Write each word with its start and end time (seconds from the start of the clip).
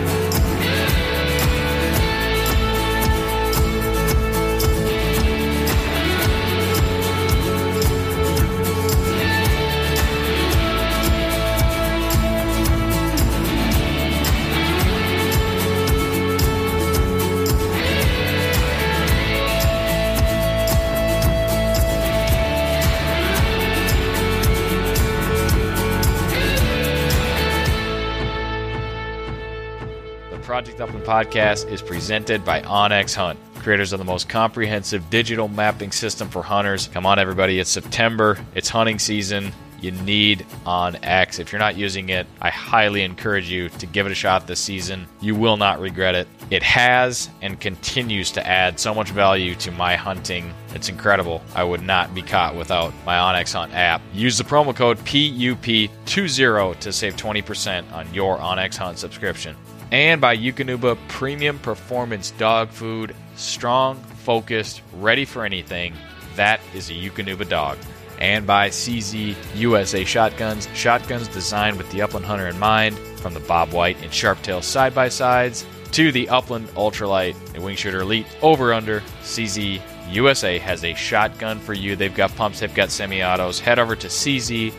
Podcast 31.06 31.70
is 31.70 31.80
presented 31.80 32.44
by 32.44 32.60
onX 32.62 33.14
Hunt, 33.14 33.38
creators 33.60 33.92
of 33.92 34.00
the 34.00 34.04
most 34.04 34.28
comprehensive 34.28 35.08
digital 35.08 35.46
mapping 35.46 35.92
system 35.92 36.28
for 36.28 36.42
hunters. 36.42 36.88
Come 36.88 37.06
on, 37.06 37.20
everybody, 37.20 37.60
it's 37.60 37.70
September, 37.70 38.36
it's 38.56 38.68
hunting 38.68 38.98
season. 38.98 39.52
You 39.80 39.92
need 39.92 40.44
OnX. 40.64 41.38
If 41.38 41.52
you're 41.52 41.60
not 41.60 41.76
using 41.76 42.08
it, 42.08 42.26
I 42.40 42.50
highly 42.50 43.02
encourage 43.02 43.48
you 43.48 43.68
to 43.68 43.86
give 43.86 44.06
it 44.06 44.12
a 44.12 44.16
shot 44.16 44.48
this 44.48 44.58
season. 44.58 45.06
You 45.20 45.36
will 45.36 45.56
not 45.58 45.80
regret 45.80 46.14
it. 46.16 46.26
It 46.50 46.62
has 46.64 47.28
and 47.40 47.60
continues 47.60 48.32
to 48.32 48.44
add 48.44 48.80
so 48.80 48.94
much 48.94 49.10
value 49.10 49.54
to 49.56 49.70
my 49.70 49.94
hunting. 49.94 50.52
It's 50.74 50.88
incredible. 50.88 51.42
I 51.54 51.62
would 51.62 51.82
not 51.82 52.14
be 52.14 52.22
caught 52.22 52.56
without 52.56 52.92
my 53.04 53.16
OnX 53.16 53.52
Hunt 53.52 53.74
app. 53.74 54.00
Use 54.12 54.38
the 54.38 54.44
promo 54.44 54.74
code 54.74 54.98
PUP20 54.98 56.80
to 56.80 56.92
save 56.92 57.16
20% 57.16 57.92
on 57.92 58.12
your 58.14 58.38
OnX 58.38 58.76
Hunt 58.76 58.98
subscription 58.98 59.54
and 59.92 60.20
by 60.20 60.36
Eukanuba 60.36 60.96
Premium 61.08 61.58
Performance 61.58 62.30
Dog 62.32 62.70
Food. 62.70 63.14
Strong, 63.36 63.96
focused, 63.96 64.82
ready 64.94 65.24
for 65.24 65.44
anything. 65.44 65.94
That 66.34 66.60
is 66.74 66.90
a 66.90 66.94
Eukanuba 66.94 67.48
dog. 67.48 67.78
And 68.18 68.46
by 68.46 68.70
CZ 68.70 69.36
USA 69.54 70.04
Shotguns. 70.04 70.68
Shotguns 70.74 71.28
designed 71.28 71.76
with 71.78 71.90
the 71.92 72.02
upland 72.02 72.26
hunter 72.26 72.48
in 72.48 72.58
mind, 72.58 72.98
from 73.20 73.34
the 73.34 73.40
Bob 73.40 73.72
White 73.72 74.00
and 74.02 74.10
Sharptail 74.10 74.62
side 74.62 74.94
by 74.94 75.08
sides 75.08 75.66
to 75.92 76.12
the 76.12 76.28
Upland 76.28 76.68
Ultralight 76.68 77.34
and 77.54 77.64
Wing 77.64 77.76
Shooter 77.76 78.00
Elite 78.00 78.26
over 78.42 78.72
under. 78.72 79.00
CZ 79.22 79.80
USA 80.10 80.58
has 80.58 80.84
a 80.84 80.94
shotgun 80.94 81.58
for 81.58 81.72
you. 81.72 81.96
They've 81.96 82.14
got 82.14 82.34
pumps, 82.36 82.60
they've 82.60 82.72
got 82.74 82.90
semi 82.90 83.22
autos. 83.24 83.58
Head 83.58 83.78
over 83.78 83.96
to 83.96 84.06
cz-usa.com 84.06 84.74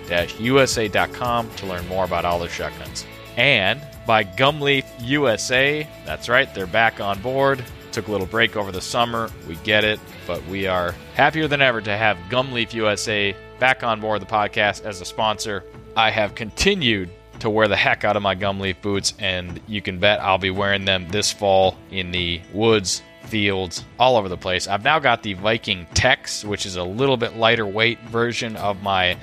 to 1.51 1.65
learn 1.65 1.87
more 1.87 2.05
about 2.05 2.25
all 2.25 2.39
their 2.39 2.49
shotguns. 2.49 3.05
And 3.35 3.81
by 4.07 4.23
Gumleaf 4.23 4.85
USA. 5.01 5.85
That's 6.05 6.29
right, 6.29 6.51
they're 6.55 6.65
back 6.65 7.01
on 7.01 7.21
board. 7.21 7.63
Took 7.91 8.07
a 8.07 8.11
little 8.11 8.25
break 8.25 8.55
over 8.55 8.71
the 8.71 8.81
summer. 8.81 9.29
We 9.47 9.55
get 9.57 9.83
it, 9.83 9.99
but 10.25 10.43
we 10.47 10.65
are 10.65 10.95
happier 11.13 11.47
than 11.47 11.61
ever 11.61 11.81
to 11.81 11.95
have 11.95 12.17
Gumleaf 12.29 12.73
USA 12.73 13.35
back 13.59 13.83
on 13.83 13.99
board 13.99 14.21
the 14.21 14.25
podcast 14.25 14.85
as 14.85 15.01
a 15.01 15.05
sponsor. 15.05 15.65
I 15.95 16.09
have 16.09 16.35
continued 16.35 17.09
to 17.39 17.49
wear 17.49 17.67
the 17.67 17.75
heck 17.75 18.05
out 18.05 18.15
of 18.15 18.23
my 18.23 18.33
Gumleaf 18.33 18.81
boots, 18.81 19.13
and 19.19 19.59
you 19.67 19.81
can 19.81 19.99
bet 19.99 20.21
I'll 20.21 20.37
be 20.37 20.51
wearing 20.51 20.85
them 20.85 21.07
this 21.09 21.31
fall 21.31 21.77
in 21.91 22.11
the 22.11 22.41
woods, 22.53 23.03
fields, 23.25 23.83
all 23.99 24.15
over 24.15 24.29
the 24.29 24.37
place. 24.37 24.67
I've 24.67 24.83
now 24.83 24.99
got 24.99 25.21
the 25.21 25.33
Viking 25.33 25.85
Tex, 25.93 26.45
which 26.45 26.65
is 26.65 26.77
a 26.77 26.83
little 26.83 27.17
bit 27.17 27.35
lighter 27.35 27.65
weight 27.65 27.99
version 28.03 28.55
of 28.55 28.81
my 28.81 29.17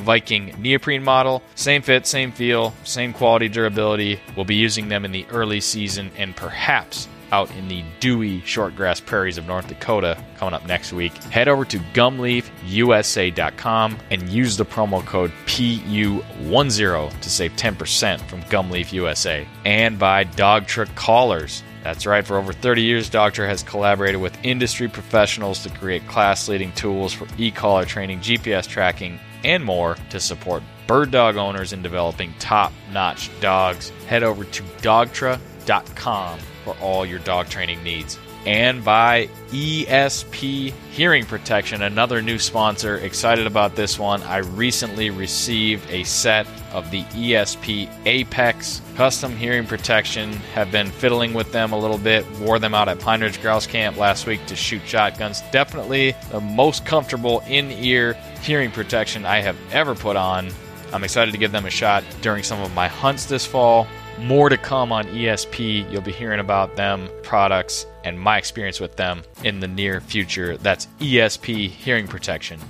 Viking 0.00 0.54
neoprene 0.58 1.04
model. 1.04 1.42
Same 1.54 1.82
fit, 1.82 2.06
same 2.06 2.32
feel, 2.32 2.74
same 2.84 3.12
quality 3.12 3.48
durability. 3.48 4.20
We'll 4.36 4.44
be 4.44 4.56
using 4.56 4.88
them 4.88 5.04
in 5.04 5.12
the 5.12 5.26
early 5.30 5.60
season 5.60 6.10
and 6.16 6.34
perhaps 6.34 7.08
out 7.32 7.50
in 7.56 7.66
the 7.68 7.82
dewy 8.00 8.40
shortgrass 8.42 9.04
prairies 9.04 9.38
of 9.38 9.46
North 9.46 9.68
Dakota 9.68 10.22
coming 10.36 10.54
up 10.54 10.66
next 10.66 10.92
week. 10.92 11.14
Head 11.24 11.48
over 11.48 11.64
to 11.66 11.78
gumleafusa.com 11.78 13.98
and 14.10 14.28
use 14.28 14.56
the 14.56 14.64
promo 14.64 15.04
code 15.04 15.32
PU10 15.46 17.20
to 17.20 17.30
save 17.30 17.52
10% 17.52 18.20
from 18.22 18.42
Gumleaf 18.42 18.92
USA. 18.92 19.46
And 19.64 19.96
by 19.98 20.24
Dogtra 20.24 20.92
Collars. 20.94 21.62
That's 21.82 22.04
right, 22.04 22.26
for 22.26 22.36
over 22.36 22.52
30 22.52 22.82
years, 22.82 23.08
Dogtra 23.08 23.48
has 23.48 23.62
collaborated 23.62 24.20
with 24.20 24.36
industry 24.44 24.86
professionals 24.86 25.62
to 25.62 25.70
create 25.70 26.06
class 26.06 26.46
leading 26.46 26.72
tools 26.72 27.14
for 27.14 27.26
e 27.38 27.50
collar 27.50 27.86
training, 27.86 28.20
GPS 28.20 28.68
tracking, 28.68 29.18
and 29.44 29.64
more 29.64 29.96
to 30.10 30.20
support 30.20 30.62
bird 30.86 31.10
dog 31.10 31.36
owners 31.36 31.72
in 31.72 31.82
developing 31.82 32.34
top 32.38 32.72
notch 32.92 33.30
dogs. 33.40 33.90
Head 34.06 34.22
over 34.22 34.44
to 34.44 34.62
dogtra.com 34.62 36.38
for 36.64 36.76
all 36.80 37.06
your 37.06 37.20
dog 37.20 37.48
training 37.48 37.82
needs. 37.82 38.18
And 38.46 38.82
by 38.82 39.28
ESP 39.50 40.72
Hearing 40.92 41.26
Protection, 41.26 41.82
another 41.82 42.22
new 42.22 42.38
sponsor. 42.38 42.96
Excited 42.96 43.46
about 43.46 43.76
this 43.76 43.98
one. 43.98 44.22
I 44.22 44.38
recently 44.38 45.10
received 45.10 45.88
a 45.90 46.04
set 46.04 46.46
of 46.72 46.90
the 46.90 47.02
ESP 47.02 47.90
Apex 48.06 48.80
custom 48.96 49.36
hearing 49.36 49.66
protection. 49.66 50.32
Have 50.54 50.72
been 50.72 50.90
fiddling 50.90 51.34
with 51.34 51.52
them 51.52 51.72
a 51.72 51.78
little 51.78 51.98
bit. 51.98 52.24
Wore 52.38 52.58
them 52.58 52.74
out 52.74 52.88
at 52.88 52.98
Pine 52.98 53.20
Ridge 53.20 53.42
Grouse 53.42 53.66
Camp 53.66 53.98
last 53.98 54.26
week 54.26 54.44
to 54.46 54.56
shoot 54.56 54.82
shotguns. 54.86 55.42
Definitely 55.52 56.14
the 56.30 56.40
most 56.40 56.86
comfortable 56.86 57.40
in 57.46 57.70
ear 57.70 58.14
hearing 58.42 58.70
protection 58.70 59.26
I 59.26 59.40
have 59.40 59.56
ever 59.70 59.94
put 59.94 60.16
on. 60.16 60.48
I'm 60.92 61.04
excited 61.04 61.32
to 61.32 61.38
give 61.38 61.52
them 61.52 61.66
a 61.66 61.70
shot 61.70 62.04
during 62.20 62.42
some 62.42 62.60
of 62.60 62.74
my 62.74 62.88
hunts 62.88 63.26
this 63.26 63.46
fall. 63.46 63.86
More 64.22 64.50
to 64.50 64.58
come 64.58 64.92
on 64.92 65.06
ESP. 65.06 65.90
You'll 65.90 66.02
be 66.02 66.12
hearing 66.12 66.40
about 66.40 66.76
them, 66.76 67.08
products, 67.22 67.86
and 68.04 68.20
my 68.20 68.36
experience 68.36 68.78
with 68.78 68.96
them 68.96 69.22
in 69.44 69.60
the 69.60 69.66
near 69.66 70.00
future. 70.00 70.58
That's 70.58 70.86
ESP 70.98 71.70
Hearing 71.70 72.06
Protection. 72.06 72.60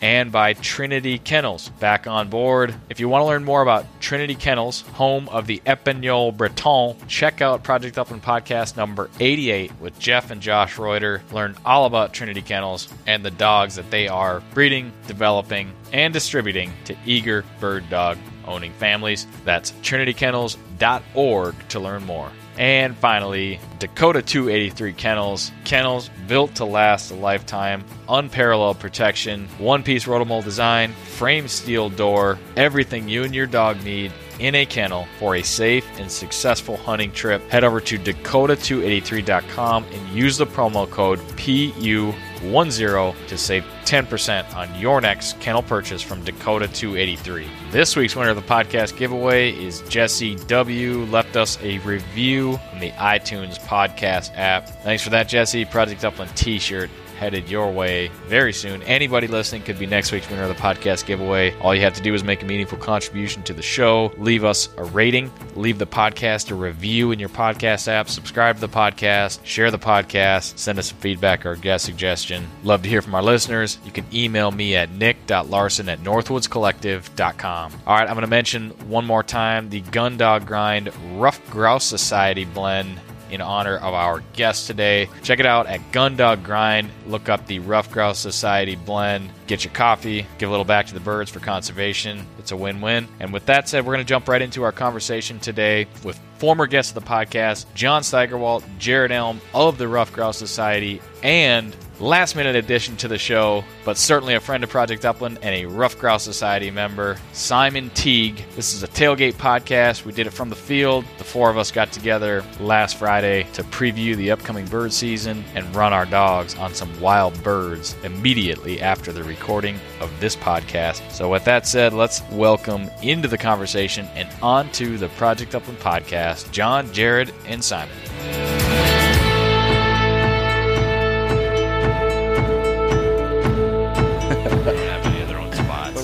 And 0.00 0.32
by 0.32 0.54
Trinity 0.54 1.18
Kennels, 1.18 1.68
back 1.78 2.06
on 2.06 2.30
board. 2.30 2.74
If 2.88 3.00
you 3.00 3.08
want 3.08 3.22
to 3.22 3.26
learn 3.26 3.44
more 3.44 3.60
about 3.60 3.84
Trinity 4.00 4.34
Kennels, 4.34 4.80
home 4.80 5.28
of 5.28 5.46
the 5.46 5.60
Epagneul 5.66 6.34
Breton, 6.34 6.96
check 7.06 7.42
out 7.42 7.64
Project 7.64 7.98
Upland 7.98 8.22
Podcast 8.22 8.76
number 8.76 9.10
88 9.18 9.72
with 9.80 9.98
Jeff 9.98 10.30
and 10.30 10.40
Josh 10.40 10.78
Reuter. 10.78 11.22
Learn 11.32 11.54
all 11.66 11.84
about 11.84 12.14
Trinity 12.14 12.40
Kennels 12.40 12.88
and 13.06 13.22
the 13.24 13.30
dogs 13.30 13.74
that 13.74 13.90
they 13.90 14.08
are 14.08 14.42
breeding, 14.54 14.92
developing, 15.06 15.72
and 15.92 16.14
distributing 16.14 16.72
to 16.84 16.96
eager 17.04 17.44
bird 17.58 17.90
dog 17.90 18.16
owning 18.50 18.72
families. 18.74 19.26
That's 19.44 19.72
trinitykennels.org 19.82 21.68
to 21.68 21.80
learn 21.80 22.04
more. 22.04 22.30
And 22.58 22.96
finally, 22.96 23.58
Dakota 23.78 24.20
283 24.20 24.92
Kennels. 24.92 25.50
Kennels 25.64 26.10
built 26.26 26.56
to 26.56 26.64
last 26.66 27.10
a 27.10 27.14
lifetime, 27.14 27.84
unparalleled 28.08 28.78
protection, 28.78 29.48
one 29.58 29.82
piece 29.82 30.04
rotomold 30.04 30.44
design, 30.44 30.92
frame 31.16 31.48
steel 31.48 31.88
door, 31.88 32.38
everything 32.56 33.08
you 33.08 33.22
and 33.22 33.34
your 33.34 33.46
dog 33.46 33.82
need 33.82 34.12
in 34.40 34.54
a 34.54 34.66
kennel 34.66 35.06
for 35.18 35.36
a 35.36 35.42
safe 35.42 35.86
and 35.98 36.10
successful 36.10 36.76
hunting 36.78 37.12
trip. 37.12 37.42
Head 37.50 37.62
over 37.62 37.80
to 37.82 37.98
dakota283.com 37.98 39.84
and 39.84 40.08
use 40.08 40.36
the 40.38 40.46
promo 40.46 40.90
code 40.90 41.18
PU10 41.36 43.26
to 43.28 43.38
save 43.38 43.64
10% 43.84 44.56
on 44.56 44.74
your 44.80 45.00
next 45.00 45.38
kennel 45.40 45.62
purchase 45.62 46.02
from 46.02 46.24
Dakota 46.24 46.66
283. 46.68 47.46
This 47.70 47.94
week's 47.96 48.16
winner 48.16 48.30
of 48.30 48.36
the 48.36 48.42
podcast 48.42 48.96
giveaway 48.96 49.52
is 49.52 49.82
Jesse 49.82 50.36
W. 50.36 51.04
Left 51.06 51.36
us 51.36 51.58
a 51.62 51.78
review 51.78 52.58
on 52.72 52.80
the 52.80 52.90
iTunes 52.92 53.58
podcast 53.60 54.32
app. 54.36 54.68
Thanks 54.82 55.02
for 55.02 55.10
that, 55.10 55.28
Jesse. 55.28 55.64
Project 55.66 56.04
Upland 56.04 56.34
t 56.36 56.58
shirt 56.58 56.88
headed 57.20 57.50
your 57.50 57.70
way 57.70 58.08
very 58.28 58.50
soon. 58.52 58.82
Anybody 58.84 59.26
listening 59.26 59.62
could 59.62 59.78
be 59.78 59.84
next 59.84 60.10
week's 60.10 60.28
winner 60.30 60.44
of 60.44 60.48
the 60.48 60.54
podcast 60.54 61.04
giveaway. 61.04 61.54
All 61.58 61.74
you 61.74 61.82
have 61.82 61.92
to 61.92 62.02
do 62.02 62.14
is 62.14 62.24
make 62.24 62.42
a 62.42 62.46
meaningful 62.46 62.78
contribution 62.78 63.42
to 63.42 63.52
the 63.52 63.60
show, 63.60 64.10
leave 64.16 64.42
us 64.42 64.70
a 64.78 64.84
rating, 64.84 65.30
leave 65.54 65.78
the 65.78 65.86
podcast 65.86 66.50
a 66.50 66.54
review 66.54 67.12
in 67.12 67.18
your 67.18 67.28
podcast 67.28 67.88
app, 67.88 68.08
subscribe 68.08 68.54
to 68.56 68.62
the 68.62 68.68
podcast, 68.70 69.44
share 69.44 69.70
the 69.70 69.78
podcast, 69.78 70.58
send 70.58 70.78
us 70.78 70.88
some 70.88 70.96
feedback 70.96 71.44
or 71.44 71.52
a 71.52 71.58
guest 71.58 71.84
suggestion. 71.84 72.46
Love 72.64 72.82
to 72.82 72.88
hear 72.88 73.02
from 73.02 73.14
our 73.14 73.22
listeners. 73.22 73.78
You 73.84 73.92
can 73.92 74.06
email 74.14 74.50
me 74.50 74.74
at 74.74 74.90
nick.larson 74.90 75.90
at 75.90 76.00
northwoodscollective.com. 76.00 77.72
All 77.86 77.96
right, 77.96 78.08
I'm 78.08 78.14
going 78.14 78.22
to 78.22 78.26
mention 78.28 78.70
one 78.88 79.04
more 79.04 79.22
time 79.22 79.68
the 79.68 79.82
Gun 79.82 80.16
Dog 80.16 80.46
Grind 80.46 80.90
Ruffed 81.20 81.50
Grouse 81.50 81.84
Society 81.84 82.46
blend 82.46 82.98
in 83.30 83.40
honor 83.40 83.76
of 83.76 83.94
our 83.94 84.22
guest 84.34 84.66
today. 84.66 85.08
Check 85.22 85.40
it 85.40 85.46
out 85.46 85.66
at 85.66 85.80
Gundog 85.92 86.42
Grind. 86.42 86.90
Look 87.06 87.28
up 87.28 87.46
the 87.46 87.58
Ruffed 87.60 87.90
Grouse 87.90 88.18
Society 88.18 88.76
blend. 88.76 89.30
Get 89.46 89.64
your 89.64 89.72
coffee. 89.72 90.26
Give 90.38 90.48
a 90.48 90.52
little 90.52 90.64
back 90.64 90.86
to 90.86 90.94
the 90.94 91.00
birds 91.00 91.30
for 91.30 91.40
conservation. 91.40 92.26
It's 92.38 92.52
a 92.52 92.56
win 92.56 92.80
win. 92.80 93.08
And 93.18 93.32
with 93.32 93.46
that 93.46 93.68
said, 93.68 93.84
we're 93.84 93.94
going 93.94 94.04
to 94.04 94.08
jump 94.08 94.28
right 94.28 94.42
into 94.42 94.62
our 94.62 94.72
conversation 94.72 95.38
today 95.38 95.86
with 96.04 96.20
former 96.38 96.66
guest 96.66 96.96
of 96.96 97.04
the 97.04 97.08
podcast, 97.10 97.66
John 97.74 98.02
Steigerwalt, 98.02 98.64
Jared 98.78 99.12
Elm 99.12 99.40
of 99.52 99.76
the 99.76 99.88
Ruffed 99.88 100.14
Grouse 100.14 100.38
Society, 100.38 101.02
and 101.22 101.76
last 102.00 102.34
minute 102.34 102.56
addition 102.56 102.96
to 102.96 103.08
the 103.08 103.18
show, 103.18 103.62
but 103.84 103.96
certainly 103.96 104.34
a 104.34 104.40
friend 104.40 104.64
of 104.64 104.70
Project 104.70 105.04
Upland 105.04 105.38
and 105.42 105.54
a 105.54 105.66
Ruffed 105.66 105.98
Grouse 105.98 106.22
Society 106.22 106.70
member, 106.70 107.16
Simon 107.32 107.90
Teague. 107.90 108.42
This 108.56 108.74
is 108.74 108.82
a 108.82 108.88
tailgate 108.88 109.34
podcast. 109.34 110.04
We 110.04 110.12
did 110.12 110.26
it 110.26 110.32
from 110.32 110.48
the 110.48 110.56
field. 110.56 111.04
The 111.18 111.24
four 111.24 111.50
of 111.50 111.58
us 111.58 111.70
got 111.70 111.92
together 111.92 112.44
last 112.58 112.96
Friday 112.96 113.46
to 113.52 113.62
preview 113.64 114.16
the 114.16 114.30
upcoming 114.30 114.66
bird 114.66 114.92
season 114.92 115.44
and 115.54 115.74
run 115.76 115.92
our 115.92 116.06
dogs 116.06 116.56
on 116.56 116.74
some 116.74 117.00
wild 117.00 117.40
birds 117.42 117.94
immediately 118.02 118.80
after 118.80 119.12
the 119.12 119.22
recording 119.22 119.78
of 120.00 120.10
this 120.20 120.36
podcast. 120.36 121.08
So, 121.10 121.30
with 121.30 121.44
that 121.44 121.66
said, 121.66 121.92
let's 121.92 122.22
welcome 122.30 122.90
into 123.02 123.28
the 123.28 123.38
conversation 123.38 124.06
and 124.14 124.28
onto 124.42 124.96
the 124.96 125.08
Project 125.10 125.54
Upland 125.54 125.78
podcast 125.80 126.50
John, 126.50 126.90
Jared, 126.92 127.32
and 127.46 127.62
Simon. 127.62 127.96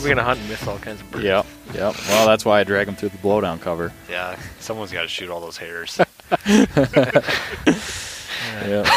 We're 0.06 0.14
gonna 0.14 0.24
hunt 0.24 0.40
and 0.40 0.48
miss 0.48 0.66
all 0.66 0.78
kinds 0.78 1.00
of 1.00 1.10
birds. 1.10 1.24
Yep, 1.24 1.46
yep. 1.74 1.94
Well, 2.08 2.26
that's 2.26 2.44
why 2.44 2.60
I 2.60 2.64
drag 2.64 2.86
them 2.86 2.96
through 2.96 3.08
the 3.10 3.18
blowdown 3.18 3.60
cover. 3.60 3.92
Yeah, 4.08 4.38
someone's 4.60 4.92
got 4.92 5.02
to 5.02 5.08
shoot 5.08 5.30
all 5.30 5.40
those 5.40 5.56
haters. 5.58 6.00
Yeah. 8.66 8.88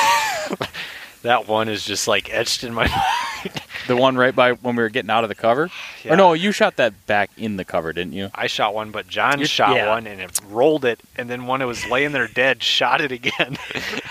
that 1.23 1.47
one 1.47 1.69
is 1.69 1.83
just 1.83 2.07
like 2.07 2.33
etched 2.33 2.63
in 2.63 2.73
my 2.73 2.88
mind. 2.88 3.61
The 3.88 3.95
one 3.95 4.15
right 4.15 4.35
by 4.35 4.53
when 4.53 4.75
we 4.75 4.83
were 4.83 4.89
getting 4.89 5.09
out 5.09 5.23
of 5.23 5.29
the 5.29 5.35
cover? 5.35 5.69
Yeah. 6.03 6.13
Or 6.13 6.17
no, 6.17 6.33
you 6.33 6.51
shot 6.51 6.75
that 6.78 7.07
back 7.07 7.31
in 7.37 7.57
the 7.57 7.66
cover, 7.66 7.92
didn't 7.94 8.13
you? 8.13 8.30
I 8.35 8.47
shot 8.47 8.73
one, 8.73 8.92
but 8.92 9.07
John 9.07 9.39
You- 9.39 9.45
shot 9.45 9.75
yeah. 9.75 9.89
one 9.89 10.06
and 10.07 10.21
it 10.21 10.39
rolled 10.47 10.85
it, 10.85 10.99
and 11.18 11.30
then 11.30 11.47
when 11.47 11.61
it 11.61 11.66
was 11.66 11.85
laying 11.87 12.11
there 12.11 12.28
dead, 12.28 12.61
shot 12.61 13.01
it 13.01 13.11
again, 13.11 13.57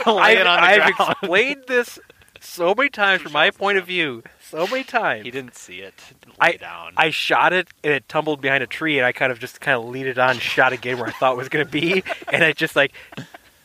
I've, 0.04 0.06
laying 0.06 0.46
I've 0.46 0.88
explained 0.88 1.64
this 1.68 1.98
so 2.40 2.74
many 2.74 2.88
times 2.88 3.22
from 3.22 3.32
my 3.32 3.50
point 3.50 3.78
of 3.78 3.86
view. 3.86 4.22
So 4.50 4.66
many 4.66 4.84
times. 4.84 5.24
He 5.24 5.30
didn't 5.30 5.54
see 5.56 5.80
it 5.80 5.94
lay 6.26 6.32
I, 6.40 6.52
down. 6.56 6.92
I 6.96 7.10
shot 7.10 7.52
it 7.52 7.68
and 7.84 7.92
it 7.92 8.08
tumbled 8.08 8.40
behind 8.40 8.62
a 8.62 8.66
tree 8.66 8.98
and 8.98 9.06
I 9.06 9.12
kind 9.12 9.30
of 9.30 9.38
just 9.38 9.60
kind 9.60 9.76
of 9.78 9.84
lead 9.88 10.06
it 10.06 10.18
on 10.18 10.30
and 10.30 10.40
shot 10.40 10.72
again 10.72 10.96
where 10.98 11.06
I 11.08 11.12
thought 11.12 11.32
it 11.32 11.36
was 11.36 11.48
going 11.48 11.64
to 11.66 11.70
be 11.70 12.02
and 12.32 12.42
it 12.42 12.56
just 12.56 12.74
like 12.74 12.92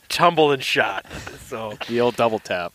tumbled 0.10 0.52
and 0.54 0.64
shot. 0.64 1.06
So 1.48 1.78
The 1.88 2.02
old 2.02 2.16
double 2.18 2.40
tap. 2.40 2.74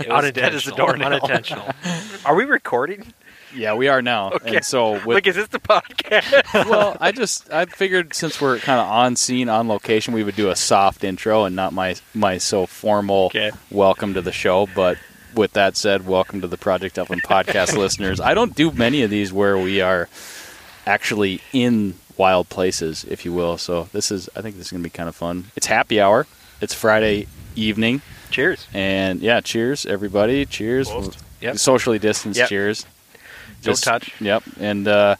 it 0.00 0.08
was 0.08 0.32
dead 0.32 0.54
as 0.54 0.66
a 0.66 0.74
unintentional. 0.74 0.76
doornail. 0.76 1.06
Unintentional. 1.12 1.70
Are 2.26 2.34
we 2.34 2.44
recording? 2.44 3.12
Yeah, 3.54 3.74
we 3.74 3.86
are 3.88 4.00
now. 4.00 4.30
Okay. 4.32 4.56
And 4.56 4.64
so 4.64 4.92
with 4.92 5.08
like, 5.08 5.26
is 5.26 5.36
this 5.36 5.48
the 5.48 5.58
podcast? 5.60 6.68
well, 6.70 6.96
I 7.00 7.12
just 7.12 7.52
I 7.52 7.66
figured 7.66 8.14
since 8.14 8.40
we're 8.40 8.58
kind 8.58 8.80
of 8.80 8.86
on 8.88 9.14
scene, 9.14 9.50
on 9.50 9.68
location, 9.68 10.14
we 10.14 10.24
would 10.24 10.36
do 10.36 10.48
a 10.48 10.56
soft 10.56 11.04
intro 11.04 11.44
and 11.44 11.54
not 11.54 11.74
my 11.74 11.94
my 12.14 12.38
so 12.38 12.64
formal 12.64 13.26
Okay. 13.26 13.50
welcome 13.70 14.14
to 14.14 14.22
the 14.22 14.32
show. 14.32 14.66
But 14.74 14.96
with 15.34 15.52
that 15.52 15.76
said, 15.76 16.06
welcome 16.06 16.40
to 16.40 16.46
the 16.46 16.56
Project 16.58 16.98
Upland 16.98 17.22
podcast 17.22 17.76
listeners. 17.78 18.20
I 18.20 18.34
don't 18.34 18.54
do 18.54 18.70
many 18.70 19.02
of 19.02 19.10
these 19.10 19.32
where 19.32 19.56
we 19.58 19.80
are 19.80 20.08
actually 20.86 21.40
in 21.52 21.94
wild 22.16 22.48
places, 22.48 23.04
if 23.04 23.24
you 23.24 23.32
will. 23.32 23.58
So 23.58 23.88
this 23.92 24.10
is 24.10 24.28
I 24.36 24.42
think 24.42 24.56
this 24.56 24.66
is 24.66 24.72
gonna 24.72 24.84
be 24.84 24.90
kind 24.90 25.08
of 25.08 25.16
fun. 25.16 25.46
It's 25.56 25.66
happy 25.66 26.00
hour. 26.00 26.26
It's 26.60 26.74
Friday 26.74 27.26
evening, 27.56 28.02
Cheers. 28.30 28.66
and 28.72 29.20
yeah, 29.20 29.40
cheers 29.40 29.84
everybody. 29.86 30.46
Cheers. 30.46 30.90
Yep. 31.40 31.58
Socially 31.58 31.98
distanced. 31.98 32.38
Yep. 32.38 32.48
Cheers. 32.48 32.86
Don't 33.62 33.80
touch. 33.82 34.20
Yep. 34.20 34.42
And 34.60 34.86
uh, 34.88 35.16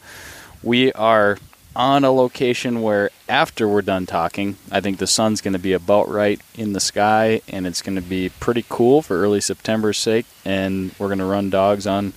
we 0.61 0.91
are 0.93 1.37
on 1.75 2.03
a 2.03 2.11
location 2.11 2.81
where 2.81 3.09
after 3.27 3.67
we're 3.67 3.81
done 3.81 4.05
talking, 4.05 4.57
I 4.71 4.79
think 4.79 4.97
the 4.97 5.07
sun's 5.07 5.41
going 5.41 5.53
to 5.53 5.59
be 5.59 5.73
about 5.73 6.09
right 6.09 6.39
in 6.55 6.73
the 6.73 6.79
sky 6.79 7.41
and 7.47 7.65
it's 7.65 7.81
going 7.81 7.95
to 7.95 8.01
be 8.01 8.29
pretty 8.29 8.65
cool 8.69 9.01
for 9.01 9.19
early 9.21 9.41
September's 9.41 9.97
sake. 9.97 10.25
And 10.45 10.93
we're 10.99 11.07
going 11.07 11.19
to 11.19 11.25
run 11.25 11.49
dogs 11.49 11.87
on 11.87 12.13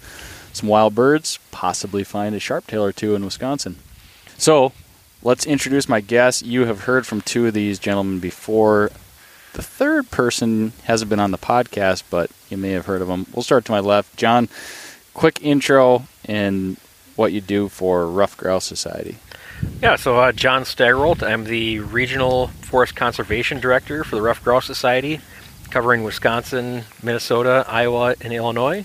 some 0.52 0.68
wild 0.68 0.94
birds, 0.94 1.38
possibly 1.50 2.04
find 2.04 2.34
a 2.34 2.40
sharp 2.40 2.66
tail 2.66 2.84
or 2.84 2.92
two 2.92 3.14
in 3.14 3.24
Wisconsin. 3.24 3.76
So 4.38 4.72
let's 5.22 5.46
introduce 5.46 5.88
my 5.88 6.00
guests. 6.00 6.42
You 6.42 6.66
have 6.66 6.82
heard 6.82 7.06
from 7.06 7.20
two 7.20 7.46
of 7.46 7.54
these 7.54 7.78
gentlemen 7.78 8.20
before. 8.20 8.90
The 9.54 9.62
third 9.62 10.10
person 10.10 10.72
hasn't 10.84 11.08
been 11.08 11.20
on 11.20 11.30
the 11.30 11.38
podcast, 11.38 12.02
but 12.10 12.30
you 12.50 12.58
may 12.58 12.72
have 12.72 12.86
heard 12.86 13.00
of 13.00 13.08
him. 13.08 13.26
We'll 13.32 13.42
start 13.42 13.64
to 13.66 13.72
my 13.72 13.80
left. 13.80 14.16
John, 14.16 14.48
quick 15.14 15.42
intro 15.42 16.04
and 16.26 16.76
what 17.16 17.32
you 17.32 17.40
do 17.40 17.68
for 17.68 18.06
Ruffed 18.06 18.36
Grouse 18.36 18.66
Society. 18.66 19.16
Yeah, 19.82 19.96
so 19.96 20.18
uh, 20.18 20.32
John 20.32 20.62
Steigerwalt. 20.62 21.22
I'm 21.22 21.44
the 21.44 21.80
Regional 21.80 22.48
Forest 22.48 22.96
Conservation 22.96 23.60
Director 23.60 24.04
for 24.04 24.16
the 24.16 24.22
Ruffed 24.22 24.42
Grouse 24.42 24.66
Society, 24.66 25.20
covering 25.70 26.02
Wisconsin, 26.02 26.84
Minnesota, 27.02 27.64
Iowa, 27.68 28.14
and 28.20 28.32
Illinois. 28.32 28.84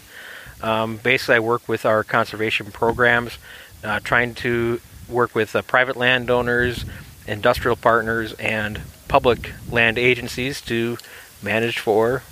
Um, 0.61 0.97
basically, 0.97 1.35
I 1.35 1.39
work 1.39 1.67
with 1.67 1.85
our 1.85 2.03
conservation 2.03 2.71
programs, 2.71 3.37
uh, 3.83 3.99
trying 4.03 4.35
to 4.35 4.79
work 5.09 5.33
with 5.33 5.55
uh, 5.55 5.61
private 5.61 5.97
landowners, 5.97 6.85
industrial 7.27 7.75
partners, 7.75 8.33
and 8.33 8.81
public 9.07 9.53
land 9.69 9.97
agencies 9.97 10.61
to 10.61 10.97
manage 11.41 11.79
for 11.79 12.23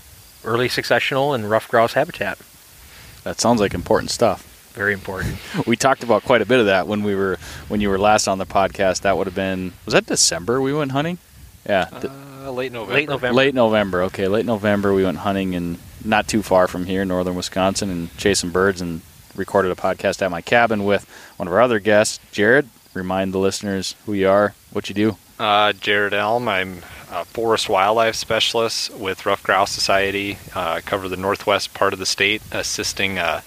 early 0.43 0.69
successional 0.69 1.35
and 1.35 1.49
ruffed 1.49 1.69
grouse 1.69 1.93
habitat. 1.93 2.37
That 3.23 3.39
sounds 3.39 3.59
like 3.59 3.73
important 3.73 4.11
stuff. 4.11 4.48
Very 4.73 4.93
important. 4.93 5.35
We 5.67 5.75
talked 5.75 6.03
about 6.03 6.23
quite 6.23 6.41
a 6.41 6.45
bit 6.45 6.59
of 6.59 6.67
that 6.67 6.87
when 6.87 7.03
we 7.03 7.15
were 7.15 7.37
when 7.67 7.81
you 7.81 7.89
were 7.89 7.99
last 7.99 8.27
on 8.27 8.37
the 8.37 8.45
podcast. 8.45 9.01
That 9.01 9.17
would 9.17 9.27
have 9.27 9.35
been 9.35 9.73
was 9.85 9.93
that 9.93 10.05
December 10.05 10.61
we 10.61 10.73
went 10.73 10.91
hunting? 10.91 11.17
Yeah, 11.67 11.89
Uh, 11.91 12.51
late 12.51 12.71
November. 12.71 12.93
Late 12.95 13.09
November. 13.09 13.35
late 13.35 13.53
November. 13.53 14.01
Okay, 14.03 14.27
late 14.27 14.45
November 14.45 14.93
we 14.93 15.03
went 15.03 15.17
hunting 15.19 15.55
and 15.55 15.77
not 16.05 16.27
too 16.27 16.41
far 16.41 16.67
from 16.67 16.85
here, 16.85 17.03
northern 17.03 17.35
Wisconsin, 17.35 17.89
and 17.89 18.15
chasing 18.17 18.49
birds 18.51 18.79
and 18.81 19.01
recorded 19.35 19.71
a 19.71 19.75
podcast 19.75 20.21
at 20.21 20.31
my 20.31 20.41
cabin 20.41 20.85
with 20.85 21.05
one 21.37 21.47
of 21.47 21.53
our 21.53 21.61
other 21.61 21.79
guests, 21.79 22.19
Jared. 22.31 22.67
Remind 22.93 23.33
the 23.33 23.37
listeners 23.39 23.95
who 24.05 24.13
you 24.13 24.29
are, 24.29 24.53
what 24.71 24.87
you 24.89 24.95
do. 24.95 25.17
Uh, 25.37 25.73
Jared 25.73 26.13
Elm. 26.13 26.47
I'm 26.47 26.81
a 27.11 27.23
forest 27.25 27.69
wildlife 27.69 28.15
specialist 28.15 28.93
with 28.95 29.25
Ruffed 29.25 29.43
Grouse 29.43 29.71
Society. 29.71 30.37
Uh, 30.55 30.77
I 30.77 30.81
cover 30.81 31.07
the 31.09 31.17
northwest 31.17 31.73
part 31.73 31.93
of 31.93 31.99
the 31.99 32.05
state, 32.05 32.41
assisting 32.51 33.19
uh, 33.19 33.41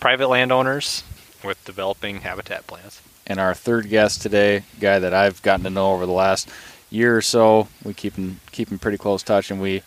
private 0.00 0.28
landowners 0.28 1.02
with 1.44 1.62
developing 1.64 2.20
habitat 2.20 2.66
plans. 2.66 3.00
And 3.26 3.40
our 3.40 3.54
third 3.54 3.88
guest 3.88 4.22
today, 4.22 4.62
guy 4.80 4.98
that 4.98 5.12
I've 5.14 5.42
gotten 5.42 5.64
to 5.64 5.70
know 5.70 5.92
over 5.92 6.06
the 6.06 6.12
last 6.12 6.48
year 6.90 7.16
or 7.16 7.22
so, 7.22 7.68
we 7.84 7.92
keep 7.94 8.16
in, 8.18 8.38
keep 8.52 8.70
in 8.70 8.78
pretty 8.78 8.98
close 8.98 9.22
touch, 9.22 9.50
and 9.50 9.60
we 9.60 9.82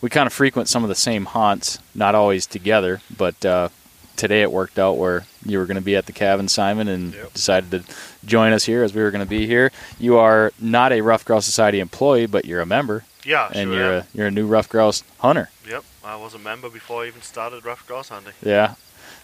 we 0.00 0.10
kind 0.10 0.26
of 0.26 0.32
frequent 0.34 0.68
some 0.68 0.82
of 0.82 0.88
the 0.90 0.94
same 0.94 1.24
haunts, 1.24 1.78
not 1.94 2.14
always 2.14 2.44
together, 2.46 3.00
but 3.16 3.42
uh, 3.44 3.70
today 4.16 4.42
it 4.42 4.52
worked 4.52 4.78
out 4.78 4.98
where 4.98 5.24
you 5.46 5.58
were 5.58 5.64
going 5.64 5.76
to 5.76 5.80
be 5.80 5.96
at 5.96 6.04
the 6.06 6.12
cabin, 6.12 6.46
Simon, 6.46 6.88
and 6.88 7.14
Yep. 7.14 7.32
decided 7.32 7.70
to 7.70 7.94
join 8.26 8.52
us 8.52 8.64
here 8.64 8.82
as 8.84 8.92
we 8.94 9.02
were 9.02 9.10
going 9.10 9.24
to 9.24 9.28
be 9.28 9.46
here. 9.46 9.72
You 9.98 10.18
are 10.18 10.52
not 10.60 10.92
a 10.92 11.00
Ruffed 11.00 11.26
Grouse 11.26 11.46
Society 11.46 11.80
employee, 11.80 12.26
but 12.26 12.44
you're 12.44 12.60
a 12.60 12.66
member, 12.66 13.04
Yeah, 13.24 13.46
and 13.46 13.70
sure 13.70 13.74
you're 13.74 13.92
am. 13.94 13.98
a 14.00 14.06
you're 14.14 14.26
a 14.26 14.30
new 14.30 14.46
Ruffed 14.46 14.70
Grouse 14.70 15.02
hunter. 15.20 15.48
Yep, 15.66 15.84
I 16.04 16.16
was 16.16 16.34
a 16.34 16.38
member 16.38 16.68
before 16.68 17.04
I 17.04 17.06
even 17.06 17.22
started 17.22 17.64
ruffed 17.64 17.86
grouse 17.86 18.10
hunting. 18.10 18.34
Yeah, 18.42 18.74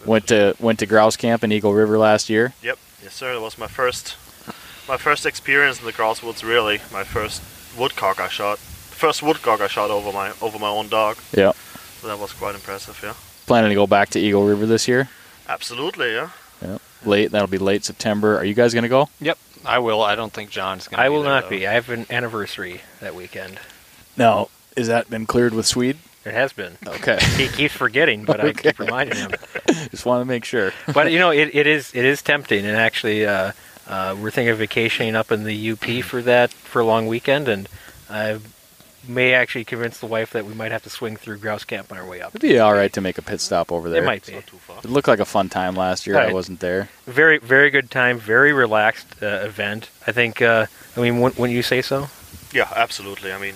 went 0.05 0.27
to 0.29 0.55
went 0.59 0.79
to 0.81 0.87
grouse 0.87 1.17
camp 1.17 1.45
in 1.45 1.53
Eagle 1.53 1.75
River 1.75 1.99
last 1.99 2.29
year. 2.31 2.53
Yep, 2.63 2.79
yes 3.03 3.15
sir. 3.15 3.33
It 3.35 3.41
was 3.41 3.59
my 3.59 3.67
first, 3.67 4.17
my 4.89 4.97
first 4.97 5.27
experience 5.27 5.81
in 5.81 5.87
the 5.87 5.93
grouse 5.93 6.23
woods. 6.23 6.43
Really, 6.45 6.81
my 6.93 7.05
first 7.05 7.43
woodcock 7.79 8.21
I 8.21 8.29
shot. 8.29 8.59
First 8.59 9.23
woodcock 9.23 9.61
I 9.61 9.67
shot 9.67 9.91
over 9.91 10.13
my 10.13 10.33
over 10.41 10.59
my 10.59 10.69
own 10.69 10.89
dog. 10.89 11.17
Yeah, 11.33 11.53
So 12.01 12.09
that 12.09 12.19
was 12.19 12.33
quite 12.33 12.55
impressive. 12.55 12.99
Yeah, 13.03 13.15
planning 13.47 13.71
to 13.71 13.75
go 13.75 13.87
back 13.87 14.11
to 14.11 14.19
Eagle 14.19 14.45
River 14.45 14.67
this 14.67 14.87
year. 14.89 15.09
absolutely. 15.49 16.13
Yeah. 16.15 16.31
Yeah, 16.63 16.77
late. 17.07 17.31
That'll 17.31 17.49
be 17.49 17.57
late 17.59 17.85
September. 17.85 18.37
Are 18.37 18.45
you 18.45 18.53
guys 18.55 18.75
going 18.75 18.83
to 18.83 18.89
go? 18.91 19.09
Yep, 19.21 19.39
I 19.65 19.79
will. 19.79 20.03
I 20.03 20.15
don't 20.15 20.31
think 20.33 20.51
John's 20.51 20.89
going 20.89 20.99
to 20.99 21.03
I 21.05 21.09
will 21.09 21.23
not 21.23 21.49
be. 21.49 21.67
I 21.67 21.73
have 21.73 21.89
an 21.89 22.05
anniversary 22.11 22.83
that 23.01 23.15
weekend. 23.15 23.59
Now, 24.17 24.49
Is 24.77 24.89
that 24.89 25.09
been 25.09 25.25
cleared 25.27 25.55
with 25.55 25.65
Swede? 25.67 25.97
It 26.25 26.35
has 26.35 26.53
been. 26.53 26.77
Okay. 26.87 27.19
He 27.37 27.49
keeps 27.49 27.75
forgetting, 27.75 28.25
but 28.25 28.41
I 28.41 28.53
keep 28.53 28.79
reminding 28.79 29.17
him. 29.17 29.31
Just 29.91 30.05
want 30.05 30.21
to 30.21 30.27
make 30.27 30.45
sure. 30.45 30.73
But 30.93 31.13
you 31.13 31.19
know, 31.19 31.31
it, 31.31 31.55
it 31.55 31.67
is 31.67 31.95
it 31.95 32.05
is 32.05 32.21
tempting, 32.21 32.67
and 32.67 32.77
actually, 32.77 33.25
uh, 33.27 33.53
uh, 33.89 34.17
we're 34.21 34.31
thinking 34.31 34.51
of 34.51 34.59
vacationing 34.59 35.17
up 35.17 35.33
in 35.33 35.45
the 35.45 35.73
UP 35.73 36.05
for 36.05 36.21
that 36.23 36.53
for 36.53 36.81
a 36.81 36.85
long 36.85 37.07
weekend, 37.07 37.49
and 37.49 37.69
I 38.11 38.39
may 39.09 39.33
actually 39.33 39.65
convince 39.65 39.99
the 39.99 40.07
wife 40.07 40.33
that 40.33 40.45
we 40.45 40.53
might 40.53 40.73
have 40.73 40.83
to 40.83 40.91
swing 40.91 41.17
through 41.17 41.39
grouse 41.39 41.65
camp 41.65 41.91
on 41.91 41.97
our 41.97 42.07
way 42.07 42.21
up. 42.21 42.35
It'd 42.35 42.43
be 42.43 42.59
all 42.59 42.75
right 42.75 42.93
to 42.93 43.01
make 43.01 43.17
a 43.17 43.23
pit 43.23 43.41
stop 43.41 43.73
over 43.73 43.89
there. 43.89 44.03
It 44.03 44.07
might 44.07 44.27
be 44.27 44.35
not 44.35 44.47
too 44.47 44.59
far. 44.59 44.79
It 44.79 44.91
looked 44.91 45.09
like 45.09 45.21
a 45.21 45.25
fun 45.25 45.49
time 45.49 45.75
last 45.75 46.07
year. 46.07 46.19
I 46.19 46.33
wasn't 46.33 46.61
there. 46.61 46.91
very 47.07 47.39
very 47.39 47.71
good 47.71 47.91
time, 47.91 48.19
very 48.19 48.53
relaxed 48.53 49.23
uh, 49.23 49.27
event. 49.45 49.89
I 50.07 50.13
think. 50.13 50.43
Uh, 50.43 50.67
I 50.97 51.01
mean, 51.01 51.21
wouldn't 51.21 51.39
wouldn't 51.39 51.57
you 51.57 51.63
say 51.63 51.81
so? 51.81 52.09
Yeah, 52.53 52.69
absolutely. 52.75 53.33
I 53.33 53.39
mean, 53.39 53.55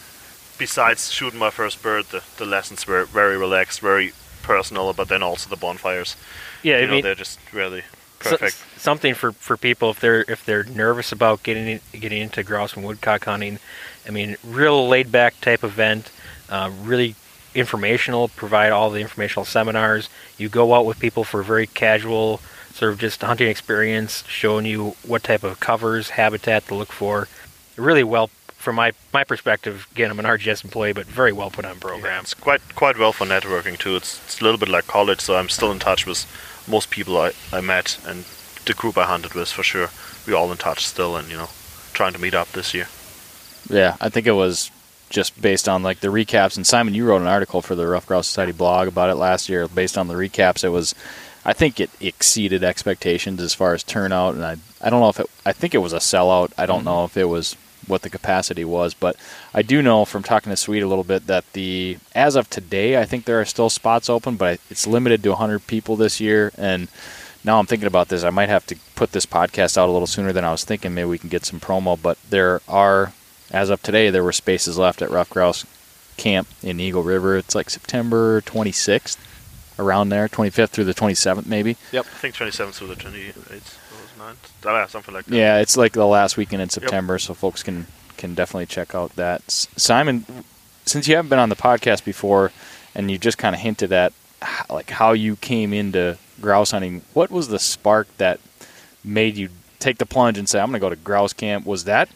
besides 0.59 1.11
shooting 1.11 1.39
my 1.39 1.51
first 1.51 1.83
bird, 1.83 2.07
the, 2.07 2.23
the 2.37 2.45
lessons 2.47 2.87
were 2.87 3.05
very 3.05 3.37
relaxed, 3.37 3.81
very 3.81 4.13
personal, 4.43 4.93
but 4.93 5.09
then 5.09 5.23
also 5.23 5.49
the 5.51 5.57
bonfires. 5.57 6.17
Yeah, 6.63 6.79
you 6.79 6.83
I 6.83 6.87
know, 6.87 6.93
mean, 6.93 7.03
they're 7.03 7.15
just 7.15 7.39
really 7.53 7.83
so- 8.21 8.31
perfect. 8.37 8.57
something 8.79 9.15
for, 9.15 9.33
for 9.33 9.57
people 9.57 9.91
if 9.91 10.01
they're 10.01 10.25
if 10.29 10.45
they're 10.45 10.65
nervous 10.65 11.13
about 11.13 11.43
getting 11.43 11.67
in- 11.69 12.01
getting 12.01 12.23
into 12.23 12.43
grouse 12.43 12.75
and 12.75 12.85
woodcock 12.85 13.25
hunting. 13.25 13.59
I 14.07 14.11
mean, 14.11 14.37
real 14.45 14.87
laid 14.89 15.11
back 15.11 15.41
type 15.41 15.65
event, 15.65 16.11
uh, 16.51 16.71
really 16.83 17.15
informational. 17.55 18.29
Provide 18.29 18.73
all 18.73 18.91
the 18.91 19.01
informational 19.01 19.45
seminars. 19.45 20.09
You 20.39 20.49
go 20.49 20.75
out 20.75 20.85
with 20.87 20.99
people 20.99 21.25
for 21.25 21.41
a 21.41 21.45
very 21.45 21.67
casual 21.67 22.41
sort 22.73 22.93
of 22.93 22.99
just 22.99 23.23
hunting 23.23 23.49
experience, 23.49 24.25
showing 24.27 24.67
you 24.67 24.97
what 25.05 25.23
type 25.23 25.45
of 25.45 25.61
covers, 25.61 26.11
habitat 26.11 26.67
to 26.67 26.75
look 26.75 26.93
for. 26.93 27.29
Really 27.77 28.03
well, 28.05 28.31
from 28.65 28.77
my 28.77 28.93
my 29.13 29.23
perspective. 29.23 29.87
Again, 29.93 30.11
I'm 30.11 30.19
an 30.19 30.25
RGS 30.25 30.65
employee, 30.65 30.95
but 30.95 31.07
very 31.07 31.33
well 31.33 31.51
put 31.51 31.65
on 31.65 31.75
Yeah, 31.75 31.81
program. 31.81 32.23
it's 32.23 32.35
quite 32.35 32.63
quite 32.75 32.99
well 32.99 33.13
for 33.13 33.27
networking 33.27 33.79
too. 33.79 33.95
It's, 33.97 34.21
it's 34.25 34.41
a 34.41 34.45
little 34.45 34.59
bit 34.59 34.69
like 34.69 34.87
college, 34.87 35.21
so 35.21 35.37
I'm 35.37 35.51
still 35.51 35.71
in 35.71 35.79
touch 35.79 36.07
with 36.07 36.27
most 36.67 36.91
people 36.91 37.17
I, 37.19 37.33
I 37.53 37.61
met 37.61 37.99
and 38.07 38.25
the 38.65 38.75
group 38.75 38.97
I 38.97 39.05
hunted 39.05 39.35
with 39.35 39.51
for 39.51 39.63
sure. 39.63 39.91
We're 40.27 40.37
all 40.37 40.51
in 40.51 40.59
touch 40.59 40.87
still, 40.87 41.17
and 41.17 41.31
you 41.31 41.37
know, 41.37 41.51
trying 41.93 42.15
to 42.15 42.19
meet 42.19 42.35
up 42.35 42.51
this 42.53 42.73
year. 42.75 42.89
Yeah, 43.69 43.97
I 44.01 44.09
think 44.09 44.27
it 44.27 44.33
was 44.33 44.71
just 45.11 45.41
based 45.41 45.69
on 45.69 45.83
like 45.83 46.01
the 46.01 46.09
recaps. 46.09 46.57
And 46.57 46.67
Simon, 46.67 46.95
you 46.95 47.07
wrote 47.07 47.21
an 47.21 47.29
article 47.29 47.63
for 47.63 47.75
the 47.75 47.87
Ruffed 47.87 48.09
Grouse 48.09 48.27
Society 48.27 48.53
blog 48.53 48.89
about 48.89 49.11
it 49.11 49.17
last 49.17 49.49
year. 49.49 49.69
Based 49.69 49.97
on 49.97 50.09
the 50.09 50.15
recaps, 50.15 50.65
it 50.65 50.71
was, 50.71 50.95
I 51.45 51.53
think 51.53 51.79
it 51.79 51.91
exceeded 52.01 52.65
expectations 52.65 53.41
as 53.41 53.55
far 53.55 53.75
as 53.75 53.85
turnout. 53.85 54.35
And 54.35 54.45
I, 54.45 54.57
I 54.81 54.91
don't 54.91 55.01
know 55.01 55.11
if 55.11 55.21
it, 55.21 55.31
I 55.47 55.53
think 55.53 55.75
it 55.75 55.79
was 55.79 55.93
a 55.93 55.99
sellout. 55.99 56.53
I 56.59 56.67
don't 56.67 56.79
mm-hmm. 56.79 56.87
know 56.87 57.05
if 57.05 57.17
it 57.17 57.27
was 57.27 57.57
what 57.87 58.03
the 58.03 58.11
capacity 58.11 58.65
was, 58.65 58.95
but 58.95 59.17
I 59.53 59.63
do 59.63 59.83
know 59.83 60.05
from 60.05 60.23
talking 60.23 60.51
to 60.51 60.57
Swede 60.57 60.83
a 60.83 60.89
little 60.89 61.05
bit 61.05 61.27
that 61.27 61.53
the 61.53 61.99
as 62.15 62.37
of 62.37 62.51
today, 62.51 63.01
I 63.01 63.05
think 63.05 63.25
there 63.25 63.41
are 63.41 63.45
still 63.45 63.71
spots 63.71 64.09
open, 64.09 64.37
but 64.37 64.61
it's 64.71 64.87
limited 64.87 65.23
to 65.23 65.31
100 65.31 65.67
people 65.67 65.97
this 65.97 66.21
year. 66.21 66.53
And 66.57 66.89
now 67.45 67.59
I'm 67.59 67.67
thinking 67.67 67.87
about 67.87 68.09
this. 68.09 68.25
I 68.25 68.31
might 68.31 68.49
have 68.49 68.67
to 68.67 68.77
put 68.97 69.13
this 69.13 69.27
podcast 69.27 69.77
out 69.77 69.89
a 69.89 69.93
little 69.93 70.07
sooner 70.07 70.33
than 70.33 70.45
I 70.45 70.53
was 70.53 70.65
thinking. 70.65 70.95
Maybe 70.95 71.09
we 71.09 71.19
can 71.19 71.29
get 71.29 71.45
some 71.45 71.61
promo. 71.61 72.01
But 72.01 72.19
there 72.29 72.63
are, 72.67 73.13
as 73.51 73.71
of 73.71 73.83
today, 73.83 74.11
there 74.11 74.25
were 74.25 74.33
spaces 74.33 74.79
left 74.79 75.03
at 75.03 75.11
Ruffed 75.11 75.31
Grouse 75.31 75.67
Camp 76.17 76.49
in 76.63 76.81
Eagle 76.81 77.03
River. 77.03 77.37
It's 77.37 77.55
like 77.55 77.69
September 77.69 78.41
26th, 78.41 79.19
around 79.79 80.09
there, 80.09 80.29
25th 80.29 80.71
through 80.71 80.85
the 80.85 80.95
27th, 80.95 81.47
maybe. 81.47 81.77
Yep, 81.93 82.07
I 82.07 82.19
think 82.19 82.35
27th 82.35 82.75
through 82.75 82.89
the 82.89 82.97
28th, 82.97 83.37
or 83.37 83.43
9th, 84.33 84.37
yeah, 84.65 84.87
something 84.87 85.15
like 85.15 85.25
that. 85.27 85.35
Yeah, 85.37 85.59
it's 85.59 85.77
like 85.77 85.93
the 85.93 86.07
last 86.07 86.37
weekend 86.37 86.63
in 86.63 86.69
September, 86.71 87.19
so 87.19 87.35
folks 87.35 87.63
can 87.63 87.87
can 88.17 88.35
definitely 88.35 88.67
check 88.67 88.95
out 88.95 89.15
that. 89.17 89.43
Simon, 89.51 90.25
since 90.87 91.09
you 91.09 91.17
haven't 91.17 91.29
been 91.29 91.39
on 91.39 91.49
the 91.49 91.57
podcast 91.57 92.05
before, 92.05 92.53
and 92.95 93.11
you 93.11 93.19
just 93.19 93.39
kind 93.39 93.55
of 93.55 93.61
hinted 93.61 93.93
at 93.93 94.13
like 94.71 94.91
how 94.91 95.13
you 95.13 95.37
came 95.37 95.73
into 95.73 96.19
grouse 96.41 96.71
hunting, 96.73 97.03
what 97.13 97.31
was 97.31 97.49
the 97.49 97.59
spark 97.59 98.07
that 98.19 98.41
made 99.05 99.37
you 99.37 99.49
take 99.79 99.99
the 99.99 100.07
plunge 100.07 100.39
and 100.39 100.49
say, 100.49 100.61
"I'm 100.61 100.69
going 100.71 100.81
to 100.81 100.85
go 100.87 100.91
to 100.91 100.97
grouse 100.97 101.33
camp"? 101.33 101.67
Was 101.67 101.85
that 101.85 102.09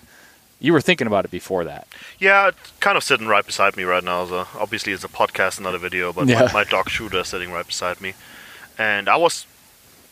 you 0.61 0.73
were 0.73 0.81
thinking 0.81 1.07
about 1.07 1.25
it 1.25 1.31
before 1.31 1.65
that? 1.65 1.87
Yeah, 2.19 2.49
it's 2.49 2.73
kind 2.81 2.97
of 2.97 3.05
sitting 3.05 3.27
right 3.29 3.47
beside 3.47 3.77
me 3.77 3.85
right 3.85 4.03
now. 4.03 4.27
So 4.27 4.47
obviously, 4.59 4.93
it's 4.93 5.05
a 5.05 5.09
podcast, 5.09 5.61
not 5.61 5.75
a 5.75 5.79
video, 5.79 6.13
but 6.13 6.27
Yeah. 6.27 6.47
my, 6.47 6.53
my 6.53 6.65
dog 6.65 6.89
Shooter 6.89 7.19
is 7.21 7.29
sitting 7.29 7.53
right 7.53 7.67
beside 7.67 8.01
me. 8.01 8.15
And 8.77 9.09
I 9.09 9.17
was 9.17 9.47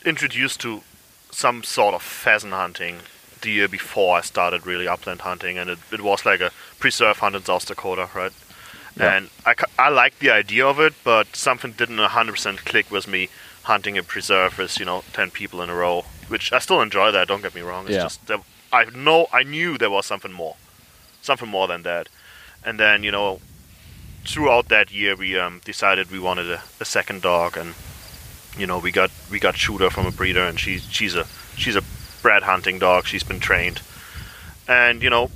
introduced 0.05 0.59
to 0.61 0.81
some 1.31 1.63
sort 1.63 1.93
of 1.93 2.01
pheasant 2.01 2.53
hunting 2.53 2.99
the 3.41 3.51
year 3.51 3.67
before 3.67 4.17
I 4.17 4.21
started 4.21 4.65
really 4.65 4.87
upland 4.87 5.21
hunting, 5.21 5.57
and 5.57 5.69
it, 5.69 5.79
it 5.91 6.01
was 6.01 6.25
like 6.25 6.41
a 6.41 6.51
preserve 6.79 7.19
hunt 7.19 7.35
in 7.35 7.43
South 7.43 7.65
Dakota, 7.67 8.09
right? 8.15 8.31
Yeah. 8.97 9.13
And 9.15 9.29
I, 9.45 9.53
I 9.77 9.89
liked 9.89 10.19
the 10.19 10.31
idea 10.31 10.65
of 10.65 10.79
it, 10.79 10.93
but 11.03 11.35
something 11.35 11.71
didn't 11.73 11.97
100% 11.99 12.57
click 12.65 12.89
with 12.89 13.07
me 13.07 13.29
hunting 13.63 13.97
a 13.97 14.01
preserve 14.03 14.57
with, 14.57 14.79
you 14.79 14.85
know, 14.85 15.03
10 15.13 15.29
people 15.31 15.61
in 15.61 15.69
a 15.69 15.75
row, 15.75 16.05
which 16.29 16.51
I 16.51 16.57
still 16.59 16.81
enjoy 16.81 17.11
that, 17.11 17.27
don't 17.27 17.41
get 17.43 17.53
me 17.53 17.61
wrong. 17.61 17.85
It's 17.85 17.95
Yeah. 17.95 18.03
just, 18.03 18.25
that 18.27 18.39
I 18.73 18.85
know, 18.85 19.27
I 19.31 19.43
knew 19.43 19.77
there 19.77 19.91
was 19.91 20.05
something 20.05 20.31
more 20.31 20.55
something 21.21 21.49
more 21.49 21.67
than 21.67 21.83
that. 21.83 22.07
And 22.63 22.79
then 22.79 23.03
you 23.03 23.11
know, 23.11 23.39
throughout 24.25 24.69
that 24.69 24.91
year, 24.91 25.15
we 25.15 25.37
um, 25.37 25.61
decided 25.65 26.09
we 26.11 26.19
wanted 26.19 26.49
a, 26.49 26.61
a 26.79 26.85
second 26.85 27.21
dog, 27.21 27.57
and 27.57 27.75
you 28.59 28.67
know, 28.67 28.79
we 28.79 28.91
got 28.91 29.11
we 29.31 29.39
got 29.39 29.55
Shooter 29.57 29.89
from 29.89 30.05
a 30.05 30.11
breeder, 30.11 30.43
and 30.43 30.59
she 30.59 30.79
she's 30.79 31.15
a 31.15 31.25
she's 31.55 31.75
a 31.75 31.83
bred 32.21 32.43
hunting 32.43 32.79
dog. 32.79 33.05
She's 33.05 33.23
been 33.23 33.39
trained, 33.39 33.81
and 34.67 35.01
you 35.03 35.09
know, 35.09 35.29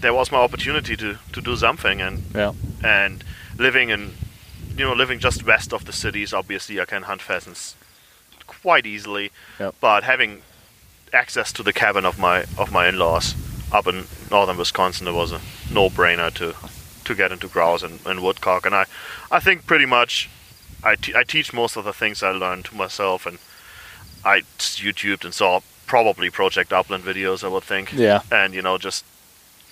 there 0.00 0.14
was 0.14 0.30
my 0.32 0.38
opportunity 0.38 0.96
to 0.96 1.16
to 1.32 1.40
do 1.40 1.56
something, 1.56 2.00
and 2.00 2.22
Yeah. 2.34 2.52
and 2.82 3.24
living 3.58 3.90
in, 3.90 4.14
you 4.76 4.84
know, 4.84 4.94
living 4.94 5.18
just 5.18 5.44
west 5.44 5.72
of 5.72 5.84
the 5.84 5.92
cities, 5.92 6.32
obviously 6.32 6.80
I 6.80 6.84
can 6.86 7.02
hunt 7.02 7.22
pheasants 7.22 7.74
quite 8.46 8.86
easily. 8.86 9.30
Yep. 9.58 9.74
But 9.80 10.04
having 10.04 10.42
access 11.12 11.52
to 11.52 11.62
the 11.62 11.72
cabin 11.72 12.04
of 12.04 12.18
my 12.18 12.44
of 12.56 12.70
my 12.72 12.88
in-laws 12.88 13.34
up 13.72 13.86
in 13.86 14.06
northern 14.30 14.56
Wisconsin, 14.56 15.06
it 15.08 15.12
was 15.12 15.32
a 15.32 15.40
no-brainer 15.72 16.32
to 16.34 16.54
to 17.04 17.14
get 17.14 17.32
into 17.32 17.48
grouse 17.48 17.82
and, 17.82 17.98
and 18.06 18.22
woodcock. 18.22 18.66
And 18.66 18.74
I, 18.74 18.84
I 19.30 19.40
think 19.40 19.66
pretty 19.66 19.86
much, 19.86 20.28
I, 20.82 20.94
te- 20.96 21.14
I 21.14 21.24
teach 21.24 21.52
most 21.52 21.76
of 21.76 21.84
the 21.84 21.92
things 21.92 22.22
I 22.22 22.30
learned 22.30 22.64
to 22.66 22.74
myself, 22.74 23.26
and 23.26 23.38
I 24.24 24.40
YouTubed 24.58 25.24
and 25.24 25.34
saw 25.34 25.60
probably 25.86 26.30
Project 26.30 26.72
Upland 26.72 27.04
videos. 27.04 27.44
I 27.44 27.48
would 27.48 27.64
think. 27.64 27.92
Yeah. 27.92 28.22
And 28.30 28.54
you 28.54 28.62
know, 28.62 28.78
just 28.78 29.04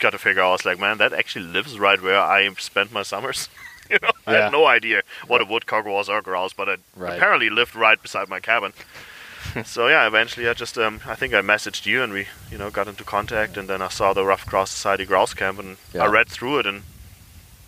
got 0.01 0.11
to 0.11 0.19
figure 0.19 0.43
out. 0.43 0.49
I 0.49 0.53
was 0.53 0.65
like, 0.65 0.79
man, 0.81 0.99
that 0.99 1.13
actually 1.13 1.47
lives 1.47 1.79
right 1.79 2.01
where 2.01 2.21
I 2.21 2.49
spent 2.55 2.93
my 2.93 3.03
summers. 3.03 3.49
you 3.91 3.99
know, 4.03 4.11
I 4.27 4.33
had 4.35 4.53
no 4.53 4.67
idea 4.67 5.03
what 5.27 5.41
a 5.41 5.45
woodcock 5.45 5.87
was 5.87 6.09
or 6.09 6.21
grouse, 6.23 6.53
but 6.53 6.69
it 6.69 6.81
Right. 6.97 7.17
apparently 7.17 7.49
lived 7.51 7.75
right 7.75 8.01
beside 8.01 8.29
my 8.29 8.41
cabin. 8.41 8.73
so 9.65 9.89
yeah, 9.89 10.07
eventually 10.07 10.47
I 10.49 10.53
just 10.53 10.77
um, 10.77 11.01
I 11.07 11.15
think 11.15 11.33
I 11.33 11.41
messaged 11.41 11.87
you 11.87 12.03
and 12.03 12.13
we 12.13 12.27
you 12.51 12.59
know 12.59 12.71
got 12.71 12.87
into 12.89 13.03
contact 13.05 13.57
and 13.57 13.67
then 13.69 13.81
I 13.81 13.89
saw 13.89 14.13
the 14.13 14.25
Ruffed 14.25 14.47
Grouse 14.47 14.71
Society 14.71 15.05
grouse 15.07 15.33
camp 15.33 15.59
and 15.59 15.79
Yeah. 15.95 16.03
I 16.05 16.07
read 16.07 16.29
through 16.29 16.59
it 16.59 16.67
and 16.67 16.83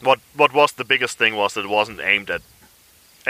what 0.02 0.18
what 0.36 0.52
was 0.52 0.72
the 0.72 0.84
biggest 0.84 1.16
thing 1.16 1.36
was 1.36 1.54
that 1.54 1.64
it 1.64 1.68
wasn't 1.70 2.00
aimed 2.00 2.28
at 2.28 2.42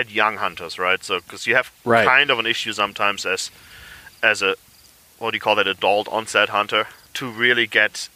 at 0.01 0.11
young 0.11 0.37
hunters, 0.39 0.79
right? 0.79 1.03
So 1.05 1.21
because 1.21 1.47
you 1.47 1.55
have 1.55 1.71
Right. 1.85 2.07
kind 2.07 2.31
of 2.31 2.39
an 2.39 2.47
issue 2.47 2.73
sometimes 2.73 3.25
as 3.27 3.51
as 4.23 4.43
a 4.43 4.57
what 5.19 5.31
do 5.31 5.37
you 5.37 5.41
call 5.41 5.57
that 5.57 5.67
adult 5.69 6.09
onset 6.09 6.49
hunter 6.49 6.87
to 7.15 7.25
really 7.31 7.67
get 7.67 8.09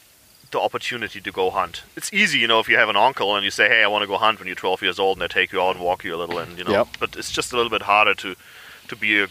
the 0.51 0.61
opportunity 0.61 1.21
to 1.21 1.33
go 1.33 1.51
hunt. 1.51 1.83
It's 1.97 2.13
easy, 2.13 2.39
you 2.39 2.47
know, 2.47 2.61
if 2.61 2.69
you 2.69 2.77
have 2.77 2.89
an 2.89 2.97
uncle 2.97 3.35
and 3.37 3.45
you 3.45 3.51
say, 3.51 3.69
"Hey, 3.69 3.83
I 3.83 3.89
want 3.89 4.03
to 4.03 4.07
go 4.07 4.17
hunt" 4.19 4.39
when 4.39 4.47
you're 4.47 4.55
12 4.57 4.83
years 4.83 4.99
old, 4.99 5.17
and 5.19 5.23
they 5.23 5.29
take 5.41 5.53
you 5.53 5.61
out 5.61 5.75
and 5.77 5.85
walk 5.85 6.05
you 6.05 6.15
a 6.15 6.19
little, 6.23 6.39
and 6.39 6.57
you 6.59 6.65
know. 6.65 6.71
Yep. 6.79 6.89
But 7.01 7.17
it's 7.17 7.33
just 7.33 7.53
a 7.53 7.57
little 7.57 7.71
bit 7.71 7.83
harder 7.83 8.15
to 8.15 8.37
to 8.89 8.97
be 8.97 9.21
a, 9.25 9.29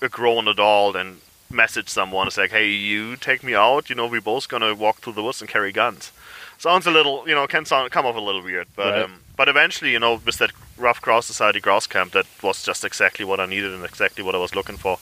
a 0.00 0.08
grown 0.08 0.46
adult 0.48 0.94
and 0.96 1.20
message 1.50 1.88
someone. 1.88 2.26
It's 2.28 2.38
like, 2.38 2.52
"Hey, 2.52 2.68
you 2.90 3.16
take 3.16 3.42
me 3.42 3.54
out. 3.54 3.90
You 3.90 3.96
know, 3.96 4.06
we're 4.06 4.20
both 4.34 4.46
gonna 4.48 4.74
walk 4.74 4.96
through 5.00 5.14
the 5.14 5.22
woods 5.22 5.40
and 5.42 5.50
carry 5.50 5.72
guns." 5.72 6.12
Sounds 6.60 6.86
a 6.86 6.90
little, 6.90 7.26
you 7.26 7.34
know, 7.34 7.46
can 7.46 7.64
sound 7.64 7.90
come 7.90 8.04
off 8.04 8.16
a 8.16 8.20
little 8.20 8.42
weird, 8.42 8.68
but 8.76 8.92
Right. 8.92 9.02
um, 9.04 9.20
but 9.34 9.48
eventually, 9.48 9.92
you 9.92 9.98
know, 9.98 10.20
with 10.26 10.36
that 10.36 10.50
ruffed 10.76 11.00
grouse 11.00 11.24
society 11.24 11.58
grass 11.58 11.86
camp, 11.86 12.12
that 12.12 12.26
was 12.42 12.62
just 12.62 12.84
exactly 12.84 13.24
what 13.24 13.40
I 13.40 13.46
needed 13.46 13.72
and 13.72 13.82
exactly 13.82 14.22
what 14.22 14.34
I 14.34 14.38
was 14.38 14.54
looking 14.54 14.76
for, 14.76 14.98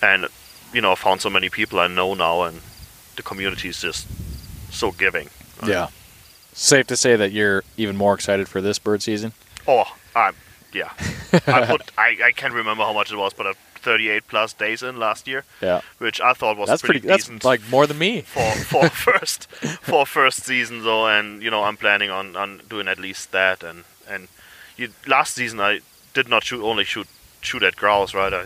and 0.00 0.28
you 0.72 0.80
know, 0.80 0.92
I 0.92 0.94
found 0.94 1.20
so 1.20 1.28
many 1.28 1.50
people 1.50 1.78
I 1.78 1.88
know 1.88 2.14
now, 2.14 2.42
and 2.42 2.62
the 3.16 3.22
community 3.22 3.68
is 3.68 3.82
just 3.82 4.06
so 4.70 4.90
giving. 4.90 5.28
Yeah. 5.66 5.88
Safe 6.54 6.86
to 6.86 6.96
say 6.96 7.16
that 7.16 7.32
you're 7.32 7.64
even 7.76 7.94
more 7.96 8.14
excited 8.14 8.48
for 8.48 8.62
this 8.62 8.78
bird 8.78 9.02
season. 9.02 9.32
Oh, 9.66 9.84
I 10.16 10.32
yeah. 10.72 10.92
I 11.46 11.66
put 11.66 11.82
I, 11.98 12.16
I 12.24 12.32
can't 12.32 12.54
remember 12.54 12.82
how 12.84 12.94
much 12.94 13.12
it 13.12 13.16
was, 13.16 13.34
but 13.34 13.46
uh, 13.46 13.54
38 13.78 14.26
plus 14.28 14.52
days 14.52 14.82
in 14.82 14.98
last 14.98 15.26
year, 15.26 15.44
Yeah. 15.60 15.80
which 15.98 16.20
I 16.20 16.32
thought 16.34 16.56
was 16.56 16.68
That's 16.68 16.82
pretty, 16.82 17.00
pretty. 17.00 17.08
That's 17.08 17.24
decent 17.24 17.44
like 17.44 17.60
more 17.70 17.86
than 17.86 17.98
me. 17.98 18.22
for 18.22 18.50
for 18.52 18.88
first 19.06 19.46
for 19.82 20.04
first 20.06 20.44
season 20.44 20.84
though, 20.84 21.06
and 21.06 21.42
you 21.42 21.50
know 21.50 21.64
I'm 21.64 21.76
planning 21.76 22.10
on, 22.10 22.36
on 22.36 22.60
doing 22.68 22.88
at 22.88 22.98
least 22.98 23.32
that. 23.32 23.62
And 23.62 23.84
and 24.08 24.28
you, 24.76 24.90
last 25.06 25.34
season 25.34 25.60
I 25.60 25.80
did 26.14 26.28
not 26.28 26.44
shoot 26.44 26.62
only 26.62 26.84
shoot 26.84 27.08
shoot 27.40 27.62
at 27.62 27.76
grouse, 27.76 28.14
right? 28.14 28.32
I 28.34 28.44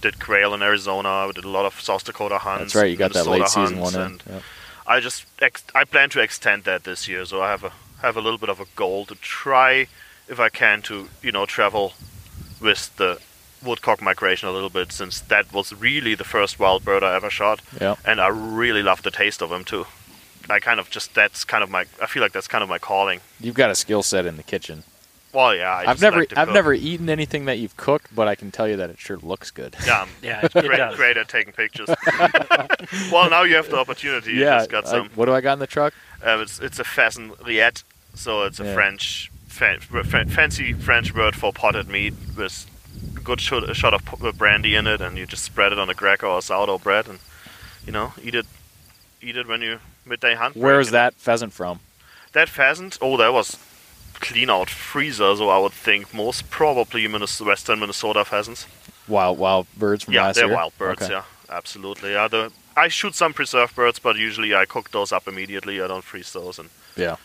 did 0.00 0.18
quail 0.18 0.52
in 0.54 0.62
Arizona. 0.62 1.08
I 1.08 1.30
did 1.32 1.44
a 1.44 1.48
lot 1.48 1.64
of 1.66 1.80
South 1.80 2.04
Dakota 2.04 2.38
hunts. 2.38 2.72
That's 2.72 2.74
right. 2.82 2.90
You 2.90 2.96
got 2.96 3.12
that 3.12 3.24
Minnesota 3.26 3.40
late 3.40 3.48
season 3.68 3.78
one 3.80 3.94
and. 3.94 4.22
I 4.84 4.98
just 4.98 5.26
ex- 5.40 5.62
I 5.76 5.84
plan 5.84 6.10
to 6.10 6.20
extend 6.20 6.64
that 6.64 6.82
this 6.82 7.06
year, 7.06 7.24
so 7.24 7.40
I 7.40 7.50
have 7.50 7.62
a 7.62 7.72
have 8.02 8.16
a 8.16 8.20
little 8.20 8.38
bit 8.38 8.48
of 8.48 8.58
a 8.58 8.66
goal 8.74 9.06
to 9.06 9.14
try, 9.14 9.86
if 10.28 10.40
I 10.40 10.48
can, 10.48 10.82
to 10.82 11.08
you 11.22 11.30
know 11.30 11.46
travel 11.46 11.92
with 12.60 12.94
the 12.96 13.20
woodcock 13.64 14.00
migration 14.02 14.48
a 14.48 14.52
little 14.52 14.70
bit, 14.70 14.92
since 14.92 15.20
that 15.20 15.52
was 15.52 15.72
really 15.72 16.14
the 16.14 16.24
first 16.24 16.58
wild 16.58 16.84
bird 16.84 17.02
I 17.02 17.14
ever 17.14 17.30
shot, 17.30 17.60
Yep. 17.80 17.98
and 18.04 18.20
I 18.20 18.28
really 18.28 18.82
love 18.82 19.02
the 19.02 19.10
taste 19.10 19.42
of 19.42 19.50
them 19.50 19.64
too. 19.64 19.86
I 20.50 20.58
kind 20.58 20.80
of 20.80 20.90
just 20.90 21.14
that's 21.14 21.44
kind 21.44 21.62
of 21.62 21.70
my 21.70 21.84
I 22.00 22.06
feel 22.06 22.22
like 22.22 22.32
that's 22.32 22.48
kind 22.48 22.62
of 22.62 22.68
my 22.68 22.78
calling. 22.78 23.20
You've 23.40 23.54
got 23.54 23.70
a 23.70 23.74
skill 23.74 24.02
set 24.02 24.26
in 24.26 24.36
the 24.36 24.42
kitchen. 24.42 24.82
Well, 25.32 25.54
yeah, 25.54 25.70
I 25.70 25.90
I've 25.90 26.00
never, 26.02 26.18
like 26.18 26.36
I've 26.36 26.48
cook. 26.48 26.54
never 26.54 26.74
eaten 26.74 27.08
anything 27.08 27.46
that 27.46 27.58
you've 27.58 27.74
cooked, 27.78 28.14
but 28.14 28.28
I 28.28 28.34
can 28.34 28.50
tell 28.50 28.68
you 28.68 28.76
that 28.76 28.90
it 28.90 28.98
sure 28.98 29.16
looks 29.22 29.50
good. 29.50 29.74
Yeah, 29.86 30.02
I'm 30.02 30.08
Yeah, 30.20 30.40
it, 30.44 30.54
it 30.56 30.66
great, 30.66 30.76
does. 30.76 30.96
great 30.96 31.16
at 31.16 31.28
taking 31.28 31.54
pictures. 31.54 31.88
well, 33.10 33.30
now 33.30 33.42
you 33.42 33.54
have 33.56 33.70
the 33.70 33.78
opportunity. 33.78 34.32
You 34.32 34.40
yeah. 34.40 34.58
just 34.58 34.70
got 34.70 34.86
I- 34.86 34.90
some. 34.90 35.08
what 35.14 35.26
do 35.26 35.32
I 35.32 35.40
got 35.40 35.54
in 35.54 35.58
the 35.58 35.66
truck? 35.66 35.94
Um, 36.22 36.40
it's 36.42 36.58
it's 36.60 36.78
a 36.78 36.84
pheasant 36.84 37.38
rillette, 37.38 37.82
so 38.14 38.42
it's 38.42 38.60
a 38.60 38.64
Yeah. 38.64 38.74
French 38.74 39.30
fa- 39.48 39.78
fa- 39.80 40.26
fancy 40.26 40.72
French 40.74 41.14
word 41.14 41.34
for 41.34 41.52
potted 41.52 41.88
meat 41.88 42.12
with 42.36 42.38
a 42.38 42.81
good 43.22 43.40
shot, 43.40 43.68
a 43.68 43.74
shot 43.74 43.94
of 43.94 44.24
uh, 44.24 44.32
brandy 44.32 44.74
in 44.74 44.86
it, 44.86 45.00
and 45.00 45.16
you 45.16 45.26
just 45.26 45.44
spread 45.44 45.72
it 45.72 45.78
on 45.78 45.88
a 45.90 45.94
cracker 45.94 46.26
or 46.26 46.42
sourdough 46.42 46.78
bread, 46.78 47.06
and 47.08 47.18
you 47.86 47.92
know 47.92 48.12
eat 48.22 48.34
it 48.34 48.46
eat 49.20 49.36
it 49.36 49.46
when 49.46 49.62
you 49.62 49.78
midday 50.04 50.34
hunt. 50.34 50.56
Where 50.56 50.80
is 50.80 50.90
that 50.90 51.14
pheasant 51.14 51.52
from? 51.52 51.80
That 52.32 52.48
pheasant? 52.48 52.98
Oh, 53.00 53.16
that 53.16 53.32
was 53.32 53.58
clean 54.14 54.50
out 54.50 54.70
freezer, 54.70 55.36
so 55.36 55.48
I 55.48 55.58
would 55.58 55.72
think 55.72 56.14
most 56.14 56.48
probably 56.50 57.06
Minnes- 57.08 57.40
western 57.40 57.80
Minnesota 57.80 58.24
pheasants. 58.24 58.66
Wild, 59.08 59.38
wild 59.38 59.66
birds 59.76 60.04
from 60.04 60.14
yeah, 60.14 60.22
last 60.22 60.36
they're 60.36 60.48
wild 60.48 60.76
birds. 60.78 61.02
Okay. 61.02 61.12
Yeah, 61.12 61.24
absolutely. 61.50 62.12
Yeah, 62.12 62.28
the, 62.28 62.52
I 62.76 62.88
shoot 62.88 63.14
some 63.14 63.32
preserved 63.34 63.74
birds, 63.74 63.98
but 63.98 64.16
usually 64.16 64.54
I 64.54 64.64
cook 64.64 64.92
those 64.92 65.12
up 65.12 65.26
immediately. 65.26 65.82
I 65.82 65.88
don't 65.88 66.04
freeze 66.04 66.32
those 66.32 66.58
and. 66.58 66.70
Yeah. 66.96 67.16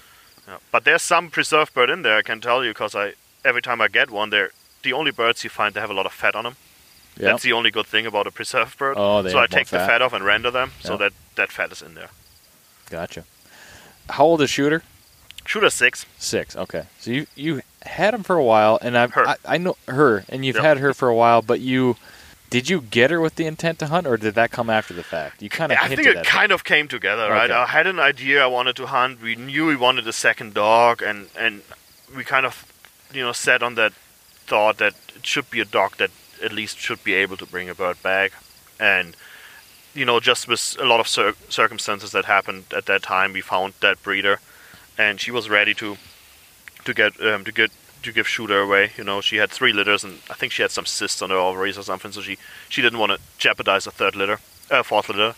Yeah. 0.47 0.57
But 0.71 0.85
there's 0.85 1.01
some 1.03 1.29
preserved 1.29 1.73
bird 1.73 1.89
in 1.89 2.01
there. 2.01 2.17
I 2.17 2.21
can 2.21 2.41
tell 2.41 2.63
you 2.63 2.71
because 2.71 2.95
I 2.95 3.13
every 3.45 3.61
time 3.61 3.79
I 3.81 3.89
get 3.89 4.09
one, 4.09 4.29
they're 4.29 4.51
the 4.83 4.93
only 4.93 5.11
birds 5.11 5.43
you 5.43 5.49
find 5.49 5.73
that 5.73 5.81
have 5.81 5.89
a 5.89 5.93
lot 5.93 6.05
of 6.05 6.13
fat 6.13 6.35
on 6.35 6.43
them. 6.43 6.55
Yeah. 7.17 7.31
That's 7.31 7.43
the 7.43 7.53
only 7.53 7.71
good 7.71 7.87
thing 7.87 8.05
about 8.05 8.27
a 8.27 8.31
preserved 8.31 8.77
bird. 8.77 8.95
Oh, 8.97 9.21
they 9.23 9.31
so 9.31 9.39
I 9.39 9.47
take 9.47 9.67
the 9.67 9.79
fat. 9.79 9.87
fat 9.87 10.01
off 10.01 10.13
and 10.13 10.23
render 10.23 10.51
them, 10.51 10.71
so 10.81 10.97
that 10.97 11.13
that 11.35 11.51
fat 11.51 11.71
is 11.71 11.81
in 11.81 11.95
there. 11.95 12.09
Gotcha. 12.89 13.23
How 14.09 14.23
old 14.25 14.41
is 14.41 14.49
Shooter? 14.49 14.83
Shooter 15.45 15.69
six. 15.69 16.05
Six. 16.17 16.55
Okay. 16.55 16.83
So 16.99 17.11
you 17.11 17.27
you 17.35 17.61
had 17.83 18.13
him 18.13 18.21
for 18.23 18.35
a 18.35 18.43
while, 18.43 18.77
and 18.81 18.97
I've, 18.97 19.13
Her. 19.13 19.27
I 19.27 19.35
I 19.45 19.57
know 19.57 19.77
her, 19.87 20.25
and 20.29 20.45
you've 20.45 20.57
Yep. 20.57 20.65
had 20.65 20.77
her 20.77 20.93
for 20.93 21.07
a 21.09 21.15
while. 21.15 21.41
But 21.41 21.59
you 21.59 21.95
did 22.49 22.69
you 22.69 22.81
get 22.81 23.09
her 23.11 23.19
with 23.19 23.35
the 23.35 23.45
intent 23.45 23.79
to 23.79 23.87
hunt, 23.87 24.05
or 24.07 24.15
did 24.17 24.35
that 24.35 24.51
come 24.51 24.69
after 24.69 24.93
the 24.93 25.03
fact? 25.03 25.41
You 25.41 25.49
kind 25.49 25.71
of 25.71 25.77
I 25.81 25.87
think 25.87 26.05
it 26.05 26.23
kind 26.25 26.51
of 26.51 26.63
came 26.63 26.87
together, 26.87 27.29
right? 27.31 27.49
Okay. 27.49 27.59
I 27.59 27.65
had 27.65 27.87
an 27.87 27.99
idea 27.99 28.43
I 28.43 28.47
wanted 28.47 28.75
to 28.77 28.85
hunt. 28.87 29.21
We 29.21 29.35
knew 29.35 29.65
we 29.65 29.75
wanted 29.75 30.07
a 30.07 30.13
second 30.13 30.53
dog, 30.53 31.01
and 31.01 31.29
and 31.37 31.63
we 32.15 32.23
kind 32.23 32.45
of, 32.45 32.65
you 33.13 33.21
know, 33.23 33.33
set 33.33 33.63
on 33.63 33.75
that 33.75 33.93
thought 34.47 34.77
that 34.77 34.95
it 35.15 35.25
should 35.25 35.49
be 35.49 35.59
a 35.61 35.65
dog 35.65 35.97
that 35.97 36.11
at 36.43 36.51
least 36.51 36.77
should 36.77 37.03
be 37.03 37.13
able 37.13 37.37
to 37.37 37.45
bring 37.45 37.69
a 37.69 37.75
bird 37.75 38.01
back, 38.01 38.31
and 38.79 39.15
you 39.93 40.05
know, 40.05 40.19
just 40.19 40.47
with 40.47 40.77
a 40.79 40.85
lot 40.85 40.99
of 40.99 41.07
cir- 41.07 41.35
circumstances 41.49 42.11
that 42.11 42.25
happened 42.25 42.65
at 42.75 42.85
that 42.85 43.01
time, 43.01 43.33
we 43.33 43.41
found 43.41 43.73
that 43.81 44.01
breeder, 44.03 44.39
and 44.97 45.19
she 45.19 45.31
was 45.31 45.49
ready 45.49 45.73
to 45.75 45.97
to 46.85 46.93
get 46.93 47.19
um, 47.21 47.43
to 47.43 47.51
get 47.51 47.71
to 48.03 48.11
give 48.11 48.27
shooter 48.27 48.61
away. 48.61 48.91
You 48.97 49.03
know, 49.03 49.21
she 49.21 49.37
had 49.37 49.49
three 49.49 49.73
litters, 49.73 50.03
and 50.03 50.19
I 50.29 50.33
think 50.33 50.51
she 50.53 50.61
had 50.61 50.71
some 50.71 50.85
cysts 50.85 51.21
on 51.21 51.29
her 51.29 51.35
ovaries 51.35 51.77
or 51.77 51.83
something, 51.83 52.11
so 52.11 52.21
she 52.21 52.37
she 52.69 52.81
didn't 52.81 52.99
want 52.99 53.11
to 53.11 53.19
jeopardize 53.37 53.87
a 53.87 53.91
third 53.91 54.15
litter, 54.15 54.39
uh, 54.71 54.83
fourth 54.83 55.09
litter. 55.09 55.35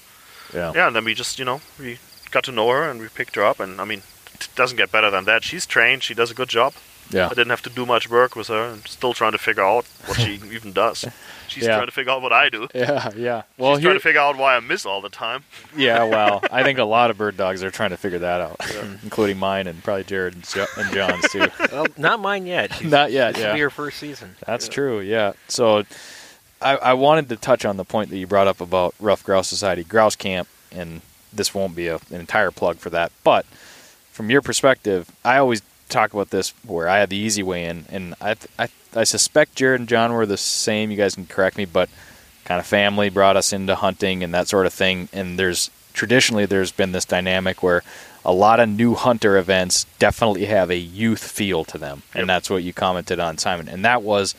Yeah. 0.53 0.71
Yeah, 0.73 0.87
and 0.87 0.95
then 0.95 1.05
we 1.05 1.13
just, 1.13 1.37
you 1.39 1.45
know, 1.45 1.61
we 1.79 1.99
got 2.31 2.43
to 2.45 2.51
know 2.51 2.69
her 2.69 2.89
and 2.89 2.99
we 2.99 3.07
picked 3.07 3.35
her 3.35 3.43
up, 3.43 3.59
and 3.59 3.79
I 3.79 3.85
mean, 3.85 4.01
it 4.33 4.49
doesn't 4.55 4.77
get 4.77 4.91
better 4.91 5.11
than 5.11 5.25
that. 5.25 5.43
She's 5.43 5.65
trained, 5.65 6.03
she 6.03 6.13
does 6.13 6.31
a 6.31 6.33
good 6.33 6.49
job. 6.49 6.73
Yeah. 7.11 7.25
I 7.27 7.29
didn't 7.29 7.49
have 7.49 7.61
to 7.63 7.69
do 7.69 7.85
much 7.85 8.09
work 8.09 8.35
with 8.35 8.47
her. 8.49 8.71
I'm 8.71 8.85
still 8.85 9.13
trying 9.13 9.31
to 9.33 9.37
figure 9.37 9.63
out 9.63 9.85
what 10.05 10.19
she 10.19 10.33
even 10.51 10.71
does. 10.73 11.05
She's 11.47 11.63
Yeah. 11.63 11.75
trying 11.75 11.87
to 11.87 11.91
figure 11.91 12.11
out 12.11 12.21
what 12.21 12.31
I 12.31 12.49
do. 12.49 12.67
Yeah. 12.75 13.09
Yeah. 13.15 13.41
Well, 13.57 13.75
She's 13.75 13.81
here, 13.83 13.89
trying 13.91 13.99
to 13.99 14.03
figure 14.03 14.21
out 14.21 14.37
why 14.37 14.55
I 14.55 14.59
miss 14.59 14.85
all 14.85 15.01
the 15.01 15.09
time. 15.09 15.43
yeah. 15.75 16.03
Well, 16.09 16.41
I 16.51 16.61
think 16.63 16.77
a 16.79 16.83
lot 16.83 17.09
of 17.09 17.17
bird 17.17 17.35
dogs 17.37 17.63
are 17.63 17.71
trying 17.71 17.89
to 17.91 17.97
figure 17.97 18.19
that 18.19 18.41
out, 18.41 18.57
including 19.03 19.37
mine 19.37 19.65
and 19.67 19.83
probably 19.83 20.03
Jared 20.03 20.35
and, 20.35 20.43
jo- 20.47 20.65
and 20.77 20.93
John's 20.93 21.27
too. 21.31 21.47
Well, 21.71 21.87
not 21.97 22.19
mine 22.19 22.45
yet. 22.45 22.73
She's, 22.75 22.91
Not 22.91 23.11
yet. 23.11 23.33
This 23.33 23.41
will 23.43 23.49
Yeah. 23.49 23.53
be 23.55 23.59
her 23.61 23.69
first 23.71 23.97
season. 23.97 24.35
That's 24.45 24.67
true, 24.67 24.99
yeah. 24.99 25.33
So 25.47 25.83
I, 26.61 26.75
I 26.77 26.93
wanted 26.93 27.29
to 27.29 27.35
touch 27.37 27.65
on 27.65 27.77
the 27.77 27.85
point 27.85 28.09
that 28.11 28.17
you 28.17 28.27
brought 28.27 28.47
up 28.47 28.61
about 28.61 28.93
Ruffed 28.99 29.25
Grouse 29.25 29.47
Society 29.47 29.83
Grouse 29.83 30.15
Camp, 30.15 30.47
and 30.71 31.01
this 31.33 31.53
won't 31.55 31.75
be 31.75 31.87
a, 31.87 31.95
an 31.95 32.19
entire 32.19 32.51
plug 32.51 32.77
for 32.77 32.89
that. 32.91 33.11
But 33.23 33.45
from 34.11 34.29
your 34.29 34.41
perspective, 34.41 35.09
I 35.23 35.37
always 35.37 35.61
talk 35.89 36.13
about 36.13 36.29
this 36.29 36.53
where 36.65 36.87
I 36.87 36.99
had 36.99 37.09
the 37.09 37.17
easy 37.17 37.43
way 37.43 37.65
in, 37.65 37.85
and 37.89 38.15
I, 38.21 38.35
I, 38.57 38.69
I 38.95 39.03
suspect 39.03 39.55
Jared 39.55 39.79
and 39.81 39.89
John 39.89 40.13
were 40.13 40.25
the 40.25 40.37
same. 40.37 40.91
You 40.91 40.97
guys 40.97 41.15
can 41.15 41.25
correct 41.25 41.57
me, 41.57 41.65
but 41.65 41.89
kind 42.45 42.59
of 42.59 42.65
family 42.65 43.09
brought 43.09 43.37
us 43.37 43.53
into 43.53 43.75
hunting 43.75 44.23
and 44.23 44.33
that 44.33 44.47
sort 44.47 44.65
of 44.65 44.73
thing. 44.73 45.09
And 45.13 45.37
there's 45.37 45.69
traditionally 45.93 46.45
there's 46.45 46.71
been 46.71 46.91
this 46.93 47.05
dynamic 47.05 47.61
where 47.61 47.83
a 48.25 48.31
lot 48.33 48.59
of 48.59 48.67
new 48.69 48.95
hunter 48.95 49.37
events 49.37 49.85
definitely 49.99 50.45
have 50.45 50.69
a 50.69 50.77
youth 50.77 51.23
feel 51.23 51.63
to 51.65 51.77
them, 51.77 52.03
Yep. 52.13 52.21
and 52.21 52.29
that's 52.29 52.49
what 52.49 52.63
you 52.63 52.73
commented 52.73 53.19
on, 53.19 53.37
Simon. 53.37 53.67
And 53.69 53.83
that 53.85 54.01
was 54.03 54.35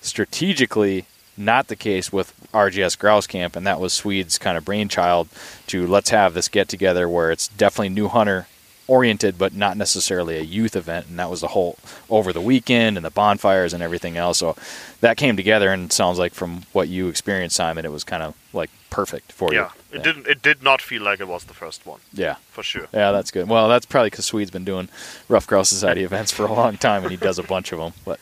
strategically 0.00 1.06
not 1.36 1.68
the 1.68 1.76
case 1.76 2.12
with 2.12 2.34
RGS 2.52 2.98
Grouse 2.98 3.26
Camp, 3.26 3.56
and 3.56 3.66
that 3.66 3.80
was 3.80 3.92
Swede's 3.94 4.36
kind 4.38 4.58
of 4.58 4.64
brainchild 4.64 5.28
to 5.68 5.86
let's 5.86 6.10
have 6.10 6.34
this 6.34 6.48
get 6.48 6.68
together 6.68 7.08
where 7.08 7.30
it's 7.30 7.48
definitely 7.48 7.88
new 7.88 8.08
hunter 8.08 8.46
oriented, 8.88 9.38
but 9.38 9.54
not 9.54 9.76
necessarily 9.76 10.36
a 10.38 10.42
youth 10.42 10.76
event, 10.76 11.06
and 11.08 11.18
that 11.18 11.30
was 11.30 11.40
the 11.40 11.48
whole 11.48 11.76
over 12.10 12.32
the 12.32 12.40
weekend 12.40 12.96
and 12.96 13.04
the 13.06 13.10
bonfires 13.10 13.72
and 13.72 13.82
everything 13.82 14.16
else. 14.16 14.38
So 14.38 14.56
that 15.00 15.16
came 15.16 15.36
together, 15.36 15.72
and 15.72 15.84
it 15.86 15.92
sounds 15.92 16.18
like 16.18 16.34
from 16.34 16.62
what 16.72 16.88
you 16.88 17.08
experienced, 17.08 17.56
Simon, 17.56 17.84
it 17.84 17.92
was 17.92 18.04
kind 18.04 18.22
of 18.22 18.34
like 18.52 18.70
perfect 18.90 19.32
for 19.32 19.52
you. 19.52 19.60
Yeah, 19.60 19.70
you. 19.92 19.98
it 19.98 20.02
didn't. 20.04 20.26
It 20.26 20.42
did 20.42 20.62
not 20.62 20.80
feel 20.82 21.02
like 21.02 21.20
it 21.20 21.28
was 21.28 21.44
the 21.44 21.54
first 21.54 21.86
one 21.86 22.00
Yeah. 22.12 22.36
for 22.50 22.62
sure. 22.62 22.86
Yeah, 22.92 23.12
that's 23.12 23.30
good. 23.30 23.48
Well, 23.48 23.68
that's 23.68 23.86
probably 23.86 24.10
because 24.10 24.26
Swede's 24.26 24.50
been 24.50 24.64
doing 24.64 24.88
Ruffed 25.28 25.48
Grouse 25.48 25.68
Society 25.68 26.04
events 26.10 26.32
for 26.32 26.44
a 26.44 26.52
long 26.52 26.76
time, 26.76 27.02
and 27.02 27.10
he 27.10 27.16
does 27.16 27.38
a 27.38 27.42
bunch 27.42 27.72
of 27.72 27.78
them. 27.78 27.92
But 28.04 28.20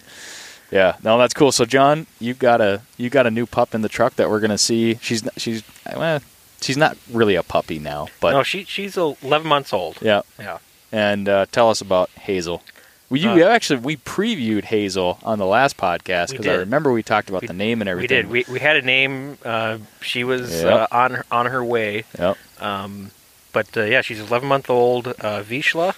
yeah, 0.71 0.97
no, 1.03 1.19
that's 1.19 1.35
cool. 1.35 1.51
So, 1.51 1.65
John, 1.65 2.07
you 2.21 2.35
got 2.35 2.61
a 2.61 2.83
you 2.97 3.11
got 3.11 3.27
a 3.27 3.31
new 3.31 3.47
pup 3.47 3.75
in 3.75 3.83
the 3.83 3.89
truck 3.89 4.15
that 4.17 4.31
we're 4.31 4.41
gonna 4.41 4.59
see. 4.59 4.99
She's 5.03 5.27
she's 5.37 5.63
well, 5.97 6.21
she's 6.61 6.77
not 6.77 6.97
really 7.11 7.35
a 7.35 7.43
puppy 7.43 7.79
now, 7.79 8.09
but 8.21 8.33
no, 8.33 8.43
she 8.43 8.65
she's 8.65 8.97
11 8.97 9.47
months 9.47 9.73
old. 9.73 9.99
yeah. 10.01 10.23
Yeah. 10.39 10.59
And 10.93 11.29
uh, 11.29 11.47
tell 11.53 11.71
us 11.71 11.81
about 11.81 12.11
Hazel. 12.11 12.63
We 13.09 13.21
you 13.21 13.31
Uh, 13.45 13.49
actually 13.49 13.81
we 13.81 13.97
previewed 13.97 14.65
Hazel 14.65 15.19
on 15.25 15.39
the 15.39 15.47
last 15.47 15.77
podcast 15.77 16.31
because 16.31 16.47
I 16.47 16.55
remember 16.57 16.93
we 16.93 17.03
talked 17.03 17.29
about 17.29 17.43
We- 17.43 17.49
the 17.49 17.53
name 17.55 17.81
and 17.81 17.89
everything. 17.89 18.29
We 18.29 18.43
did. 18.43 18.49
We, 18.49 18.55
we 18.55 18.61
had 18.61 18.77
a 18.77 18.83
name. 18.83 19.39
Uh, 19.45 19.79
she 20.01 20.23
was 20.25 20.63
Yep. 20.63 20.73
uh, 20.73 20.87
on 20.93 21.11
her- 21.15 21.27
on 21.31 21.47
her 21.47 21.65
way. 21.65 22.05
Yep. 22.19 22.37
Um, 22.61 23.11
but 23.53 23.77
uh, 23.77 23.83
yeah, 23.83 24.01
she's 24.01 24.21
11 24.21 24.49
month 24.49 24.71
old 24.71 25.09
uh, 25.09 25.43
Vizsla. 25.43 25.95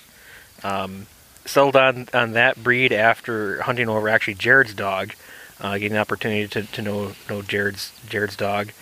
Um, 0.62 1.06
settled 1.44 1.76
on 1.76 2.08
on 2.14 2.32
that 2.32 2.62
breed 2.62 2.92
after 2.92 3.62
hunting 3.62 3.88
over 3.88 4.08
actually 4.08 4.34
Jared's 4.34 4.74
dog, 4.74 5.12
uh, 5.60 5.72
getting 5.74 5.92
the 5.94 5.98
opportunity 5.98 6.46
to, 6.48 6.62
to 6.62 6.82
know 6.82 7.12
know 7.28 7.42
Jared's 7.42 7.92
Jared's 8.08 8.36
dog. 8.36 8.72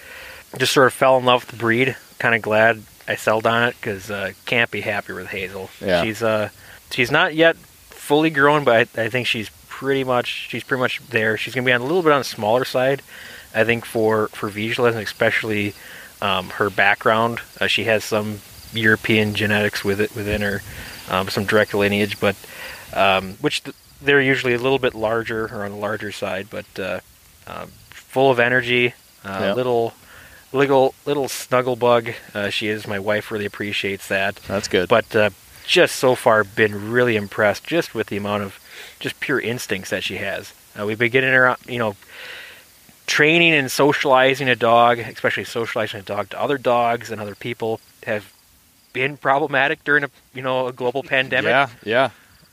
Just 0.58 0.72
sort 0.72 0.86
of 0.88 0.92
fell 0.92 1.16
in 1.18 1.24
love 1.24 1.42
with 1.42 1.50
the 1.52 1.56
breed. 1.56 1.96
Kind 2.18 2.34
of 2.34 2.42
glad 2.42 2.82
I 3.06 3.16
sold 3.16 3.46
on 3.46 3.68
it 3.68 3.76
because 3.80 4.10
uh, 4.10 4.32
can't 4.46 4.70
be 4.70 4.80
happy 4.80 5.12
with 5.12 5.28
Hazel. 5.28 5.70
Yeah. 5.80 6.02
She's 6.02 6.22
uh 6.22 6.48
she's 6.90 7.10
not 7.10 7.34
yet 7.34 7.56
fully 7.56 8.30
grown, 8.30 8.64
but 8.64 8.88
I, 8.96 9.04
I 9.04 9.08
think 9.08 9.26
she's 9.26 9.48
pretty 9.68 10.04
much 10.04 10.48
she's 10.48 10.64
pretty 10.64 10.80
much 10.80 11.00
there. 11.08 11.36
She's 11.36 11.54
gonna 11.54 11.64
be 11.64 11.72
on 11.72 11.80
a 11.80 11.84
little 11.84 12.02
bit 12.02 12.12
on 12.12 12.20
the 12.20 12.24
smaller 12.24 12.64
side. 12.64 13.02
I 13.54 13.64
think 13.64 13.84
for 13.84 14.28
for 14.28 14.48
and 14.48 14.96
especially 14.98 15.74
um, 16.22 16.50
her 16.50 16.68
background, 16.68 17.40
uh, 17.60 17.66
she 17.66 17.84
has 17.84 18.04
some 18.04 18.40
European 18.72 19.34
genetics 19.34 19.82
with 19.84 20.00
it 20.00 20.14
within 20.14 20.42
her, 20.42 20.60
um, 21.08 21.28
some 21.28 21.44
direct 21.44 21.74
lineage, 21.74 22.20
but 22.20 22.36
um, 22.92 23.34
which 23.40 23.64
th- 23.64 23.74
they're 24.02 24.20
usually 24.20 24.54
a 24.54 24.58
little 24.58 24.78
bit 24.78 24.94
larger 24.94 25.46
or 25.46 25.64
on 25.64 25.70
the 25.72 25.76
larger 25.76 26.12
side, 26.12 26.48
but 26.50 26.66
uh, 26.78 27.00
uh, 27.46 27.66
full 27.90 28.30
of 28.30 28.38
energy, 28.38 28.94
uh, 29.24 29.38
Yeah. 29.40 29.54
little 29.54 29.94
little 30.52 30.94
little 31.06 31.28
snuggle 31.28 31.76
bug. 31.76 32.10
Uh, 32.34 32.50
she 32.50 32.68
is. 32.68 32.86
My 32.86 32.98
wife 32.98 33.30
really 33.30 33.46
appreciates 33.46 34.08
that. 34.08 34.36
That's 34.46 34.68
good. 34.68 34.88
But 34.88 35.14
uh, 35.14 35.30
just 35.66 35.96
so 35.96 36.14
far, 36.14 36.44
been 36.44 36.90
really 36.90 37.16
impressed 37.16 37.64
just 37.64 37.94
with 37.94 38.08
the 38.08 38.16
amount 38.16 38.42
of 38.42 38.58
just 38.98 39.20
pure 39.20 39.40
instincts 39.40 39.90
that 39.90 40.02
she 40.02 40.16
has. 40.16 40.52
Uh, 40.78 40.86
we've 40.86 40.98
been 40.98 41.10
getting 41.10 41.32
her, 41.32 41.56
you 41.66 41.78
know, 41.78 41.96
training 43.06 43.52
and 43.52 43.70
socializing 43.70 44.48
a 44.48 44.56
dog, 44.56 44.98
especially 44.98 45.44
socializing 45.44 46.00
a 46.00 46.02
dog 46.02 46.30
to 46.30 46.40
other 46.40 46.58
dogs 46.58 47.10
and 47.10 47.20
other 47.20 47.34
people, 47.34 47.80
have 48.04 48.32
been 48.92 49.16
problematic 49.16 49.82
during 49.84 50.04
a 50.04 50.10
you 50.34 50.42
know 50.42 50.66
a 50.66 50.72
global 50.72 51.02
pandemic. 51.02 51.50
yeah, 51.50 51.68
yeah. 51.84 52.10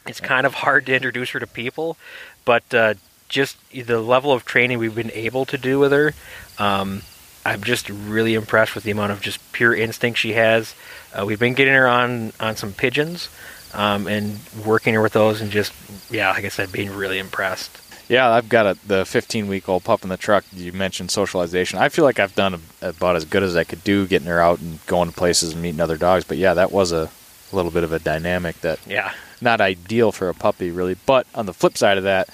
It's 0.08 0.22
kind 0.22 0.46
of 0.46 0.54
hard 0.54 0.86
to 0.86 0.96
introduce 0.96 1.32
her 1.32 1.40
to 1.40 1.48
people, 1.48 1.98
but 2.46 2.64
uh, 2.74 2.94
just 3.28 3.58
the 3.72 4.00
level 4.00 4.32
of 4.32 4.46
training 4.46 4.80
we've 4.80 4.96
been 4.96 5.12
able 5.12 5.46
to 5.46 5.58
do 5.58 5.80
with 5.80 5.92
her, 5.92 6.14
um, 6.58 7.02
I'm 7.48 7.64
just 7.64 7.90
really 7.90 8.34
impressed 8.34 8.76
with 8.76 8.84
the 8.84 8.92
amount 8.92 9.14
of 9.14 9.22
just 9.22 9.40
pure 9.54 9.74
instinct 9.74 10.20
she 10.20 10.34
has. 10.34 10.76
Uh, 11.14 11.26
we've 11.26 11.40
been 11.40 11.54
getting 11.54 11.74
her 11.74 11.88
on 11.88 12.34
on 12.42 12.58
some 12.58 12.74
pigeons 12.74 13.30
um, 13.74 14.06
and 14.06 14.40
working 14.66 14.94
her 14.94 15.02
with 15.02 15.14
those, 15.14 15.40
and 15.40 15.50
just 15.50 15.72
yeah, 16.12 16.30
like 16.32 16.44
I 16.44 16.50
said, 16.50 16.74
being 16.74 16.92
really 16.92 17.20
impressed. 17.20 17.80
Yeah, 18.10 18.30
I've 18.30 18.50
got 18.50 18.66
a, 18.66 18.78
the 18.86 19.06
15 19.06 19.48
week 19.48 19.70
old 19.70 19.86
pup 19.86 20.04
in 20.04 20.10
the 20.10 20.18
truck. 20.18 20.44
You 20.52 20.74
mentioned 20.74 21.10
socialization. 21.10 21.80
I 21.80 21.88
feel 21.88 22.04
like 22.04 22.20
I've 22.20 22.36
done 22.36 22.56
a, 22.82 22.90
about 22.90 23.16
as 23.16 23.24
good 23.24 23.44
as 23.44 23.56
I 23.56 23.64
could 23.64 23.84
do 23.86 24.08
getting 24.08 24.28
her 24.28 24.42
out 24.42 24.60
and 24.60 24.86
going 24.86 25.10
to 25.10 25.16
places 25.16 25.54
and 25.54 25.62
meeting 25.62 25.80
other 25.80 25.98
dogs. 25.98 26.26
But 26.26 26.38
yeah, 26.38 26.54
that 26.54 26.74
was 26.74 26.92
a 26.92 27.10
little 27.54 27.72
bit 27.72 27.86
of 27.86 27.94
a 27.94 28.00
dynamic 28.00 28.60
that 28.62 28.80
Yeah, 28.86 29.14
not 29.40 29.62
ideal 29.62 30.12
for 30.12 30.28
a 30.28 30.34
puppy, 30.34 30.70
really. 30.70 30.98
But 31.06 31.28
on 31.34 31.46
the 31.46 31.54
flip 31.54 31.78
side 31.78 31.98
of 31.98 32.04
that, 32.04 32.30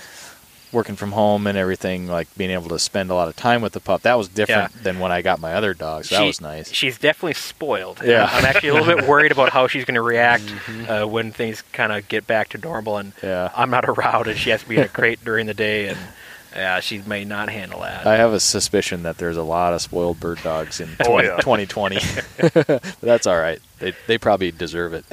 working 0.74 0.96
from 0.96 1.12
home 1.14 1.46
and 1.48 1.58
everything, 1.58 2.08
like 2.08 2.28
being 2.36 2.50
able 2.52 2.70
to 2.70 2.80
spend 2.80 3.12
a 3.12 3.14
lot 3.14 3.28
of 3.28 3.36
time 3.36 3.62
with 3.62 3.74
the 3.74 3.80
pup, 3.80 4.02
that 4.02 4.18
was 4.18 4.28
different 4.28 4.72
Yeah. 4.76 4.82
than 4.84 5.00
when 5.00 5.12
I 5.12 5.22
got 5.22 5.40
my 5.40 5.54
other 5.54 5.74
dogs. 5.74 6.10
that 6.10 6.18
She- 6.20 6.26
was 6.28 6.42
nice. 6.42 6.72
She's 6.74 6.98
definitely 6.98 7.36
spoiled. 7.36 8.02
Yeah. 8.04 8.28
I'm 8.32 8.44
actually 8.46 8.70
a 8.70 8.74
little 8.74 8.96
bit 8.96 9.08
worried 9.08 9.32
about 9.32 9.52
how 9.52 9.68
she's 9.68 9.86
going 9.86 9.96
to 9.96 10.02
react 10.02 10.44
uh, 10.90 11.06
when 11.06 11.32
things 11.32 11.62
kind 11.74 11.92
of 11.94 12.08
get 12.08 12.26
back 12.28 12.50
to 12.50 12.58
normal, 12.58 12.98
and 12.98 13.14
Yeah. 13.22 13.50
I'm 13.56 13.70
not 13.70 13.86
around, 13.90 14.28
and 14.28 14.38
she 14.38 14.50
has 14.50 14.64
to 14.64 14.68
be 14.68 14.78
in 14.78 14.84
a 14.84 14.88
crate 14.90 15.24
during 15.24 15.46
the 15.46 15.54
day, 15.54 15.88
and 15.90 15.98
yeah, 16.56 16.80
she 16.82 17.00
may 17.00 17.26
not 17.26 17.50
handle 17.50 17.80
that. 17.82 18.06
I 18.06 18.16
have 18.18 18.32
a 18.34 18.40
suspicion 18.40 19.04
that 19.04 19.18
there's 19.18 19.38
a 19.38 19.42
lot 19.44 19.74
of 19.74 19.82
spoiled 19.82 20.20
bird 20.20 20.42
dogs 20.44 20.80
in 20.80 20.90
Oh, 21.00 21.06
20, 21.06 21.28
yeah. 21.28 21.38
2020. 21.38 22.00
but 22.54 22.96
that's 23.02 23.26
all 23.26 23.40
right. 23.40 23.60
They 23.80 23.94
they 24.08 24.18
probably 24.20 24.52
deserve 24.52 24.94
it. 24.94 25.04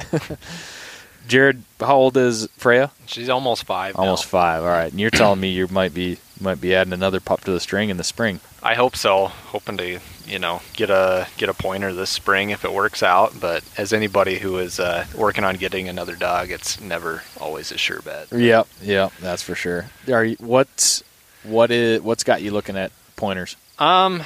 Jared, 1.27 1.63
how 1.79 1.95
old 1.95 2.17
is 2.17 2.47
Freya? 2.57 2.91
She's 3.05 3.29
almost 3.29 3.63
five. 3.65 3.95
now. 3.95 4.01
Almost 4.01 4.25
five. 4.25 4.63
All 4.63 4.69
right, 4.69 4.91
and 4.91 4.99
you're 4.99 5.09
telling 5.09 5.39
me 5.39 5.49
you 5.49 5.67
might 5.67 5.93
be 5.93 6.17
might 6.39 6.59
be 6.59 6.73
adding 6.73 6.93
another 6.93 7.19
pup 7.19 7.41
to 7.41 7.51
the 7.51 7.59
string 7.59 7.89
in 7.89 7.97
the 7.97 8.03
spring. 8.03 8.39
I 8.63 8.75
hope 8.75 8.95
so. 8.95 9.27
Hoping 9.27 9.77
to, 9.77 9.99
you 10.25 10.39
know, 10.39 10.61
get 10.73 10.89
a 10.89 11.27
get 11.37 11.49
a 11.49 11.53
pointer 11.53 11.93
this 11.93 12.09
spring 12.09 12.49
if 12.49 12.65
it 12.65 12.73
works 12.73 13.03
out. 13.03 13.39
But 13.39 13.63
as 13.77 13.93
anybody 13.93 14.39
who 14.39 14.57
is 14.57 14.79
uh, 14.79 15.05
working 15.15 15.43
on 15.43 15.55
getting 15.55 15.87
another 15.87 16.15
dog, 16.15 16.51
it's 16.51 16.79
never 16.81 17.23
always 17.39 17.71
a 17.71 17.77
sure 17.77 18.01
bet. 18.01 18.31
Yep, 18.31 18.67
yep, 18.81 19.13
that's 19.19 19.41
for 19.43 19.55
sure. 19.55 19.89
Are 20.11 20.25
you, 20.25 20.35
what's 20.39 21.03
what 21.43 21.71
is 21.71 22.01
what's 22.01 22.23
got 22.23 22.41
you 22.41 22.51
looking 22.51 22.77
at 22.77 22.91
pointers? 23.15 23.55
Um, 23.79 24.23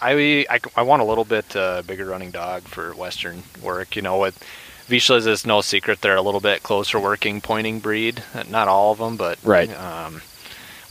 I 0.00 0.46
I, 0.50 0.60
I 0.76 0.82
want 0.82 1.02
a 1.02 1.04
little 1.04 1.24
bit 1.24 1.56
uh, 1.56 1.82
bigger 1.82 2.04
running 2.04 2.30
dog 2.30 2.62
for 2.62 2.94
Western 2.94 3.42
work. 3.62 3.96
You 3.96 4.02
know, 4.02 4.18
with 4.18 4.42
Vizslas 4.88 5.26
is 5.26 5.46
no 5.46 5.60
secret 5.60 6.00
they're 6.00 6.16
a 6.16 6.22
little 6.22 6.40
bit 6.40 6.62
closer 6.62 6.98
working 7.00 7.40
pointing 7.40 7.80
breed. 7.80 8.22
Not 8.48 8.68
all 8.68 8.92
of 8.92 8.98
them, 8.98 9.16
but 9.16 9.38
Right. 9.42 9.70
Um, 9.78 10.22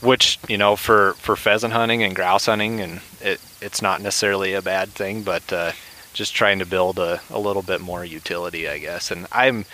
which 0.02 0.38
you 0.50 0.58
know 0.58 0.76
for 0.76 1.14
for 1.14 1.36
pheasant 1.36 1.74
hunting 1.74 2.04
and 2.04 2.16
grouse 2.16 2.48
hunting, 2.48 2.82
and 2.82 3.00
it 3.22 3.40
it's 3.62 3.82
not 3.82 4.02
necessarily 4.02 4.54
a 4.54 4.62
bad 4.62 4.90
thing, 4.90 5.24
but 5.24 5.54
uh, 5.54 5.72
just 6.14 6.36
trying 6.36 6.60
to 6.60 6.66
build 6.66 7.00
a, 7.00 7.22
a 7.30 7.40
little 7.40 7.62
bit 7.62 7.80
more 7.82 8.04
utility, 8.04 8.68
I 8.68 8.80
guess. 8.80 9.12
And 9.12 9.28
I'm 9.32 9.66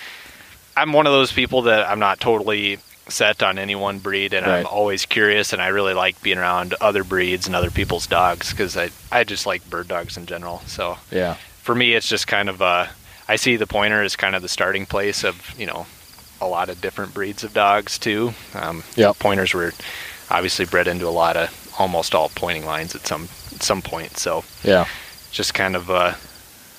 I'm 0.77 0.93
one 0.93 1.07
of 1.07 1.13
those 1.13 1.31
people 1.31 1.63
that 1.63 1.89
I'm 1.89 1.99
not 1.99 2.19
totally 2.19 2.77
set 3.07 3.41
on 3.41 3.57
any 3.57 3.73
one 3.73 3.97
breed, 3.97 4.33
and 4.33 4.45
Right. 4.45 4.59
I'm 4.59 4.67
always 4.67 5.05
curious, 5.07 5.51
and 5.51 5.61
I 5.61 5.69
really 5.69 5.95
like 5.95 6.21
being 6.21 6.37
around 6.37 6.75
other 6.79 7.03
breeds 7.03 7.47
and 7.47 7.55
other 7.55 7.71
people's 7.71 8.05
dogs 8.05 8.51
because 8.51 8.77
I 8.77 8.91
I 9.11 9.23
just 9.23 9.47
like 9.47 9.67
bird 9.69 9.87
dogs 9.87 10.15
in 10.15 10.27
general. 10.27 10.61
So 10.67 10.97
Yeah, 11.11 11.33
for 11.63 11.73
me, 11.73 11.93
it's 11.95 12.07
just 12.07 12.27
kind 12.27 12.49
of 12.49 12.61
uh, 12.61 12.85
I 13.29 13.35
see 13.35 13.55
the 13.57 13.67
pointer 13.67 14.01
as 14.01 14.15
kind 14.15 14.35
of 14.35 14.41
the 14.41 14.49
starting 14.49 14.85
place 14.85 15.23
of 15.23 15.35
you 15.57 15.67
know 15.67 15.85
a 16.41 16.47
lot 16.47 16.69
of 16.69 16.81
different 16.81 17.13
breeds 17.13 17.43
of 17.43 17.53
dogs 17.53 17.97
too. 17.99 18.33
Um, 18.55 18.83
Yep. 18.95 19.19
pointers 19.19 19.53
were 19.53 19.71
obviously 20.31 20.65
bred 20.65 20.87
into 20.87 21.07
a 21.07 21.11
lot 21.23 21.37
of 21.37 21.49
almost 21.77 22.15
all 22.15 22.29
pointing 22.29 22.65
lines 22.65 22.95
at 22.95 23.05
some 23.05 23.29
at 23.53 23.61
some 23.63 23.81
point. 23.81 24.17
So 24.17 24.43
yeah. 24.63 24.85
just 25.31 25.53
kind 25.53 25.75
of 25.75 25.89
uh, 25.91 26.13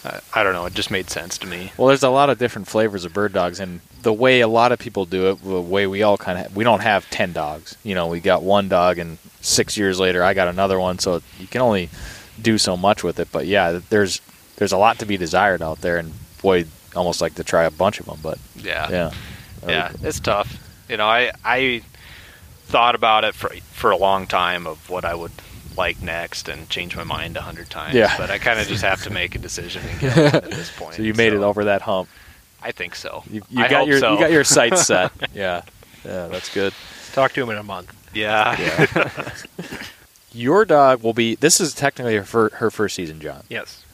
uh, 0.05 0.21
I 0.35 0.43
don't 0.43 0.55
know, 0.55 0.67
it 0.67 0.75
just 0.75 0.91
made 0.91 1.09
sense 1.11 1.39
to 1.39 1.47
me. 1.47 1.73
Well, 1.77 1.89
there's 1.89 2.03
a 2.03 2.11
lot 2.11 2.31
of 2.31 2.39
different 2.39 2.69
flavors 2.69 3.05
of 3.05 3.13
bird 3.13 3.33
dogs, 3.33 3.61
and 3.61 3.81
the 4.03 4.13
way 4.13 4.41
a 4.41 4.49
lot 4.49 4.73
of 4.73 4.79
people 4.79 5.05
do 5.05 5.31
it, 5.31 5.45
the 5.45 5.61
way 5.61 5.87
we 5.87 6.03
all 6.03 6.17
kind 6.17 6.39
of 6.39 6.57
we 6.57 6.65
don't 6.65 6.81
have 6.83 7.09
ten 7.11 7.33
dogs. 7.33 7.77
You 7.85 7.95
know, 7.95 8.09
we 8.09 8.19
got 8.21 8.43
one 8.43 8.69
dog, 8.69 8.99
and 8.99 9.19
six 9.41 9.77
years 9.77 10.01
later, 10.01 10.25
I 10.25 10.35
got 10.35 10.49
another 10.49 10.81
one. 10.81 10.99
So 10.99 11.23
you 11.39 11.47
can 11.47 11.61
only 11.61 11.91
do 12.41 12.57
so 12.59 12.77
much 12.77 13.05
with 13.05 13.21
it. 13.21 13.29
But 13.31 13.47
yeah, 13.47 13.79
there's 13.91 14.21
there's 14.57 14.73
a 14.73 14.79
lot 14.79 14.99
to 14.99 15.07
be 15.07 15.17
desired 15.17 15.63
out 15.63 15.83
there, 15.83 15.99
and 15.99 16.13
boy, 16.43 16.65
almost 16.97 17.21
like 17.21 17.35
to 17.37 17.45
try 17.45 17.65
a 17.65 17.71
bunch 17.71 18.01
of 18.01 18.07
them. 18.07 18.19
But 18.23 18.39
Yeah. 18.57 18.89
yeah, 18.91 19.11
yeah, 19.67 19.93
it's 20.03 20.21
tough. 20.21 20.59
You 20.89 20.97
know, 20.97 21.07
I 21.07 21.33
I 21.45 21.83
thought 22.67 22.95
about 22.95 23.25
it 23.25 23.35
for 23.35 23.51
for 23.73 23.91
a 23.91 23.97
long 23.97 24.27
time 24.27 24.67
of 24.67 24.89
what 24.91 25.05
I 25.05 25.15
would 25.15 25.33
like 25.77 26.03
next 26.03 26.49
and 26.49 26.69
change 26.69 26.97
my 26.97 27.05
mind 27.05 27.37
a 27.37 27.43
hundred 27.43 27.71
times. 27.71 27.95
Yeah. 27.95 28.15
But 28.19 28.31
I 28.31 28.39
kind 28.39 28.59
of 28.61 28.67
just 28.67 28.83
have 28.83 29.03
to 29.05 29.11
make 29.11 29.35
a 29.35 29.39
decision 29.39 29.83
and 29.89 30.01
get 30.01 30.17
at 30.35 30.51
this 30.51 30.71
point. 30.77 30.95
So 30.95 31.03
you 31.03 31.15
made 31.15 31.33
it 31.33 31.43
over 31.43 31.65
that 31.65 31.83
hump. 31.83 32.09
I 32.63 32.73
think 32.73 32.95
so. 32.95 33.23
You, 33.31 33.43
you 33.49 33.65
I 33.65 33.69
got 33.69 33.79
hope 33.81 33.89
your 33.89 33.99
so. 34.01 34.13
you 34.15 34.19
got 34.21 34.33
your 34.33 34.45
sights 34.45 34.87
set. 34.87 35.13
yeah, 35.35 35.63
yeah, 36.05 36.27
that's 36.29 36.53
good. 36.53 36.75
Talk 37.13 37.33
to 37.33 37.43
him 37.43 37.51
in 37.51 37.57
a 37.57 37.63
month. 37.63 37.95
Yeah. 38.13 39.31
Your 40.33 40.65
dog 40.65 41.03
will 41.03 41.13
be. 41.13 41.35
This 41.35 41.61
is 41.61 41.75
technically 41.75 42.17
her, 42.17 42.51
her 42.51 42.71
first 42.71 42.95
season, 42.95 43.21
John. 43.21 43.43
Yes. 43.49 43.85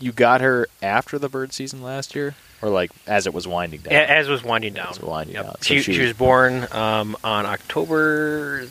You 0.00 0.12
got 0.12 0.40
her 0.40 0.68
after 0.82 1.18
the 1.18 1.28
bird 1.28 1.52
season 1.52 1.82
last 1.82 2.14
year, 2.14 2.34
or 2.62 2.68
like 2.70 2.90
as 3.06 3.26
it 3.26 3.34
was 3.34 3.46
winding 3.48 3.80
down. 3.80 3.92
As 3.94 4.28
was 4.28 4.42
winding 4.44 4.74
down. 4.74 4.88
As 4.90 5.00
was 5.00 5.08
winding 5.08 5.34
Yep. 5.36 5.44
down. 5.44 5.54
So 5.56 5.74
She, 5.74 5.80
she 5.82 5.92
she, 5.94 6.02
was- 6.02 6.12
born 6.14 6.66
um, 6.72 7.16
on 7.24 7.46
October 7.46 8.66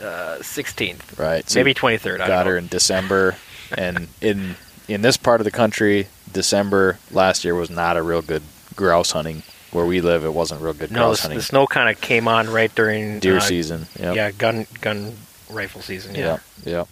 uh, 0.00 0.38
16th, 0.40 1.18
right. 1.18 1.48
So 1.48 1.58
maybe 1.60 1.74
23rd. 1.74 2.20
I 2.20 2.26
got 2.28 2.46
her 2.46 2.52
know. 2.52 2.58
in 2.58 2.66
December, 2.68 3.36
and 3.76 4.08
in 4.20 4.56
in 4.86 5.02
this 5.02 5.16
part 5.16 5.40
of 5.40 5.44
the 5.44 5.50
country, 5.50 6.06
December 6.32 6.98
last 7.10 7.44
year 7.44 7.54
was 7.54 7.68
not 7.70 7.96
a 7.96 8.02
real 8.02 8.22
good 8.22 8.42
grouse 8.76 9.10
hunting. 9.12 9.42
Where 9.70 9.84
we 9.84 10.00
live, 10.00 10.24
it 10.24 10.32
wasn't 10.32 10.62
real 10.62 10.72
good 10.72 10.90
No, 10.90 11.00
grouse 11.08 11.18
the, 11.18 11.22
hunting. 11.24 11.38
the 11.40 11.44
snow 11.44 11.66
kind 11.66 11.90
of 11.90 12.00
came 12.00 12.26
on 12.26 12.48
right 12.48 12.74
during 12.74 13.18
Deer 13.20 13.36
uh, 13.36 13.40
season. 13.40 13.86
Yep. 14.00 14.16
Yeah, 14.16 14.30
gun 14.30 14.66
gun 14.80 15.14
rifle 15.50 15.82
season. 15.82 16.14
Yeah. 16.14 16.38
Yeah. 16.64 16.72
Yeah. 16.72 16.84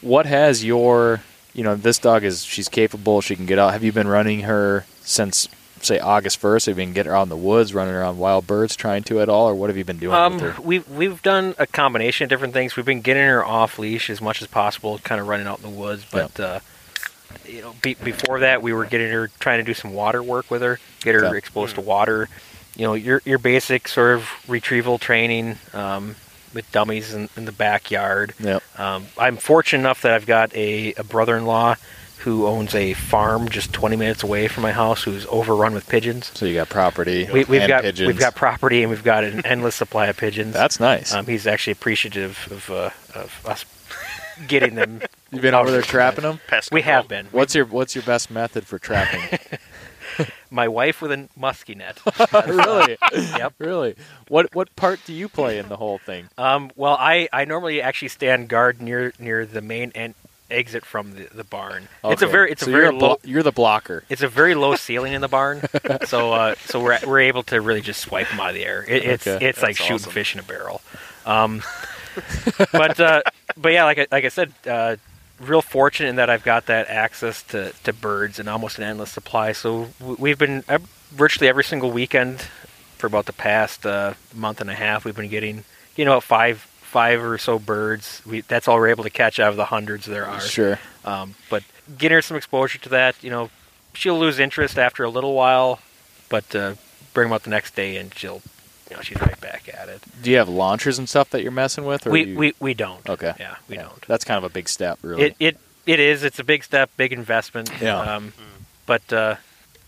What 0.00 0.26
has 0.26 0.64
your, 0.64 1.22
you 1.54 1.62
know, 1.62 1.74
this 1.76 1.98
dog 1.98 2.24
is 2.24 2.44
she's 2.44 2.68
capable. 2.68 3.20
She 3.20 3.36
can 3.36 3.46
get 3.46 3.58
out. 3.58 3.72
Have 3.72 3.82
you 3.84 3.92
been 3.92 4.08
running 4.08 4.40
her 4.40 4.84
since 5.02 5.48
say 5.80 5.98
August 5.98 6.38
first? 6.38 6.66
Have 6.66 6.78
you 6.78 6.84
been 6.84 6.92
getting 6.94 7.10
her 7.10 7.16
out 7.16 7.22
in 7.24 7.28
the 7.28 7.36
woods, 7.36 7.72
running 7.74 7.94
around 7.94 8.18
wild 8.18 8.46
birds, 8.46 8.74
trying 8.74 9.02
to 9.04 9.20
at 9.20 9.28
all, 9.28 9.48
or 9.48 9.54
what 9.54 9.70
have 9.70 9.76
you 9.76 9.84
been 9.84 9.98
doing 9.98 10.14
Um, 10.14 10.54
we've 10.62 10.88
we've 10.88 11.22
done 11.22 11.54
a 11.58 11.66
combination 11.66 12.24
of 12.24 12.30
different 12.30 12.54
things. 12.54 12.76
We've 12.76 12.86
been 12.86 13.02
getting 13.02 13.24
her 13.26 13.44
off 13.44 13.78
leash 13.78 14.10
as 14.10 14.20
much 14.20 14.42
as 14.42 14.48
possible, 14.48 14.98
kind 14.98 15.20
of 15.20 15.28
running 15.28 15.46
out 15.46 15.58
in 15.58 15.62
the 15.64 15.78
woods. 15.78 16.04
But 16.10 16.38
uh, 16.40 16.60
you 17.46 17.60
know, 17.62 17.74
be, 17.82 17.94
before 17.94 18.40
that, 18.40 18.62
we 18.62 18.72
were 18.72 18.84
getting 18.86 19.10
her 19.12 19.28
trying 19.40 19.58
to 19.58 19.64
do 19.64 19.74
some 19.74 19.92
water 19.92 20.22
work 20.22 20.50
with 20.50 20.62
her, 20.62 20.78
get 21.02 21.14
her 21.14 21.26
Okay. 21.26 21.36
exposed 21.38 21.74
to 21.76 21.80
water. 21.80 22.28
You 22.76 22.86
know, 22.86 22.94
your 22.94 23.20
your 23.24 23.38
basic 23.38 23.86
sort 23.86 24.16
of 24.16 24.28
retrieval 24.48 24.98
training 24.98 25.58
um, 25.72 26.16
with 26.54 26.70
dummies 26.72 27.12
in, 27.12 27.28
in 27.36 27.44
the 27.44 27.52
backyard. 27.52 28.34
Yep. 28.40 28.62
Um, 28.78 29.06
I'm 29.18 29.36
fortunate 29.36 29.80
enough 29.80 30.02
that 30.02 30.12
I've 30.12 30.26
got 30.26 30.54
a, 30.54 30.94
a 30.94 31.04
brother-in-law 31.04 31.76
who 32.18 32.46
owns 32.46 32.74
a 32.74 32.94
farm 32.94 33.50
just 33.50 33.72
20 33.74 33.96
minutes 33.96 34.22
away 34.22 34.48
from 34.48 34.62
my 34.62 34.72
house, 34.72 35.02
who's 35.02 35.26
overrun 35.26 35.74
with 35.74 35.86
pigeons. 35.86 36.30
So 36.34 36.46
you 36.46 36.54
got 36.54 36.70
property. 36.70 37.28
We, 37.30 37.44
we've 37.44 37.60
and 37.60 37.68
got 37.68 37.82
pigeons. 37.82 38.06
we've 38.06 38.18
got 38.18 38.34
property 38.34 38.82
and 38.82 38.90
we've 38.90 39.04
got 39.04 39.24
an 39.24 39.44
endless 39.46 39.74
supply 39.74 40.06
of 40.06 40.16
pigeons. 40.16 40.54
That's 40.54 40.80
nice. 40.80 41.12
Um, 41.12 41.26
he's 41.26 41.46
actually 41.46 41.72
appreciative 41.72 42.48
of, 42.50 42.70
uh, 42.70 42.90
of 43.14 43.42
us 43.44 43.66
getting 44.48 44.74
them. 44.74 45.02
You've 45.32 45.42
been 45.42 45.54
over 45.54 45.70
there 45.70 45.82
trapping 45.82 46.22
them. 46.22 46.40
Pest 46.46 46.72
We 46.72 46.82
have 46.82 47.08
been. 47.08 47.26
What's 47.26 47.54
your 47.54 47.66
What's 47.66 47.94
your 47.94 48.04
best 48.04 48.30
method 48.30 48.66
for 48.66 48.78
trapping? 48.78 49.38
My 50.54 50.68
wife 50.68 51.02
with 51.02 51.10
a 51.10 51.28
muskie 51.38 51.76
net. 51.76 51.98
really? 52.48 52.96
Yep. 53.12 53.54
Really? 53.58 53.96
What 54.28 54.54
What 54.54 54.74
part 54.76 55.00
do 55.04 55.12
you 55.12 55.28
play 55.28 55.58
in 55.58 55.68
the 55.68 55.76
whole 55.76 55.98
thing? 55.98 56.28
Um, 56.38 56.70
well, 56.76 56.96
I, 56.98 57.28
I 57.32 57.44
normally 57.44 57.82
actually 57.82 58.08
stand 58.08 58.48
guard 58.48 58.80
near 58.80 59.12
near 59.18 59.44
the 59.46 59.60
main 59.60 59.90
en- 59.96 60.14
exit 60.50 60.84
from 60.84 61.14
the, 61.16 61.24
the 61.34 61.42
barn. 61.42 61.88
It's 62.04 62.22
a 62.22 62.28
very 62.28 62.52
it's 62.52 62.62
so 62.62 62.68
a 62.68 62.70
very 62.70 62.84
you're, 62.84 62.92
blo- 62.92 63.08
low 63.08 63.16
you're 63.24 63.42
the 63.42 63.50
blocker. 63.50 64.04
it's 64.08 64.22
a 64.22 64.28
very 64.28 64.54
low 64.54 64.76
ceiling 64.76 65.12
in 65.12 65.20
the 65.20 65.28
barn, 65.28 65.62
so 66.06 66.32
uh, 66.32 66.54
so 66.66 66.80
we're 66.80 66.98
we're 67.04 67.20
able 67.20 67.42
to 67.44 67.60
really 67.60 67.80
just 67.80 68.00
swipe 68.00 68.28
them 68.28 68.38
out 68.38 68.50
of 68.50 68.54
the 68.54 68.64
air. 68.64 68.84
It, 68.86 69.04
it's 69.04 69.26
Okay. 69.26 69.44
it's 69.44 69.60
like 69.60 69.76
That's 69.76 69.78
shooting 69.88 69.94
awesome. 69.96 70.12
fish 70.12 70.34
in 70.34 70.40
a 70.40 70.44
barrel. 70.44 70.80
Um, 71.26 71.62
but 72.72 73.00
uh, 73.00 73.22
but 73.56 73.72
yeah, 73.72 73.84
like 73.84 73.98
I, 73.98 74.06
like 74.12 74.24
I 74.24 74.28
said, 74.28 74.52
uh, 74.68 74.96
real 75.40 75.62
fortunate 75.62 76.08
in 76.08 76.16
that 76.16 76.30
I've 76.30 76.44
got 76.44 76.66
that 76.66 76.88
access 76.88 77.42
to, 77.44 77.72
to 77.84 77.92
birds 77.92 78.38
and 78.38 78.48
almost 78.48 78.78
an 78.78 78.84
endless 78.84 79.10
supply. 79.10 79.52
So 79.52 79.88
we've 80.00 80.38
been 80.38 80.64
uh, 80.68 80.78
virtually 81.10 81.48
every 81.48 81.64
single 81.64 81.90
weekend 81.90 82.40
for 82.98 83.06
about 83.06 83.26
the 83.26 83.32
past 83.32 83.84
uh, 83.84 84.14
month 84.34 84.60
and 84.60 84.70
a 84.70 84.74
half. 84.74 85.04
We've 85.04 85.16
been 85.16 85.28
getting 85.28 85.64
you 85.96 86.04
know 86.04 86.20
five 86.20 86.58
five 86.58 87.22
or 87.24 87.38
so 87.38 87.58
birds. 87.58 88.22
We 88.24 88.42
that's 88.42 88.68
all 88.68 88.76
we're 88.76 88.88
able 88.88 89.04
to 89.04 89.10
catch 89.10 89.40
out 89.40 89.50
of 89.50 89.56
the 89.56 89.64
hundreds 89.66 90.06
there 90.06 90.26
are. 90.26 90.40
Sure. 90.40 90.78
Um, 91.04 91.34
but 91.50 91.64
getting 91.98 92.14
her 92.14 92.22
some 92.22 92.36
exposure 92.36 92.78
to 92.78 92.88
that, 92.90 93.22
you 93.22 93.30
know, 93.30 93.50
she'll 93.94 94.18
lose 94.18 94.38
interest 94.38 94.78
after 94.78 95.04
a 95.04 95.10
little 95.10 95.34
while, 95.34 95.80
but 96.28 96.54
uh, 96.54 96.74
bring 97.12 97.28
them 97.28 97.34
out 97.34 97.42
the 97.42 97.50
next 97.50 97.74
day 97.74 97.96
and 97.96 98.14
she'll, 98.14 98.42
you 98.94 98.98
know, 98.98 99.02
she's 99.02 99.20
right 99.20 99.40
back 99.40 99.68
at 99.72 99.88
it. 99.88 100.00
Do 100.22 100.30
you 100.30 100.36
have 100.36 100.48
launchers 100.48 100.98
and 100.98 101.08
stuff 101.08 101.30
that 101.30 101.42
you're 101.42 101.50
messing 101.52 101.84
with? 101.84 102.06
Or 102.06 102.10
We, 102.10 102.24
you- 102.26 102.36
we 102.38 102.54
we 102.60 102.74
don't. 102.74 103.08
Okay. 103.08 103.32
Yeah, 103.40 103.56
we 103.68 103.74
Yeah. 103.76 103.82
don't. 103.82 104.06
That's 104.06 104.24
kind 104.24 104.38
of 104.38 104.44
a 104.44 104.48
big 104.52 104.68
step, 104.68 104.98
really. 105.02 105.22
It 105.24 105.36
it 105.40 105.58
it 105.86 106.00
is. 106.00 106.22
It's 106.22 106.38
a 106.38 106.44
big 106.44 106.62
step, 106.64 106.90
big 106.96 107.12
investment. 107.12 107.70
Yeah. 107.80 107.98
Um, 107.98 108.32
but 108.86 109.12
uh, 109.12 109.36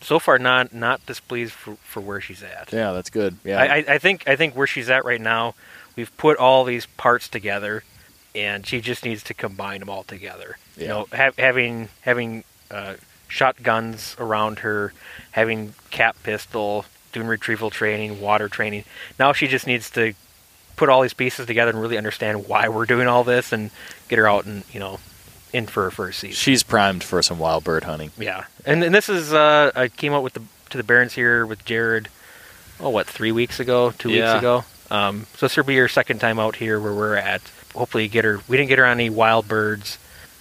so 0.01 0.19
far, 0.19 0.39
not 0.39 0.75
not 0.75 1.05
displeased 1.07 1.53
for, 1.53 1.77
for 1.85 2.01
where 2.01 2.21
she's 2.21 2.43
at. 2.43 2.73
yeah, 2.73 2.93
that's 2.93 3.11
good. 3.11 3.37
Yeah. 3.45 3.61
I, 3.61 3.65
I, 3.77 3.85
I 3.95 3.99
think 3.99 4.27
I 4.29 4.35
think 4.37 4.57
where 4.57 4.67
she's 4.67 4.91
at 4.91 5.05
right 5.05 5.21
now, 5.21 5.55
we've 5.95 6.15
put 6.17 6.37
all 6.39 6.65
these 6.65 6.87
parts 6.87 7.29
together, 7.29 7.85
and 8.35 8.67
she 8.67 8.81
just 8.81 9.05
needs 9.05 9.23
to 9.25 9.35
combine 9.35 9.81
them 9.81 9.89
all 9.89 10.03
together. 10.03 10.59
You 10.77 10.89
know, 10.89 11.07
ha- 11.15 11.31
having 11.39 11.89
having 12.03 12.45
uh, 12.71 12.95
shotguns 13.29 14.17
around 14.19 14.59
her, 14.61 14.93
having 15.31 15.75
cap 15.91 16.17
pistol, 16.23 16.85
doing 17.17 17.27
retrieval 17.27 17.71
training, 17.71 18.21
water 18.21 18.49
training. 18.49 18.85
Now 19.19 19.33
she 19.33 19.47
just 19.47 19.67
needs 19.67 19.91
to 19.91 20.13
put 20.77 20.89
all 20.91 21.01
these 21.03 21.15
pieces 21.15 21.47
together 21.47 21.71
and 21.71 21.81
really 21.81 21.97
understand 21.97 22.47
why 22.47 22.69
we're 22.69 22.85
doing 22.87 23.09
all 23.09 23.25
this, 23.25 23.53
and 23.53 23.71
get 24.09 24.19
her 24.19 24.29
out 24.29 24.45
and 24.45 24.63
you 24.73 24.79
know 24.81 25.01
in 25.53 25.67
for 25.67 25.85
her 25.85 25.91
first 25.91 26.19
season. 26.19 26.35
She's 26.37 26.63
primed 26.63 27.03
for 27.03 27.23
some 27.23 27.39
wild 27.39 27.65
bird 27.65 27.85
hunting. 27.85 28.11
Yeah, 28.19 28.45
and, 28.65 28.85
and 28.85 28.95
this 28.95 29.09
is 29.09 29.33
uh, 29.33 29.73
I 29.75 29.89
came 29.89 30.13
out 30.13 30.23
with 30.23 30.35
the 30.35 30.43
to 30.71 30.77
the 30.77 30.85
barrens 30.85 31.15
here 31.15 31.47
with 31.47 31.65
Jared. 31.65 32.09
Oh, 32.79 32.91
what 32.91 33.07
three 33.07 33.33
weeks 33.33 33.59
ago, 33.59 33.93
two 33.93 34.11
Yeah. 34.11 34.35
weeks 34.35 34.39
ago. 34.41 34.65
Um, 34.91 35.27
so 35.37 35.47
this 35.47 35.57
will 35.57 35.65
be 35.65 35.77
her 35.79 35.89
second 35.89 36.19
time 36.21 36.39
out 36.39 36.57
here 36.57 36.79
where 36.79 36.93
we're 36.93 37.17
at. 37.17 37.41
Hopefully, 37.75 38.07
get 38.09 38.25
her. 38.25 38.41
We 38.47 38.57
didn't 38.59 38.69
get 38.69 38.79
her 38.79 38.85
on 38.87 38.93
any 38.93 39.09
wild 39.11 39.49
birds 39.49 39.99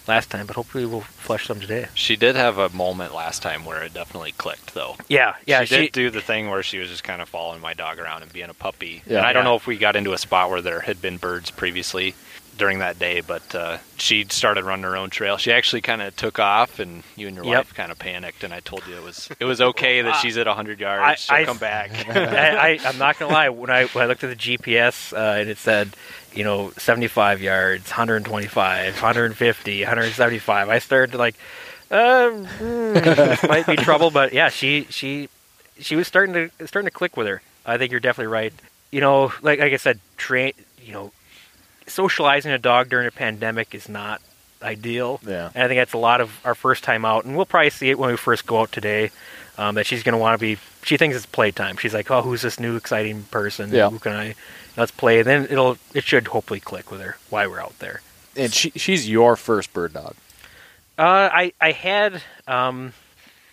last 0.08 0.30
time, 0.32 0.46
but 0.46 0.56
hopefully 0.56 0.86
we'll 0.86 1.02
flush 1.02 1.48
some 1.48 1.60
today. 1.60 1.88
She 1.94 2.15
did 2.15 2.36
have 2.36 2.58
a 2.58 2.70
moment 2.70 3.13
last 3.13 3.41
time 3.41 3.65
where 3.65 3.84
it 3.84 3.94
definitely 3.94 4.32
clicked, 4.34 4.74
though. 4.74 4.96
Yeah, 5.08 5.36
yeah. 5.46 5.63
she, 5.63 5.76
did 5.76 5.91
do 5.91 6.10
the 6.10 6.22
thing 6.22 6.50
where 6.50 6.63
she 6.63 6.78
was 6.80 6.89
just 6.89 7.04
kind 7.04 7.22
of 7.22 7.30
following 7.30 7.62
my 7.62 7.74
dog 7.74 8.00
around 8.00 8.24
and 8.24 8.32
being 8.34 8.50
a 8.50 8.54
puppy. 8.54 9.02
Yeah. 9.06 9.18
and 9.20 9.26
I 9.28 9.34
don't 9.34 9.44
Yeah. 9.44 9.52
know 9.52 9.56
if 9.56 9.68
we 9.68 9.78
got 9.78 9.96
into 9.96 10.13
a 10.13 10.18
spot 10.18 10.50
where 10.50 10.62
there 10.62 10.82
had 10.82 11.02
been 11.02 11.18
birds 11.18 11.52
previously 11.52 12.15
during 12.58 12.80
that 12.80 12.98
day, 12.98 13.20
but 13.20 13.54
uh, 13.54 13.78
she 13.98 14.24
started 14.30 14.63
running 14.63 14.84
her 14.86 14.96
own 14.96 15.10
trail. 15.10 15.36
She 15.36 15.52
actually 15.52 15.82
kind 15.82 16.02
of 16.02 16.15
took 16.15 16.39
off, 16.39 16.80
and 16.80 17.04
you 17.18 17.28
and 17.28 17.36
your 17.36 17.44
Yep. 17.44 17.56
wife 17.58 17.74
kind 17.74 17.91
of 17.91 18.00
panicked. 18.00 18.46
And 18.46 18.54
I 18.54 18.62
told 18.62 18.88
you 18.88 18.96
it 18.96 19.04
was 19.04 19.28
it 19.41 19.44
was 19.46 19.60
okay 19.60 20.02
that 20.04 20.13
she's 20.22 20.38
at 20.38 20.48
100 20.48 20.80
yards. 20.80 21.04
I- 21.04 21.15
She'll 21.15 21.36
I- 21.36 21.44
come 21.46 21.58
back. 21.58 21.91
I, 22.15 22.80
I'm 22.86 22.98
not 22.98 23.20
gonna 23.20 23.34
lie. 23.34 23.50
When 23.50 23.70
I 23.70 23.86
when 23.88 24.06
I 24.06 24.08
looked 24.08 24.24
at 24.24 24.30
the 24.30 24.58
GPS 24.58 25.12
uh, 25.12 25.39
and 25.41 25.50
it 25.50 25.58
said, 25.58 25.98
you 26.36 26.43
know, 26.43 26.71
75 26.78 27.41
yards, 27.41 27.89
125, 27.89 28.93
150, 28.93 29.82
175, 29.82 30.69
I 30.69 30.80
started 30.80 31.12
to 31.13 31.17
like, 31.17 31.36
um, 31.91 32.43
this 32.60 33.43
might 33.43 33.65
be 33.65 33.76
trouble. 33.76 34.12
But 34.12 34.34
yeah, 34.34 34.50
she 34.50 34.88
she 34.89 35.30
she 35.80 35.95
was 35.95 36.08
starting 36.08 36.34
to 36.34 36.67
starting 36.67 36.88
to 36.88 36.91
click 36.91 37.17
with 37.17 37.28
her. 37.28 37.41
I 37.65 37.78
think 37.78 37.91
you're 37.91 38.00
definitely 38.00 38.32
right. 38.32 38.54
You 38.91 39.02
know, 39.02 39.34
like 39.41 39.60
like 39.60 39.74
I 39.74 39.78
said, 39.78 40.00
train. 40.17 40.54
You 40.82 40.93
know, 40.93 41.12
socializing 41.88 42.52
a 42.52 42.58
dog 42.58 42.89
during 42.89 43.08
a 43.08 43.12
pandemic 43.12 43.74
is 43.74 43.89
not 43.89 44.21
ideal. 44.62 45.19
Yeah. 45.26 45.52
And 45.54 45.63
I 45.63 45.67
think 45.67 45.80
that's 45.80 45.93
a 45.93 45.98
lot 45.98 46.21
of 46.21 46.39
our 46.43 46.56
first 46.56 46.84
time 46.84 47.06
out, 47.06 47.26
and 47.26 47.36
we'll 47.36 47.45
probably 47.45 47.69
see 47.69 47.89
it 47.89 48.00
when 48.00 48.10
we 48.10 48.17
first 48.17 48.45
go 48.45 48.62
out 48.62 48.71
today. 48.71 49.12
Um, 49.58 49.76
that 49.76 49.86
she's 49.86 50.04
going 50.04 50.12
to 50.12 50.17
want 50.17 50.38
to 50.38 50.45
be. 50.45 50.60
She 50.84 50.98
thinks 50.98 51.15
it's 51.15 51.26
playtime. 51.26 51.78
She's 51.78 51.93
like, 51.93 52.12
"Oh, 52.12 52.21
who's 52.21 52.41
this 52.41 52.60
new 52.60 52.76
exciting 52.76 53.24
person? 53.24 53.71
Yeah. 53.71 53.89
Who 53.89 54.00
can 54.00 54.12
I? 54.12 54.36
Let's 54.78 54.92
play." 54.92 55.20
And 55.20 55.28
then 55.28 55.44
it'll. 55.50 55.78
It 55.94 56.04
should 56.04 56.28
hopefully 56.28 56.60
click 56.60 56.92
with 56.92 57.02
her 57.02 57.18
why 57.30 57.48
we're 57.48 57.62
out 57.62 57.78
there. 57.80 58.02
And 58.36 58.54
she 58.54 58.72
she's 58.72 59.10
your 59.10 59.36
first 59.36 59.74
bird 59.74 59.94
dog. 59.94 60.16
Uh, 60.98 61.30
I 61.32 61.54
I 61.60 61.72
had. 61.72 62.22
Um, 62.48 62.94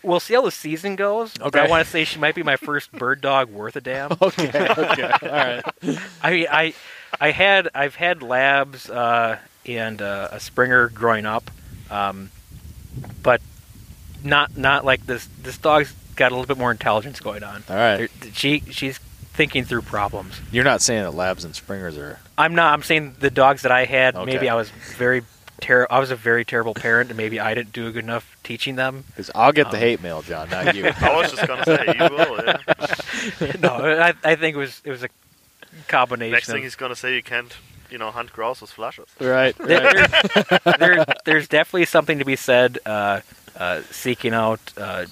we'll 0.03 0.21
see 0.21 0.35
how 0.35 0.43
the 0.43 0.51
season 0.51 0.97
goes. 0.97 1.33
but 1.39 1.47
Okay. 1.49 1.61
I 1.61 1.69
want 1.69 1.85
to 1.85 1.91
say 1.91 2.05
she 2.05 2.19
might 2.19 2.35
be 2.35 2.43
my 2.43 2.57
first 2.57 2.91
bird 2.93 3.21
dog 3.21 3.51
worth 3.51 3.77
a 3.77 3.81
damn. 3.81 4.11
Okay. 4.21 4.49
Okay. 4.69 5.03
All 5.23 5.29
right. 5.29 5.65
I 6.23 6.31
mean, 6.31 6.47
I, 6.51 6.75
I 7.21 7.31
had, 7.31 7.69
I've 7.75 7.95
had 7.95 8.21
labs 8.23 8.91
uh, 8.91 9.39
and 9.65 10.03
uh, 10.03 10.29
a 10.33 10.41
Springer 10.41 10.89
growing 10.89 11.25
up, 11.25 11.51
um, 11.91 12.31
but 13.23 13.41
not, 14.25 14.57
not 14.57 14.85
like 14.85 15.07
this. 15.07 15.29
This 15.41 15.57
dog's 15.59 15.93
got 16.17 16.33
a 16.33 16.35
little 16.35 16.53
bit 16.53 16.59
more 16.59 16.73
intelligence 16.73 17.21
going 17.21 17.45
on. 17.45 17.63
All 17.69 17.77
right. 17.77 18.11
She, 18.33 18.61
she's 18.71 18.99
thinking 19.33 19.64
through 19.64 19.83
problems. 19.83 20.40
You're 20.51 20.64
not 20.64 20.83
saying 20.83 21.03
that 21.03 21.12
labs 21.14 21.45
and 21.45 21.55
springers 21.55 21.97
are. 21.99 22.18
I'm 22.38 22.55
not. 22.55 22.73
I'm 22.73 22.83
saying 22.83 23.16
the 23.21 23.31
dogs 23.31 23.62
that 23.62 23.73
I 23.73 23.85
had. 23.85 24.14
Okay. 24.16 24.25
Maybe 24.33 24.49
I 24.49 24.55
was 24.55 24.71
very 24.71 25.23
terrible. 25.61 25.95
I 25.95 25.99
was 26.01 26.11
a 26.11 26.16
very 26.16 26.45
terrible 26.45 26.75
parent, 26.75 27.11
and 27.11 27.16
maybe 27.16 27.40
I 27.40 27.55
didn't 27.55 27.73
do 27.73 27.87
a 27.87 27.92
good 27.92 28.05
enough 28.05 28.37
teaching 28.42 28.77
them. 28.77 29.05
Because 29.09 29.31
I'll 29.35 29.53
get 29.53 29.71
the 29.71 29.77
Um, 29.77 29.83
hate 29.83 30.03
mail, 30.03 30.23
John, 30.23 30.51
not 30.51 30.75
you. 30.75 30.87
I 31.01 31.16
was 31.16 31.31
just 31.33 31.47
gonna 31.47 31.64
say 31.64 31.95
you 31.99 32.09
will. 32.14 32.45
Yeah. 32.45 33.53
no, 33.61 33.71
I, 34.01 34.14
I 34.25 34.35
think 34.37 34.57
it 34.57 34.59
was 34.59 34.81
it 34.85 34.90
was 34.90 35.03
a 35.03 35.09
combination. 35.88 36.33
Next 36.33 36.49
of, 36.49 36.55
thing 36.55 36.62
he's 36.62 36.75
gonna 36.75 36.97
say, 36.97 37.14
you 37.14 37.23
can't, 37.23 37.55
you 37.90 37.99
know, 37.99 38.11
hunt 38.11 38.33
grouse 38.33 38.61
with 38.61 38.73
Vizslas. 38.73 39.07
right. 39.21 39.57
there, 39.59 39.85
right. 39.85 40.64
there, 40.64 40.77
there- 40.79 41.07
there's 41.25 41.49
definitely 41.49 41.85
something 41.87 42.18
to 42.18 42.25
be 42.25 42.37
said. 42.37 42.79
Uh, 42.85 43.21
uh, 43.55 43.83
seeking 43.90 44.33
out 44.33 44.61
uh, 44.79 45.05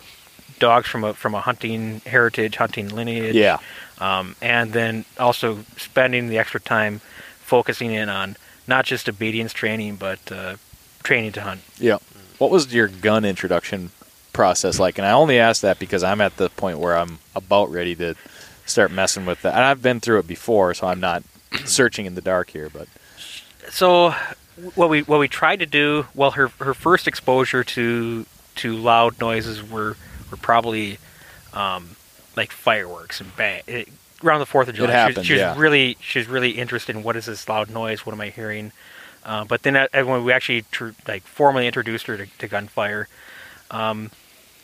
dogs 0.59 0.89
from 0.89 1.05
a 1.05 1.13
from 1.15 1.35
a 1.35 1.41
hunting 1.41 2.01
heritage, 2.07 2.57
hunting 2.57 2.89
lineage. 2.89 3.35
Yeah. 3.35 3.59
Um, 4.01 4.35
and 4.41 4.73
then 4.73 5.05
also 5.19 5.65
spending 5.77 6.29
the 6.29 6.39
extra 6.39 6.61
time 6.61 7.01
focusing 7.41 7.93
in 7.93 8.09
on 8.09 8.37
not 8.67 8.85
just 8.85 9.09
obedience 9.09 9.53
training, 9.53 9.97
but 9.97 10.19
uh, 10.33 10.57
training 11.03 11.33
to 11.33 11.43
hunt. 11.43 11.61
Yeah. 11.79 11.99
What 12.39 12.51
was 12.51 12.73
your 12.73 12.89
gun 12.89 13.25
introduction 13.25 13.91
process 14.33 14.79
like? 14.79 14.97
And 14.99 15.07
I 15.07 15.11
only 15.13 15.39
ask 15.39 15.63
that 15.63 15.79
because 15.79 16.03
I'm 16.03 16.21
at 16.21 16.37
the 16.37 16.49
point 16.51 16.79
where 16.79 16.97
I'm 16.97 17.19
about 17.37 17.71
ready 17.71 17.95
to 17.97 18.15
start 18.65 18.91
messing 18.91 19.27
with 19.27 19.43
that. 19.43 19.55
And 19.55 19.65
I've 19.65 19.83
been 19.83 20.01
through 20.01 20.21
it 20.21 20.27
before, 20.27 20.73
so 20.73 20.87
I'm 20.87 21.01
not 21.01 21.23
searching 21.65 22.07
in 22.07 22.15
the 22.15 22.23
dark 22.23 22.51
here. 22.51 22.71
But 22.71 22.89
So 23.69 24.15
what 24.75 24.89
we 24.89 25.03
what 25.03 25.21
we 25.21 25.29
tried 25.29 25.59
to 25.61 25.67
do, 25.67 26.07
well, 26.15 26.33
her 26.33 26.49
her 26.61 26.75
first 26.75 27.07
exposure 27.07 27.65
to 27.65 28.27
to 28.57 28.77
loud 28.77 29.21
noises 29.21 29.69
were 29.69 29.97
were 30.31 30.37
probably 30.37 30.99
um, 31.53 31.97
like 32.37 32.51
fireworks 32.53 33.21
and 33.21 33.35
bang 33.37 33.63
it, 33.67 33.89
around 34.23 34.41
the 34.41 34.47
Fourth 34.47 34.69
of 34.69 34.75
July. 34.75 34.89
she 34.89 34.93
was- 34.93 34.95
happens, 35.15 35.27
she 35.27 35.33
was 35.35 35.41
yeah. 35.41 35.55
really 35.59 35.97
she's 36.01 36.27
really 36.27 36.53
interested 36.53 36.95
in 36.97 37.03
what 37.03 37.17
is 37.17 37.27
this 37.27 37.49
loud 37.49 37.71
noise? 37.71 38.05
What 38.07 38.13
am 38.13 38.21
I 38.21 38.31
hearing? 38.31 38.73
Uh, 39.25 39.45
but 39.45 39.63
then 39.63 39.77
uh, 39.77 39.87
when 39.93 40.25
we 40.25 40.33
actually 40.33 40.63
tr- 40.71 40.91
like 41.07 41.23
formally 41.25 41.67
introduced 41.67 42.07
her 42.07 42.17
to, 42.17 42.27
to 42.39 42.49
gunfire, 42.49 43.07
um, 43.71 44.11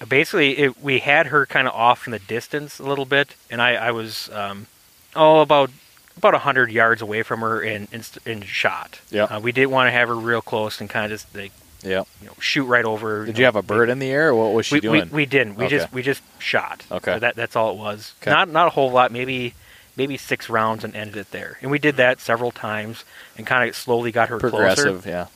basically 0.09 0.59
it, 0.59 0.83
we 0.83 1.01
had 1.01 1.27
her 1.27 1.45
kind 1.47 1.69
of 1.69 1.75
off 1.75 2.07
in 2.07 2.11
the 2.13 2.19
distance 2.19 2.79
a 2.79 2.83
little 2.85 3.05
bit, 3.05 3.37
and 3.51 3.61
I, 3.61 3.75
I 3.75 3.91
was 3.91 4.31
um, 4.31 4.67
oh 5.15 5.41
about 5.41 5.71
about 6.17 6.35
hundred 6.35 6.71
yards 6.71 7.03
away 7.03 7.23
from 7.23 7.41
her 7.41 7.61
and 7.61 7.89
and, 7.93 8.09
and 8.25 8.45
shot. 8.45 9.01
Yeah. 9.11 9.25
uh, 9.25 9.41
we 9.41 9.53
didn't 9.53 9.71
want 9.71 9.89
to 9.89 9.91
have 9.91 10.09
her 10.09 10.17
real 10.17 10.41
close 10.41 10.81
and 10.81 10.89
kind 10.89 11.05
of 11.05 11.11
just 11.11 11.35
like 11.35 11.53
Yeah. 11.87 12.03
you 12.20 12.27
know 12.29 12.35
shoot 12.40 12.64
right 12.64 12.85
over. 12.85 13.25
Did 13.27 13.38
you 13.38 13.44
have 13.44 13.57
a 13.57 13.62
bird 13.62 13.88
in 13.88 13.99
the 13.99 14.11
air, 14.11 14.29
or 14.31 14.35
what 14.35 14.53
was 14.55 14.66
she 14.66 14.77
we, 14.77 14.81
doing? 14.81 15.05
We, 15.11 15.16
we 15.16 15.27
didn't. 15.27 15.55
We 15.57 15.64
Okay. 15.66 15.79
just 15.79 15.92
we 15.92 16.03
just 16.03 16.22
shot. 16.38 16.85
Okay. 16.90 17.14
So 17.14 17.18
that 17.20 17.37
that's 17.37 17.57
all 17.57 17.70
it 17.72 17.77
was. 17.79 18.14
Okay. 18.22 18.31
Not 18.31 18.49
not 18.49 18.66
a 18.66 18.70
whole 18.70 18.90
lot. 18.90 19.12
Maybe 19.12 19.55
maybe 19.96 20.16
six 20.16 20.49
rounds 20.51 20.85
and 20.85 20.94
ended 20.94 21.16
it 21.16 21.31
there. 21.31 21.59
And 21.62 21.70
we 21.70 21.79
did 21.79 21.96
that 21.96 22.20
several 22.20 22.51
times 22.51 23.05
and 23.38 23.46
kind 23.46 23.68
of 23.68 23.75
slowly 23.75 24.12
got 24.12 24.29
her 24.29 24.38
Progressive, 24.38 25.03
closer. 25.03 25.09
yeah. 25.09 25.27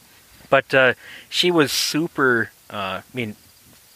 But 0.50 0.74
uh, 0.74 0.94
she 1.28 1.50
was 1.50 1.72
super. 1.72 2.50
Uh, 2.68 3.00
I 3.00 3.02
mean, 3.14 3.36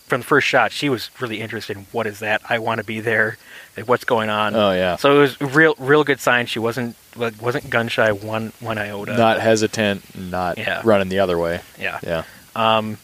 from 0.07 0.21
the 0.21 0.27
first 0.27 0.47
shot, 0.47 0.73
she 0.73 0.89
was 0.89 1.11
really 1.21 1.41
interested 1.41 1.77
in 1.77 1.87
what 1.93 2.07
is 2.07 2.21
that? 2.21 2.41
I 2.49 2.59
want 2.61 2.79
to 2.79 2.85
be 2.85 3.01
there. 3.01 3.37
Like, 3.77 3.89
what's 3.89 4.05
going 4.05 4.31
on? 4.31 4.55
Oh 4.55 4.71
yeah. 4.73 4.97
So 4.97 5.17
it 5.17 5.19
was 5.21 5.41
real 5.41 5.75
real 5.79 6.05
good 6.05 6.21
sign. 6.21 6.47
She 6.47 6.61
wasn't 6.61 6.97
wasn't 7.17 7.69
gun 7.71 7.89
shy 7.89 8.13
one 8.13 8.53
one 8.61 8.79
iota. 8.79 9.17
not 9.17 9.41
hesitant, 9.41 10.17
not 10.17 10.59
Yeah. 10.59 10.81
running 10.85 11.09
the 11.09 11.19
other 11.19 11.39
way. 11.39 11.61
yeah. 11.79 11.99
Yeah. 12.03 12.23
Um, 12.57 12.99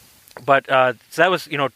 but 0.44 0.68
uh, 0.70 0.94
so 1.10 1.22
that 1.22 1.30
was 1.30 1.46
you 1.46 1.58
know 1.58 1.68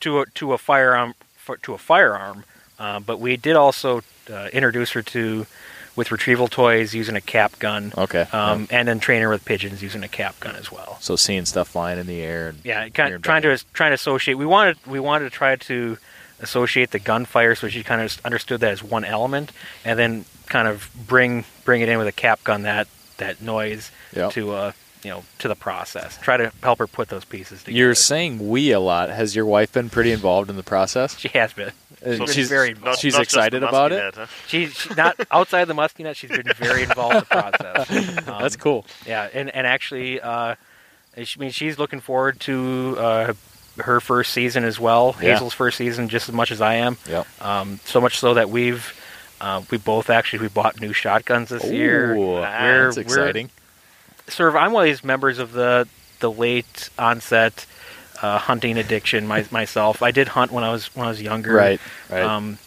to 0.00 0.20
a, 0.20 0.26
to 0.34 0.52
a 0.52 0.58
firearm 0.58 1.14
for, 1.36 1.56
to 1.58 1.74
a 1.74 1.78
firearm. 1.78 2.44
Uh, 2.78 3.00
but 3.00 3.20
we 3.20 3.36
did 3.36 3.54
also 3.56 4.02
uh, 4.32 4.48
introduce 4.52 4.90
her 4.92 5.02
to 5.02 5.46
with 5.94 6.10
retrieval 6.10 6.48
toys 6.48 6.94
using 6.94 7.16
a 7.16 7.20
cap 7.20 7.58
gun. 7.58 7.92
Okay. 7.96 8.22
Um, 8.32 8.66
and 8.70 8.88
then 8.88 8.98
train 8.98 9.20
her 9.22 9.28
with 9.28 9.44
pigeons 9.44 9.82
using 9.82 10.02
a 10.02 10.08
cap 10.08 10.40
gun 10.40 10.56
as 10.56 10.72
well. 10.72 10.96
So 11.00 11.16
seeing 11.16 11.44
stuff 11.44 11.68
flying 11.68 11.98
in 11.98 12.06
the 12.06 12.20
air. 12.22 12.48
And 12.48 12.58
Yeah, 12.64 12.88
kind 12.88 13.14
of 13.14 13.22
trying 13.22 13.42
to 13.42 13.56
trying 13.72 13.90
to 13.90 13.94
associate. 13.94 14.34
We 14.34 14.46
wanted 14.46 14.78
we 14.86 15.00
wanted 15.00 15.24
to 15.24 15.30
try 15.30 15.56
to 15.56 15.98
associate 16.40 16.90
the 16.90 16.98
gunfire 16.98 17.54
so 17.54 17.68
she 17.68 17.84
kind 17.84 18.00
of 18.00 18.20
understood 18.24 18.60
that 18.60 18.72
as 18.72 18.82
one 18.82 19.04
element, 19.04 19.52
and 19.84 19.98
then 19.98 20.24
kind 20.46 20.66
of 20.66 20.90
bring 21.06 21.44
bring 21.64 21.82
it 21.82 21.88
in 21.88 21.98
with 21.98 22.08
a 22.08 22.12
cap 22.12 22.42
gun 22.42 22.62
that 22.62 22.88
that 23.18 23.40
noise 23.40 23.90
Yep. 24.14 24.32
to 24.32 24.52
uh 24.52 24.72
you 25.02 25.10
know 25.10 25.24
to 25.38 25.48
the 25.48 25.54
process. 25.56 26.18
Try 26.22 26.36
to 26.36 26.52
help 26.62 26.78
her 26.78 26.86
put 26.86 27.08
those 27.08 27.24
pieces 27.24 27.60
together. 27.62 27.76
You're 27.78 27.94
saying 27.94 28.48
we 28.48 28.70
a 28.72 28.80
lot. 28.80 29.10
Has 29.10 29.34
your 29.36 29.46
wife 29.46 29.72
been 29.72 29.90
pretty 29.90 30.12
involved 30.12 30.50
in 30.50 30.56
the 30.56 30.62
process? 30.62 31.18
She 31.18 31.28
has 31.28 31.52
been. 31.52 31.68
Uh, 32.04 32.16
been 32.18 32.26
she's 32.26 32.48
very 32.48 32.74
Not- 32.74 32.98
she's 32.98 33.14
not 33.14 33.22
excited 33.22 33.62
about 33.62 33.90
musky 33.92 33.94
it. 33.96 34.04
net, 34.04 34.14
huh? 34.16 34.26
She's 34.48 34.72
she, 34.74 34.94
not 34.94 35.16
outside 35.30 35.66
the 35.66 35.74
musky 35.74 36.02
net. 36.02 36.16
She's 36.16 36.30
been 36.30 36.50
very 36.56 36.82
involved 36.82 37.14
in 37.14 37.20
the 37.20 37.26
process. 37.26 38.18
Um, 38.28 38.42
That's 38.42 38.56
cool. 38.56 38.86
Yeah, 39.06 39.28
and 39.32 39.50
and 39.54 39.66
actually, 39.66 40.20
uh, 40.20 40.54
I 41.16 41.26
mean, 41.38 41.50
she's 41.50 41.78
looking 41.78 42.00
forward 42.00 42.40
to 42.40 42.96
uh, 42.98 43.32
her 43.78 44.00
first 44.00 44.32
season 44.32 44.64
as 44.64 44.78
well. 44.80 45.14
Yeah. 45.20 45.32
Hazel's 45.32 45.54
first 45.54 45.76
season, 45.78 46.08
just 46.08 46.28
as 46.28 46.34
much 46.34 46.50
as 46.50 46.60
I 46.60 46.74
am. 46.74 46.96
Yep. 47.08 47.26
Um, 47.42 47.80
so 47.84 48.00
much 48.00 48.18
so 48.18 48.34
that 48.34 48.50
we've 48.50 48.98
uh, 49.40 49.62
we 49.70 49.78
both 49.78 50.10
actually 50.10 50.40
we 50.40 50.48
bought 50.48 50.80
new 50.80 50.92
shotguns 50.92 51.48
this 51.50 51.64
year. 51.64 52.14
Ooh, 52.14 52.32
We're- 52.32 52.40
that's 52.42 52.96
we're 52.96 53.02
exciting. 53.02 53.50
Sort 54.28 54.48
of, 54.48 54.56
I'm 54.56 54.72
one 54.72 54.84
of 54.84 54.86
these 54.86 55.04
members 55.04 55.38
of 55.38 55.52
the 55.52 55.88
the 56.20 56.30
late 56.30 56.88
onset 56.98 57.66
uh, 58.22 58.38
hunting 58.38 58.78
addiction. 58.78 59.26
My, 59.26 59.44
myself, 59.50 60.02
I 60.02 60.10
did 60.12 60.28
hunt 60.28 60.52
when 60.52 60.64
I 60.64 60.70
was 60.70 60.94
when 60.94 61.06
I 61.06 61.08
was 61.10 61.20
younger. 61.20 61.52
Right. 61.54 61.80
Right. 62.10 62.22
Um, 62.22 62.58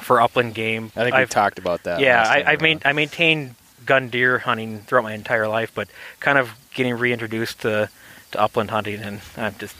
for 0.00 0.20
upland 0.20 0.54
game, 0.54 0.90
I 0.96 1.02
think 1.04 1.14
we 1.14 1.22
I've- 1.22 1.30
talked 1.30 1.58
about 1.58 1.84
that. 1.84 2.00
yeah, 2.00 2.22
I, 2.26 2.52
I, 2.52 2.56
main, 2.56 2.80
I 2.84 2.92
maintained 2.92 3.54
gun 3.86 4.08
deer 4.08 4.38
hunting 4.40 4.80
throughout 4.80 5.04
my 5.04 5.14
entire 5.14 5.46
life, 5.46 5.70
but 5.74 5.88
kind 6.18 6.36
of 6.36 6.50
getting 6.74 6.94
reintroduced 6.94 7.60
to, 7.60 7.88
to 8.32 8.40
upland 8.40 8.70
hunting, 8.72 9.00
and 9.00 9.20
I'm 9.36 9.54
just 9.56 9.76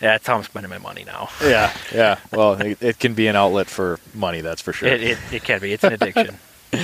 yeah, 0.00 0.12
that's 0.12 0.26
how 0.26 0.36
I'm 0.36 0.42
spending 0.44 0.68
my 0.70 0.78
money 0.78 1.04
now. 1.04 1.28
Yeah, 1.42 1.72
yeah. 1.92 2.18
Well, 2.32 2.52
it, 2.60 2.82
it 2.82 2.98
can 2.98 3.14
be 3.14 3.26
an 3.28 3.36
outlet 3.36 3.66
for 3.68 3.98
money. 4.14 4.42
That's 4.42 4.60
for 4.62 4.72
sure. 4.74 4.88
It, 4.88 5.02
it, 5.02 5.18
it 5.32 5.42
can 5.42 5.58
be. 5.60 5.72
It's 5.72 5.84
an 5.84 5.94
addiction. 5.94 6.36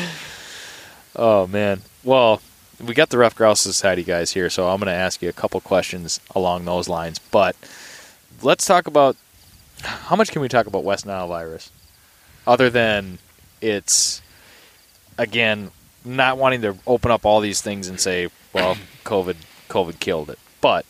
Oh 1.19 1.47
man. 1.47 1.81
Well, 2.05 2.43
we 2.85 2.95
got 2.95 3.11
the 3.11 3.19
Ruffed 3.19 3.37
Grouse 3.37 3.61
Society 3.61 4.03
guys 4.03 4.33
here, 4.33 4.51
so 4.51 4.69
I'm 4.69 4.79
going 4.79 4.87
to 4.87 4.93
ask 4.93 5.23
you 5.23 5.29
a 5.29 5.33
couple 5.33 5.61
questions 5.61 6.21
along 6.35 6.65
those 6.65 6.89
lines. 6.89 7.19
But 7.19 7.57
let's 8.43 8.67
talk 8.67 8.87
about 8.87 9.17
how 9.83 10.17
much 10.17 10.31
can 10.31 10.43
we 10.43 10.49
talk 10.49 10.67
about 10.67 10.85
West 10.85 11.07
Nile 11.07 11.29
virus, 11.29 11.71
other 12.47 12.71
than 12.71 13.19
it's 13.61 14.21
again 15.19 15.71
not 16.05 16.39
wanting 16.39 16.63
to 16.63 16.77
open 16.87 17.11
up 17.11 17.25
all 17.25 17.41
these 17.41 17.61
things 17.61 17.89
and 17.89 17.99
say, 17.99 18.29
well, 18.53 18.77
COVID, 19.05 19.37
COVID 19.69 19.99
killed 20.01 20.31
it, 20.31 20.39
but 20.61 20.85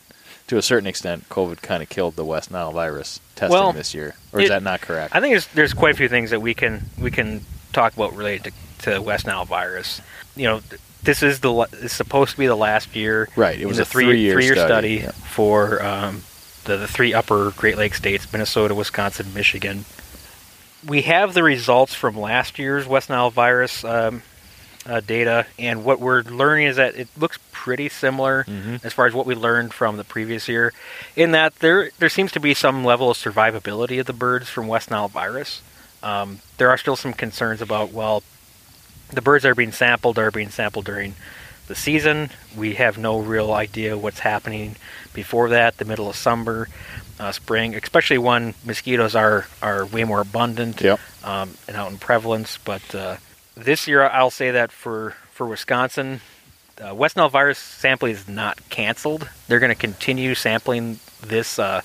to 0.47 0.57
a 0.57 0.61
certain 0.61 0.87
extent, 0.87 1.27
COVID 1.29 1.61
kind 1.61 1.81
of 1.83 1.89
killed 1.89 2.15
the 2.15 2.23
West 2.25 2.51
Nile 2.51 2.71
virus 2.71 3.19
testing 3.35 3.53
Well, 3.59 3.73
this 3.73 3.93
year, 3.93 4.15
or 4.31 4.39
is 4.39 4.45
it- 4.45 4.49
that 4.49 4.63
not 4.63 4.81
correct? 4.81 5.15
I 5.15 5.19
think 5.19 5.33
there's 5.33 5.47
there's 5.47 5.73
quite 5.73 5.93
a 5.93 5.97
few 5.97 6.07
things 6.09 6.29
that 6.31 6.41
we 6.41 6.53
can 6.53 6.83
we 6.99 7.11
can 7.11 7.41
talk 7.73 7.93
about 7.95 8.15
related 8.15 8.53
to, 8.79 8.91
to 8.93 9.01
West 9.01 9.25
Nile 9.25 9.45
virus. 9.45 10.01
You 10.35 10.43
know, 10.47 10.61
this 11.03 11.23
is 11.23 11.39
the 11.39 11.67
it's 11.73 11.93
supposed 11.93 12.31
to 12.31 12.37
be 12.37 12.47
the 12.47 12.55
last 12.55 12.95
year. 12.95 13.29
Right, 13.35 13.59
it 13.59 13.65
was 13.65 13.79
a 13.79 13.85
three-year 13.85 14.33
three-year 14.33 14.55
study, 14.55 14.99
study, 14.99 15.05
yeah. 15.05 15.11
for 15.11 15.81
um, 15.83 16.23
the, 16.65 16.77
the 16.77 16.87
three 16.87 17.13
upper 17.13 17.51
Great 17.51 17.77
Lakes 17.77 17.97
states: 17.97 18.31
Minnesota, 18.31 18.75
Wisconsin, 18.75 19.33
Michigan. 19.33 19.85
We 20.85 21.01
have 21.03 21.33
the 21.33 21.43
results 21.43 21.93
from 21.93 22.17
last 22.17 22.59
year's 22.59 22.87
West 22.87 23.09
Nile 23.09 23.29
virus 23.31 23.83
um, 23.83 24.21
uh, 24.85 25.01
data, 25.01 25.45
and 25.59 25.83
what 25.83 25.99
we're 25.99 26.21
learning 26.21 26.67
is 26.67 26.75
that 26.77 26.95
it 26.95 27.07
looks 27.17 27.39
pretty 27.51 27.89
similar 27.89 28.45
Mhm. 28.45 28.85
as 28.85 28.93
far 28.93 29.05
as 29.07 29.13
what 29.13 29.25
we 29.25 29.35
learned 29.35 29.73
from 29.73 29.97
the 29.97 30.03
previous 30.05 30.47
year. 30.47 30.71
In 31.15 31.31
that 31.31 31.55
there 31.59 31.91
there 31.99 32.09
seems 32.09 32.31
to 32.33 32.39
be 32.39 32.53
some 32.53 32.85
level 32.85 33.09
of 33.11 33.17
survivability 33.17 33.99
of 33.99 34.05
the 34.05 34.13
birds 34.13 34.49
from 34.49 34.67
West 34.67 34.89
Nile 34.91 35.07
virus. 35.09 35.61
Um, 36.03 36.39
there 36.57 36.69
are 36.69 36.77
still 36.77 36.95
some 36.95 37.11
concerns 37.13 37.61
about 37.61 37.91
well, 37.91 38.23
the 39.11 39.21
birds 39.21 39.43
that 39.43 39.49
are 39.49 39.55
being 39.55 39.71
sampled 39.71 40.17
are 40.19 40.31
being 40.31 40.49
sampled 40.49 40.85
during 40.85 41.15
the 41.67 41.75
season. 41.75 42.29
We 42.55 42.75
have 42.75 42.97
no 42.97 43.19
real 43.19 43.51
idea 43.53 43.97
what's 43.97 44.19
happening 44.19 44.75
before 45.13 45.49
that, 45.49 45.77
the 45.77 45.85
middle 45.85 46.09
of 46.09 46.15
summer, 46.15 46.67
uh, 47.19 47.31
spring, 47.31 47.75
especially 47.75 48.17
when 48.17 48.53
mosquitoes 48.65 49.15
are, 49.15 49.47
are 49.61 49.85
way 49.85 50.03
more 50.03 50.21
abundant 50.21 50.81
Yep. 50.81 50.99
um, 51.23 51.55
and 51.67 51.75
out 51.75 51.91
in 51.91 51.97
prevalence. 51.97 52.57
But 52.57 52.93
uh, 52.95 53.17
this 53.55 53.87
year, 53.87 54.03
I'll 54.07 54.29
say 54.29 54.51
that 54.51 54.71
for, 54.71 55.15
for 55.31 55.45
Wisconsin, 55.47 56.21
uh, 56.79 56.93
West 56.93 57.17
Nile 57.17 57.29
virus 57.29 57.57
sampling 57.57 58.13
is 58.13 58.27
not 58.27 58.69
canceled. 58.69 59.27
They're 59.47 59.59
going 59.59 59.71
to 59.71 59.75
continue 59.75 60.35
sampling 60.35 60.99
this 61.25 61.57
uh, 61.57 61.81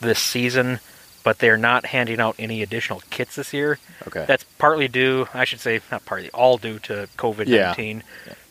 this 0.00 0.18
season, 0.18 0.78
but 1.26 1.40
they're 1.40 1.56
not 1.56 1.86
handing 1.86 2.20
out 2.20 2.36
any 2.38 2.62
additional 2.62 3.02
kits 3.10 3.34
this 3.34 3.52
year. 3.52 3.80
Okay. 4.06 4.24
That's 4.28 4.44
partly 4.58 4.86
due, 4.86 5.26
I 5.34 5.44
should 5.44 5.58
say, 5.58 5.80
not 5.90 6.04
partly, 6.06 6.30
all 6.30 6.56
due 6.56 6.78
to 6.78 7.08
COVID 7.18 7.48
19. 7.48 7.52
Yeah. 7.52 7.66
19. 7.66 8.02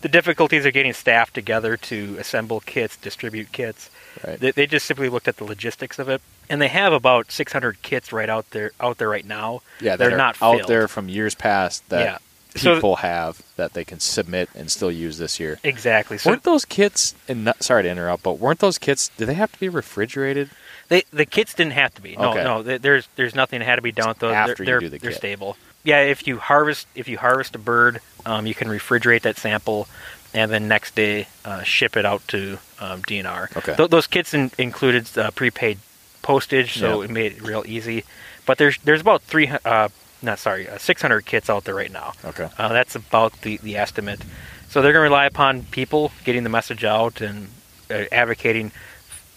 The 0.02 0.10
difficulties 0.10 0.66
of 0.66 0.74
getting 0.74 0.92
staff 0.92 1.32
together 1.32 1.78
to 1.78 2.18
assemble 2.20 2.60
kits, 2.60 2.98
distribute 2.98 3.54
kits. 3.54 3.90
Right. 4.28 4.38
They, 4.38 4.52
they 4.52 4.68
just 4.68 4.88
simply 4.88 5.08
looked 5.08 5.30
at 5.30 5.38
the 5.38 5.46
logistics 5.46 6.00
of 6.00 6.10
it, 6.10 6.22
and 6.50 6.62
they 6.62 6.68
have 6.68 6.92
about 6.92 7.32
600 7.32 7.82
kits 7.82 8.12
right 8.12 8.30
out 8.30 8.50
there 8.50 8.74
out 8.82 8.98
there 8.98 9.08
right 9.08 9.26
now. 9.26 9.62
Yeah, 9.80 9.96
they're 9.96 10.14
are 10.14 10.18
not 10.18 10.36
out 10.42 10.58
filled. 10.58 10.68
there 10.70 10.90
from 10.90 11.08
years 11.08 11.34
past 11.34 11.88
that 11.88 12.02
Yeah. 12.02 12.18
So- 12.58 12.76
people 12.76 12.98
have 12.98 13.42
that 13.56 13.72
they 13.72 13.86
can 13.86 14.02
submit 14.02 14.50
and 14.54 14.70
still 14.70 14.92
use 14.92 15.18
this 15.18 15.40
year. 15.40 15.60
Exactly. 15.64 16.18
So 16.18 16.32
weren't 16.32 16.44
those 16.44 16.66
kits? 16.66 17.16
And 17.30 17.46
not, 17.46 17.64
sorry 17.64 17.84
to 17.84 17.90
interrupt, 17.90 18.24
but 18.24 18.34
weren't 18.34 18.60
those 18.60 18.78
kits? 18.78 19.12
Do 19.18 19.26
they 19.26 19.34
have 19.36 19.54
to 19.54 19.60
be 19.62 19.70
refrigerated? 19.70 20.50
They 20.90 21.04
the 21.12 21.26
kits 21.26 21.54
didn't 21.54 21.74
have 21.74 21.94
to 21.96 22.02
be. 22.02 22.16
No, 22.16 22.32
Okay. 22.32 22.44
no. 22.44 22.62
There's 22.64 23.08
there's 23.16 23.34
nothing 23.36 23.60
that 23.60 23.66
had 23.66 23.76
to 23.78 23.82
be 23.82 23.92
done 23.92 24.10
with 24.10 24.20
those. 24.20 24.34
after 24.34 24.64
they're, 24.64 24.66
you 24.66 24.66
they're, 24.66 24.80
do 24.82 24.90
the 24.90 24.98
they're 25.00 25.12
kit. 25.12 25.18
stable. 25.18 25.58
Yeah, 25.84 26.02
if 26.02 26.28
you 26.28 26.38
harvest 26.40 26.88
if 26.96 27.08
you 27.08 27.18
harvest 27.18 27.56
a 27.56 27.60
bird, 27.60 28.02
um, 28.26 28.46
you 28.48 28.54
can 28.56 28.68
refrigerate 28.68 29.22
that 29.22 29.38
sample, 29.38 29.88
and 30.34 30.52
then 30.52 30.68
next 30.68 30.96
day 30.96 31.28
uh, 31.44 31.64
ship 31.64 31.96
it 31.98 32.06
out 32.06 32.28
to 32.30 32.60
um, 32.80 33.02
DNR. 33.04 33.56
Okay. 33.58 33.76
Th- 33.76 33.90
those 33.90 34.08
kits 34.08 34.34
in, 34.34 34.52
included 34.58 35.16
uh, 35.18 35.32
prepaid 35.32 35.78
postage, 36.22 36.78
so 36.80 37.02
Yeah. 37.02 37.06
it 37.06 37.12
made 37.12 37.32
it 37.34 37.42
real 37.42 37.64
easy. 37.68 38.04
But 38.46 38.58
there's 38.58 38.78
there's 38.80 39.02
about 39.02 39.22
three 39.24 39.48
uh, 39.64 39.90
not 40.22 40.40
sorry 40.40 40.68
uh, 40.68 40.78
600 40.80 41.26
kits 41.26 41.50
out 41.50 41.66
there 41.66 41.76
right 41.76 41.92
now. 41.92 42.14
Okay. 42.24 42.48
Uh, 42.58 42.70
that's 42.70 42.96
about 42.96 43.42
the, 43.42 43.58
the 43.58 43.76
estimate. 43.78 44.22
So 44.70 44.82
they're 44.82 44.92
going 44.94 45.06
to 45.06 45.10
rely 45.10 45.26
upon 45.26 45.64
people 45.64 46.12
getting 46.24 46.44
the 46.44 46.50
message 46.50 46.84
out 46.84 47.22
and 47.22 47.48
uh, 47.92 48.06
advocating. 48.12 48.72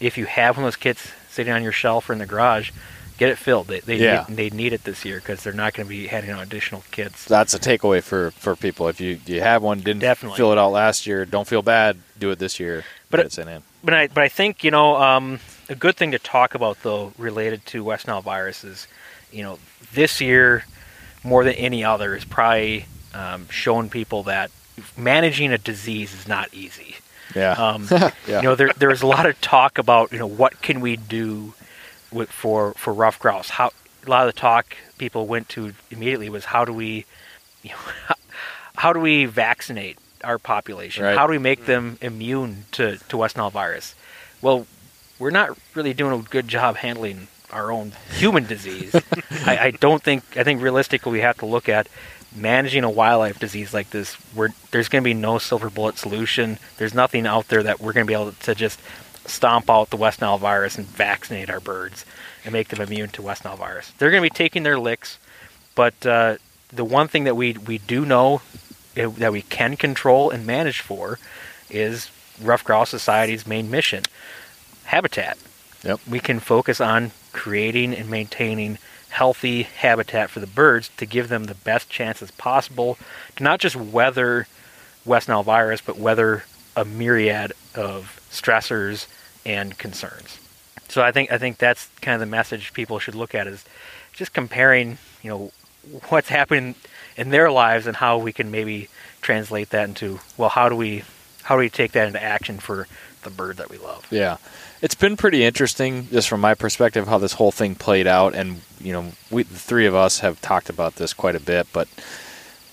If 0.01 0.17
you 0.17 0.27
have 0.27 0.57
one 0.57 0.65
of 0.65 0.67
those 0.69 0.77
kits 0.77 1.11
sitting 1.39 1.53
on 1.53 1.63
your 1.63 1.71
shelf 1.71 2.11
or 2.11 2.15
in 2.15 2.19
the 2.19 2.27
garage, 2.27 2.73
get 3.17 3.29
it 3.29 3.39
filled. 3.39 3.69
They 3.69 3.79
they, 3.79 3.97
Yeah. 3.99 4.25
need, 4.29 4.37
they 4.37 4.51
need 4.51 4.73
it 4.73 4.83
this 4.83 5.05
year 5.05 5.19
because 5.21 5.45
they're 5.45 5.53
not 5.53 5.73
going 5.73 5.87
to 5.87 5.89
be 5.89 6.09
handing 6.09 6.33
out 6.33 6.43
additional 6.43 6.83
kits. 6.91 7.25
That's 7.27 7.55
a 7.55 7.61
takeaway 7.61 8.03
for, 8.03 8.33
for 8.33 8.57
people. 8.57 8.89
If 8.89 9.01
you, 9.01 9.21
you 9.25 9.41
have 9.41 9.63
one, 9.63 9.79
didn't 9.79 10.01
Definitely. 10.01 10.37
fill 10.37 10.51
it 10.51 10.59
out 10.59 10.71
last 10.73 11.07
year, 11.07 11.25
don't 11.25 11.47
feel 11.47 11.63
bad. 11.63 11.97
Do 12.19 12.33
it 12.33 12.41
this 12.41 12.59
year. 12.59 12.83
But 13.09 13.19
Get 13.19 13.21
it- 13.21 13.27
it 13.27 13.33
sent 13.35 13.49
in. 13.51 13.63
But 13.85 13.95
I 13.95 14.07
but 14.09 14.25
I 14.25 14.29
think 14.29 14.65
you 14.65 14.73
know 14.73 14.97
um, 14.97 15.39
a 15.69 15.77
good 15.77 15.95
thing 15.97 16.11
to 16.11 16.19
talk 16.19 16.57
about 16.57 16.83
though 16.83 17.13
related 17.17 17.65
to 17.67 17.85
West 17.85 18.09
Nile 18.09 18.21
virus 18.21 18.65
is, 18.65 18.89
you 19.31 19.45
know, 19.45 19.61
this 19.95 20.21
year 20.21 20.65
more 21.23 21.45
than 21.45 21.55
any 21.55 21.85
other, 21.85 22.15
has 22.15 22.25
probably 22.25 22.87
um, 23.15 23.49
shown 23.51 23.89
people 23.89 24.25
that 24.25 24.51
managing 24.97 25.53
a 25.53 25.59
disease 25.59 26.13
is 26.13 26.27
not 26.27 26.53
easy. 26.53 26.97
Yeah. 27.35 27.53
Um, 27.53 27.87
Yeah. 27.91 28.13
You 28.27 28.43
know, 28.43 28.55
there 28.55 28.71
there's 28.77 29.03
a 29.03 29.07
lot 29.07 29.27
of 29.27 29.41
talk 29.41 29.79
about 29.79 30.13
you 30.13 30.19
know 30.19 30.27
what 30.27 30.61
can 30.63 30.81
we 30.81 30.97
do 30.97 31.55
with, 32.13 32.31
for 32.31 32.75
for 32.75 32.93
ruffed 32.93 33.21
grouse. 33.21 33.51
How 33.51 33.71
a 34.07 34.11
lot 34.11 34.27
of 34.29 34.35
the 34.35 34.41
talk 34.41 34.77
people 34.99 35.27
went 35.27 35.49
to 35.51 35.73
immediately 35.91 36.29
was 36.29 36.47
how 36.47 36.65
do 36.65 36.73
we, 36.73 37.05
you 37.63 37.71
know, 37.71 38.15
how 38.77 38.93
do 38.93 39.01
we 39.01 39.25
vaccinate 39.27 39.99
our 40.25 40.39
population? 40.39 41.05
Right. 41.05 41.17
How 41.17 41.27
do 41.27 41.31
we 41.33 41.39
make 41.39 41.67
them 41.67 41.99
immune 42.01 42.65
to 42.73 42.99
to 43.09 43.17
West 43.17 43.37
Nile 43.37 43.51
virus? 43.51 43.95
Well, 44.41 44.67
we're 45.19 45.31
not 45.31 45.59
really 45.75 45.95
doing 45.95 46.19
a 46.19 46.23
good 46.23 46.49
job 46.49 46.77
handling 46.77 47.29
our 47.51 47.73
own 47.73 47.93
human 48.13 48.45
disease. 48.45 48.95
I, 49.47 49.59
I 49.59 49.71
don't 49.73 50.03
think 50.03 50.37
I 50.37 50.45
think 50.45 50.63
realistically 50.63 51.13
we 51.13 51.21
have 51.21 51.39
to 51.39 51.47
look 51.47 51.69
at 51.69 51.89
managing 52.35 52.85
a 52.85 52.91
wildlife 52.91 53.39
disease 53.39 53.73
like 53.73 53.91
this 53.91 54.17
there's 54.71 54.89
going 54.89 55.03
to 55.03 55.09
be 55.09 55.15
no 55.15 55.39
silver 55.39 55.71
bullet 55.71 55.99
solution. 55.99 56.59
There's 56.77 56.95
nothing 56.95 57.27
out 57.27 57.49
there 57.49 57.63
that 57.63 57.81
we're 57.81 57.93
going 57.93 58.07
to 58.07 58.11
be 58.11 58.15
able 58.15 58.33
to 58.33 58.55
just 58.55 58.81
stomp 59.27 59.69
out 59.69 59.91
the 59.91 59.97
West 59.97 60.21
Nile 60.21 60.39
virus 60.39 60.77
and 60.77 60.87
vaccinate 60.87 61.51
our 61.51 61.61
birds 61.61 62.05
and 62.45 62.53
make 62.53 62.69
them 62.69 62.81
immune 62.81 63.11
to 63.11 63.23
West 63.23 63.45
Nile 63.45 63.57
virus. 63.57 63.93
They're 63.99 64.11
going 64.11 64.23
to 64.23 64.31
be 64.31 64.35
taking 64.35 64.63
their 64.63 64.79
licks, 64.79 65.19
but 65.75 66.07
uh, 66.07 66.37
the 66.73 66.85
one 66.85 67.09
thing 67.09 67.25
that 67.25 67.37
we 67.37 67.53
we 67.53 67.79
do 67.79 68.05
know 68.05 68.43
uh, 68.97 69.09
that 69.09 69.33
we 69.33 69.43
can 69.43 69.77
control 69.77 70.31
and 70.31 70.47
manage 70.47 70.81
for 70.81 71.19
is 71.71 72.11
Ruffed 72.41 72.65
Grouse 72.65 72.91
Society's 72.91 73.47
main 73.47 73.71
mission 73.71 74.05
habitat. 74.85 75.39
Yep. 75.85 76.01
We 76.09 76.21
can 76.21 76.41
focus 76.41 76.81
on 76.81 77.13
creating 77.33 77.95
and 77.95 78.11
maintaining 78.11 78.79
healthy 79.19 79.65
habitat 79.65 80.31
for 80.31 80.39
the 80.39 80.47
birds 80.47 80.91
to 80.97 81.05
give 81.05 81.29
them 81.29 81.45
the 81.45 81.55
best 81.57 81.91
chances 81.91 82.31
possible 82.31 82.97
to 83.35 83.43
not 83.43 83.59
just 83.59 83.75
weather 83.75 84.47
West 85.05 85.27
Nile 85.27 85.43
virus, 85.43 85.81
but 85.81 85.99
weather 85.99 86.45
a 86.77 86.85
myriad 86.85 87.53
of 87.75 88.21
stressors 88.31 89.09
and 89.45 89.77
concerns. 89.77 90.39
So 90.89 91.03
I 91.03 91.11
think 91.11 91.33
I 91.33 91.39
think 91.39 91.59
that's 91.59 91.89
kind 92.01 92.15
of 92.15 92.21
the 92.21 92.31
message 92.31 92.73
people 92.73 93.01
should 93.01 93.17
look 93.17 93.35
at 93.35 93.49
is 93.49 93.65
just 94.13 94.33
comparing, 94.33 94.99
you 95.25 95.31
know, 95.31 95.51
what's 96.11 96.29
happening 96.29 96.77
in 97.17 97.31
their 97.31 97.51
lives 97.51 97.89
and 97.89 97.97
how 97.97 98.19
we 98.19 98.33
can 98.33 98.53
maybe 98.53 98.89
translate 99.21 99.71
that 99.71 99.89
into 99.89 100.21
well, 100.37 100.51
how 100.51 100.69
do 100.69 100.77
we 100.77 101.03
how 101.43 101.57
do 101.57 101.59
we 101.59 101.69
take 101.69 101.91
that 101.91 102.07
into 102.07 102.23
action 102.23 102.59
for 102.59 102.87
the 103.23 103.31
bird 103.31 103.57
that 103.57 103.69
we 103.69 103.79
love? 103.79 104.07
Yeah. 104.13 104.37
It's 104.81 104.95
been 104.95 105.17
pretty 105.17 105.45
interesting, 105.45 106.09
just 106.09 106.29
from 106.29 106.41
my 106.41 106.55
perspective, 106.55 107.09
how 107.09 107.19
this 107.19 107.33
whole 107.33 107.51
thing 107.51 107.75
played 107.75 108.07
out. 108.07 108.35
And, 108.35 108.61
you 108.81 108.93
know, 108.93 109.13
we, 109.31 109.43
the 109.43 109.59
three 109.59 109.87
of 109.87 109.95
us 109.95 110.21
have 110.21 110.41
talked 110.41 110.71
about 110.71 110.97
this 110.97 111.13
quite 111.13 111.35
a 111.35 111.41
bit, 111.41 111.67
but 111.73 111.89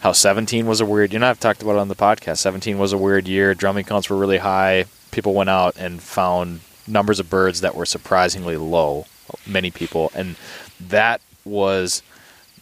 how 0.01 0.11
17 0.11 0.67
was 0.67 0.81
a 0.81 0.85
weird, 0.85 1.13
you 1.13 1.19
know, 1.19 1.27
I've 1.27 1.39
talked 1.39 1.63
about 1.63 1.77
it 1.77 1.79
on 1.79 1.87
the 1.87 1.95
podcast. 1.95 2.37
17 2.37 2.77
was 2.77 2.93
a 2.93 2.97
weird 2.97 3.27
year. 3.27 3.55
Drumming 3.55 3.85
counts 3.85 4.09
were 4.09 4.17
really 4.17 4.37
high. 4.37 4.85
People 5.09 5.33
went 5.33 5.49
out 5.49 5.75
and 5.77 6.01
found 6.01 6.59
numbers 6.87 7.19
of 7.19 7.29
birds 7.29 7.61
that 7.61 7.73
were 7.73 7.87
surprisingly 7.87 8.55
low, 8.55 9.07
many 9.47 9.71
people. 9.71 10.11
And 10.13 10.35
that 10.79 11.21
was 11.43 12.03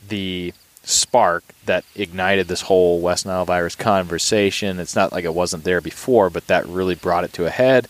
the 0.07 0.53
spark 0.83 1.43
that 1.65 1.83
ignited 1.95 2.47
this 2.47 2.61
whole 2.61 3.01
West 3.01 3.25
Nile 3.25 3.43
virus 3.43 3.75
conversation. 3.75 4.79
It's 4.79 4.95
not 4.95 5.11
like 5.11 5.25
it 5.25 5.33
wasn't 5.33 5.65
there 5.65 5.81
before, 5.81 6.29
but 6.29 6.47
that 6.47 6.65
really 6.65 6.95
brought 6.95 7.25
it 7.25 7.33
to 7.33 7.45
a 7.45 7.49
head. 7.49 7.89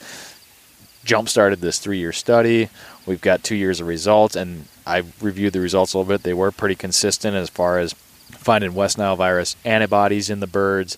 Jump 1.03 1.27
started 1.29 1.59
this 1.59 1.79
three 1.79 1.99
year 1.99 2.13
study. 2.13 2.69
We've 3.05 3.21
got 3.21 3.43
two 3.43 3.55
years 3.55 3.79
of 3.79 3.87
results, 3.87 4.35
and 4.35 4.65
I 4.87 5.03
reviewed 5.21 5.53
the 5.53 5.59
results 5.59 5.93
a 5.93 5.97
little 5.97 6.11
bit. 6.13 6.23
They 6.23 6.33
were 6.33 6.51
pretty 6.51 6.75
consistent 6.75 7.35
as 7.35 7.49
far 7.49 7.79
as 7.79 7.93
finding 7.93 8.73
West 8.73 8.97
Nile 8.97 9.15
virus 9.15 9.55
antibodies 9.65 10.29
in 10.29 10.39
the 10.39 10.47
birds. 10.47 10.97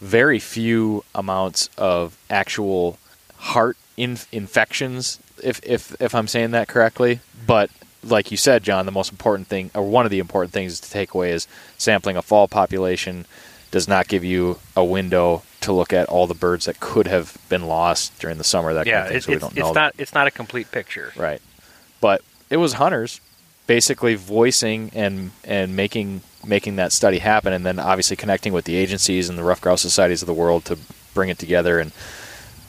Very 0.00 0.38
few 0.38 1.04
amounts 1.14 1.70
of 1.78 2.16
actual 2.28 2.98
heart 3.36 3.76
in- 3.96 4.18
infections, 4.32 5.20
if, 5.42 5.60
if 5.64 6.00
if 6.00 6.14
I'm 6.14 6.26
saying 6.26 6.50
that 6.50 6.68
correctly. 6.68 7.20
But 7.46 7.70
like 8.02 8.30
you 8.30 8.36
said, 8.36 8.64
John, 8.64 8.86
the 8.86 8.92
most 8.92 9.12
important 9.12 9.48
thing, 9.48 9.70
or 9.74 9.82
one 9.82 10.04
of 10.04 10.10
the 10.10 10.18
important 10.18 10.52
things 10.52 10.80
to 10.80 10.90
take 10.90 11.14
away 11.14 11.30
is 11.30 11.46
sampling 11.78 12.16
a 12.16 12.22
fall 12.22 12.48
population 12.48 13.26
does 13.70 13.88
not 13.88 14.08
give 14.08 14.24
you 14.24 14.58
a 14.76 14.84
window 14.84 15.42
to 15.64 15.72
look 15.72 15.92
at 15.92 16.08
all 16.08 16.26
the 16.26 16.34
birds 16.34 16.66
that 16.66 16.80
could 16.80 17.06
have 17.06 17.36
been 17.48 17.66
lost 17.66 18.18
during 18.18 18.38
the 18.38 18.44
summer. 18.44 18.74
That 18.74 18.86
yeah, 18.86 19.04
kind 19.04 19.06
of 19.06 19.12
thing. 19.12 19.20
so 19.22 19.32
we 19.32 19.38
don't 19.38 19.50
it's 19.50 19.58
know. 19.60 19.72
not 19.72 19.94
it's 19.98 20.14
not 20.14 20.26
a 20.26 20.30
complete 20.30 20.70
picture. 20.70 21.12
Right. 21.16 21.40
But 22.00 22.22
it 22.50 22.56
was 22.58 22.74
hunters 22.74 23.20
basically 23.66 24.14
voicing 24.14 24.90
and 24.94 25.30
and 25.44 25.74
making 25.74 26.22
making 26.46 26.76
that 26.76 26.92
study 26.92 27.18
happen 27.18 27.52
and 27.52 27.64
then 27.64 27.78
obviously 27.78 28.16
connecting 28.16 28.52
with 28.52 28.66
the 28.66 28.76
agencies 28.76 29.28
and 29.28 29.38
the 29.38 29.42
ruffed 29.42 29.62
grouse 29.62 29.80
societies 29.80 30.22
of 30.22 30.26
the 30.26 30.34
world 30.34 30.64
to 30.66 30.78
bring 31.14 31.30
it 31.30 31.38
together 31.38 31.78
and 31.78 31.90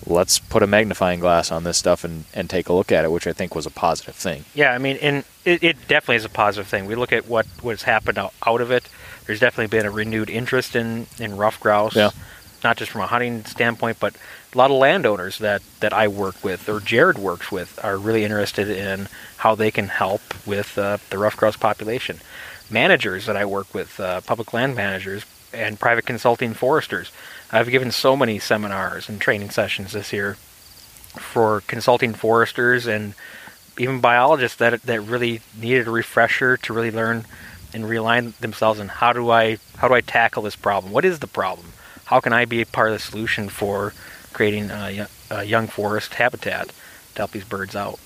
let's 0.07 0.39
put 0.39 0.63
a 0.63 0.67
magnifying 0.67 1.19
glass 1.19 1.51
on 1.51 1.63
this 1.63 1.77
stuff 1.77 2.03
and, 2.03 2.25
and 2.33 2.49
take 2.49 2.69
a 2.69 2.73
look 2.73 2.91
at 2.91 3.03
it, 3.05 3.11
which 3.11 3.25
I 3.25 3.33
think 3.33 3.55
was 3.55 3.65
a 3.65 3.71
positive 3.71 4.15
thing. 4.15 4.45
Yeah, 4.53 4.71
I 4.71 4.77
mean, 4.77 4.97
and 5.01 5.23
it, 5.43 5.63
it 5.63 5.87
definitely 5.87 6.17
is 6.17 6.25
a 6.25 6.29
positive 6.29 6.67
thing. 6.67 6.85
We 6.85 6.95
look 6.95 7.11
at 7.11 7.27
what 7.27 7.47
what's 7.61 7.83
happened 7.83 8.17
out, 8.17 8.33
out 8.45 8.61
of 8.61 8.71
it. 8.71 8.87
There's 9.25 9.39
definitely 9.39 9.75
been 9.75 9.85
a 9.85 9.91
renewed 9.91 10.29
interest 10.29 10.75
in, 10.75 11.07
in 11.19 11.35
ruffed 11.35 11.59
grouse, 11.59 11.95
Yeah. 11.95 12.11
Not 12.65 12.77
just 12.77 12.91
from 12.91 13.01
a 13.01 13.05
hunting 13.05 13.45
standpoint, 13.45 13.99
but 13.99 14.15
a 14.51 14.57
lot 14.57 14.71
of 14.71 14.77
landowners 14.77 15.37
that, 15.37 15.61
that 15.81 15.93
I 15.93 16.07
work 16.07 16.43
with 16.43 16.67
or 16.67 16.79
Jared 16.79 17.19
works 17.19 17.51
with 17.51 17.79
are 17.85 17.95
really 17.95 18.23
interested 18.23 18.67
in 18.67 19.07
how 19.37 19.53
they 19.53 19.69
can 19.69 19.87
help 19.87 20.21
with 20.47 20.75
uh, 20.75 20.97
the 21.11 21.19
ruffed 21.19 21.37
grouse 21.37 21.57
population. 21.57 22.21
Managers 22.71 23.27
that 23.27 23.37
I 23.37 23.45
work 23.45 23.71
with, 23.71 23.99
uh, 23.99 24.21
public 24.21 24.51
land 24.51 24.75
managers 24.75 25.25
and 25.53 25.79
private 25.79 26.07
consulting 26.07 26.55
foresters. 26.55 27.11
I've 27.51 27.69
given 27.69 27.91
so 27.91 28.15
many 28.15 28.39
seminars 28.39 29.09
and 29.09 29.21
training 29.21 29.51
sessions 29.51 29.91
this 29.91 30.11
year 30.11 30.33
for 30.33 31.61
consulting 31.67 32.15
foresters 32.15 32.87
and 32.87 33.13
even 33.77 34.01
biologists 34.01 34.57
that 34.57 34.81
that 34.81 35.01
really 35.01 35.41
needed 35.55 35.87
a 35.87 35.91
refresher 35.91 36.57
to 36.57 36.73
really 36.73 36.89
learn 36.89 37.25
and 37.75 37.83
realign 37.83 38.35
themselves 38.37 38.79
on 38.79 38.87
how 38.87 39.13
do 39.13 39.29
I 39.29 39.59
how 39.77 39.87
do 39.87 39.93
I 39.93 40.01
tackle 40.01 40.41
this 40.41 40.55
problem? 40.55 40.91
What 40.91 41.05
is 41.05 41.19
the 41.19 41.27
problem? 41.27 41.67
How 42.05 42.19
can 42.19 42.33
I 42.33 42.45
be 42.45 42.61
a 42.61 42.65
part 42.65 42.89
of 42.89 42.93
the 42.93 42.99
solution 42.99 43.49
for 43.49 43.93
creating 44.33 44.69
a, 44.71 45.07
a 45.31 45.43
young 45.43 45.67
forest 45.67 46.15
habitat 46.15 46.67
to 46.67 47.17
help 47.21 47.31
these 47.31 47.43
birds 47.45 47.75
out? 47.75 47.99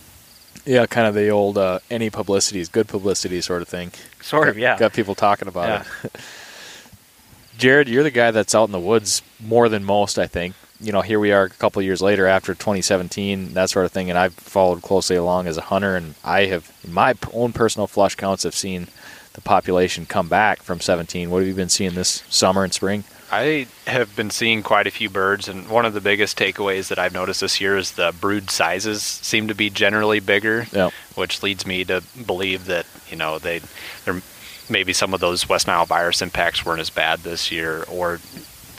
Yeah, 0.66 0.86
kind 0.86 1.08
of 1.08 1.16
the 1.16 1.30
old 1.30 1.58
uh, 1.58 1.80
any 1.90 2.10
publicity 2.10 2.60
is 2.60 2.70
good 2.70 2.88
publicity 2.88 3.42
sort 3.42 3.62
of 3.62 3.68
thing. 3.68 3.92
Sort 4.22 4.50
of, 4.50 4.58
yeah. 4.58 4.78
Got 4.78 4.94
people 4.94 5.16
talking 5.16 5.48
about 5.48 5.68
Yeah. 5.68 5.86
it. 6.06 6.16
Jared, 7.58 7.90
you're 7.90 8.04
the 8.04 8.12
guy 8.12 8.32
that's 8.32 8.56
out 8.56 8.66
in 8.66 8.72
the 8.72 8.80
woods 8.80 9.22
more 9.40 9.68
than 9.68 9.84
most, 9.84 10.18
I 10.18 10.28
think. 10.28 10.56
You 10.80 10.94
know, 10.94 11.02
here 11.02 11.20
we 11.20 11.34
are 11.34 11.44
a 11.44 11.50
couple 11.50 11.82
of 11.82 11.86
years 11.86 12.02
later 12.02 12.26
after 12.26 12.54
2017, 12.54 13.54
that 13.54 13.70
sort 13.70 13.86
of 13.86 13.92
thing, 13.92 14.10
and 14.10 14.18
I've 14.18 14.34
followed 14.34 14.82
closely 14.82 15.18
along 15.18 15.48
as 15.48 15.58
a 15.58 15.62
hunter, 15.62 15.98
and 15.98 16.16
I 16.24 16.46
have, 16.46 16.72
in 16.86 16.94
my 16.94 17.16
own 17.34 17.52
personal 17.52 17.86
flush 17.86 18.16
counts, 18.16 18.44
have 18.44 18.56
seen 18.56 18.88
the 19.34 19.42
population 19.42 20.06
come 20.06 20.28
back 20.28 20.62
from 20.64 20.80
17. 20.80 21.30
What 21.30 21.40
have 21.40 21.48
you 21.48 21.54
been 21.54 21.70
seeing 21.70 21.94
this 21.96 22.24
summer 22.30 22.64
and 22.64 22.74
spring? 22.74 23.04
I 23.32 23.68
have 23.86 24.16
been 24.16 24.32
seeing 24.32 24.64
quite 24.64 24.88
a 24.88 24.92
few 24.92 25.08
birds, 25.08 25.48
and 25.48 25.70
one 25.70 25.86
of 25.86 25.94
the 25.94 26.02
biggest 26.02 26.38
takeaways 26.38 26.88
that 26.88 26.98
I've 26.98 27.14
noticed 27.14 27.42
this 27.42 27.62
year 27.62 27.78
is 27.78 27.92
the 27.92 28.12
brood 28.20 28.50
sizes 28.50 29.04
seem 29.04 29.48
to 29.50 29.54
be 29.56 29.70
generally 29.70 30.20
bigger, 30.20 30.66
Yeah. 30.72 30.90
which 31.14 31.44
leads 31.44 31.64
me 31.66 31.86
to 31.86 32.02
believe 32.26 32.66
that 32.66 32.88
you 33.10 33.16
know 33.18 33.38
they 33.38 33.62
there 34.06 34.22
maybe 34.68 34.94
some 34.94 35.14
of 35.14 35.20
those 35.20 35.48
West 35.48 35.68
Nile 35.68 35.86
virus 35.86 36.22
impacts 36.24 36.66
weren't 36.66 36.80
as 36.82 36.90
bad 36.90 37.20
this 37.20 37.52
year, 37.52 37.84
or 37.88 38.20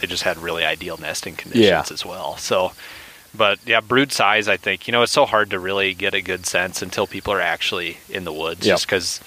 they 0.01 0.07
just 0.09 0.25
had 0.25 0.37
really 0.39 0.65
ideal 0.65 0.97
nesting 0.97 1.37
conditions 1.37 1.69
Yeah. 1.69 1.85
as 1.95 2.05
well. 2.05 2.37
So, 2.39 2.73
but 3.33 3.61
yeah, 3.67 3.81
brood 3.81 4.11
size, 4.13 4.49
I 4.49 4.57
think 4.57 4.89
you 4.89 4.93
know 4.93 5.03
it's 5.05 5.13
so 5.13 5.27
hard 5.27 5.51
to 5.51 5.61
really 5.61 5.95
get 5.95 6.13
a 6.13 6.21
good 6.21 6.45
sense 6.45 6.83
until 6.83 7.07
people 7.07 7.33
are 7.33 7.41
actually 7.41 7.99
in 8.09 8.25
the 8.25 8.33
woods, 8.33 8.67
Yep. 8.67 8.75
just 8.75 8.87
because 8.87 9.21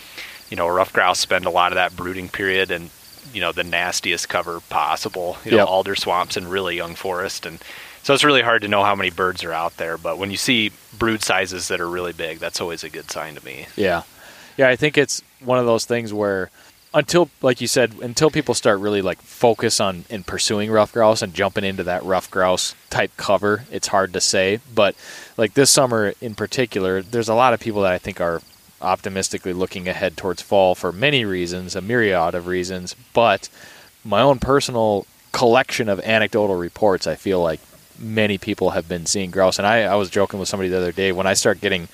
you 0.54 0.58
know 0.58 0.68
ruffed 0.68 0.94
grouse 0.94 1.20
spend 1.20 1.46
a 1.46 1.50
lot 1.50 1.72
of 1.72 1.78
that 1.78 1.96
brooding 1.96 2.30
period 2.30 2.70
and 2.70 2.92
you 3.34 3.42
know 3.42 3.52
the 3.52 3.64
nastiest 3.64 4.30
cover 4.30 4.60
possible, 4.70 5.36
you 5.44 5.50
know 5.50 5.58
Yep. 5.58 5.68
alder 5.68 5.96
swamps 5.96 6.38
and 6.38 6.46
really 6.52 6.76
young 6.76 6.94
forest, 6.94 7.48
and 7.48 7.58
so 8.04 8.14
it's 8.14 8.24
really 8.24 8.44
hard 8.44 8.62
to 8.62 8.68
know 8.68 8.84
how 8.84 8.94
many 8.94 9.10
birds 9.10 9.44
are 9.44 9.52
out 9.52 9.78
there. 9.78 9.98
But 9.98 10.20
when 10.20 10.30
you 10.30 10.38
see 10.38 10.72
brood 11.00 11.24
sizes 11.24 11.70
that 11.70 11.82
are 11.82 11.90
really 11.90 12.14
big, 12.14 12.38
that's 12.38 12.62
always 12.62 12.84
a 12.84 12.90
good 12.90 13.10
sign 13.10 13.34
to 13.34 13.44
me. 13.44 13.66
Yeah. 13.76 14.04
Yeah, 14.58 14.68
I 14.70 14.76
think 14.76 14.96
it's 14.96 15.24
one 15.44 15.58
of 15.58 15.66
those 15.66 15.86
things 15.86 16.14
where 16.14 16.52
until 16.94 17.32
like 17.42 17.60
you 17.60 17.66
said, 17.68 17.96
until 18.04 18.30
people 18.30 18.54
start 18.54 18.80
really 18.80 19.02
like 19.02 19.20
focus 19.24 19.80
on 19.80 20.06
in 20.12 20.24
pursuing 20.24 20.70
ruffed 20.70 20.94
grouse 20.94 21.24
and 21.24 21.34
jumping 21.34 21.64
into 21.64 21.82
that 21.86 22.04
ruffed 22.04 22.30
grouse 22.30 22.76
type 22.92 23.12
cover, 23.18 23.64
it's 23.72 23.88
hard 23.88 24.14
to 24.14 24.22
say. 24.22 24.60
But 24.76 24.94
like 25.36 25.56
this 25.56 25.72
summer 25.72 26.14
in 26.22 26.36
particular, 26.36 27.02
there's 27.02 27.30
a 27.30 27.34
lot 27.34 27.56
of 27.56 27.60
people 27.60 27.82
that 27.82 27.94
I 27.94 27.98
think 27.98 28.22
are 28.22 28.44
optimistically 28.84 29.54
looking 29.54 29.88
ahead 29.88 30.18
towards 30.18 30.42
fall 30.42 30.76
for 30.76 30.92
many 30.92 31.26
reasons, 31.26 31.76
a 31.76 31.82
myriad 31.82 32.36
of 32.36 32.48
reasons, 32.48 32.96
but 33.14 33.50
my 34.04 34.22
own 34.22 34.40
personal 34.40 35.06
collection 35.32 35.90
of 35.90 36.00
anecdotal 36.02 36.56
reports, 36.56 37.08
I 37.08 37.16
feel 37.16 37.42
like 37.42 37.60
many 37.98 38.38
people 38.38 38.72
have 38.72 38.88
been 38.88 39.06
seeing 39.06 39.32
grouse 39.32 39.58
and 39.58 39.68
I, 39.68 39.84
I 39.84 39.96
was 39.96 40.10
joking 40.10 40.40
with 40.40 40.50
somebody 40.50 40.70
the 40.70 40.78
other 40.78 40.92
day 40.92 41.12
when 41.12 41.28
I 41.28 41.34
start 41.34 41.62
getting 41.62 41.88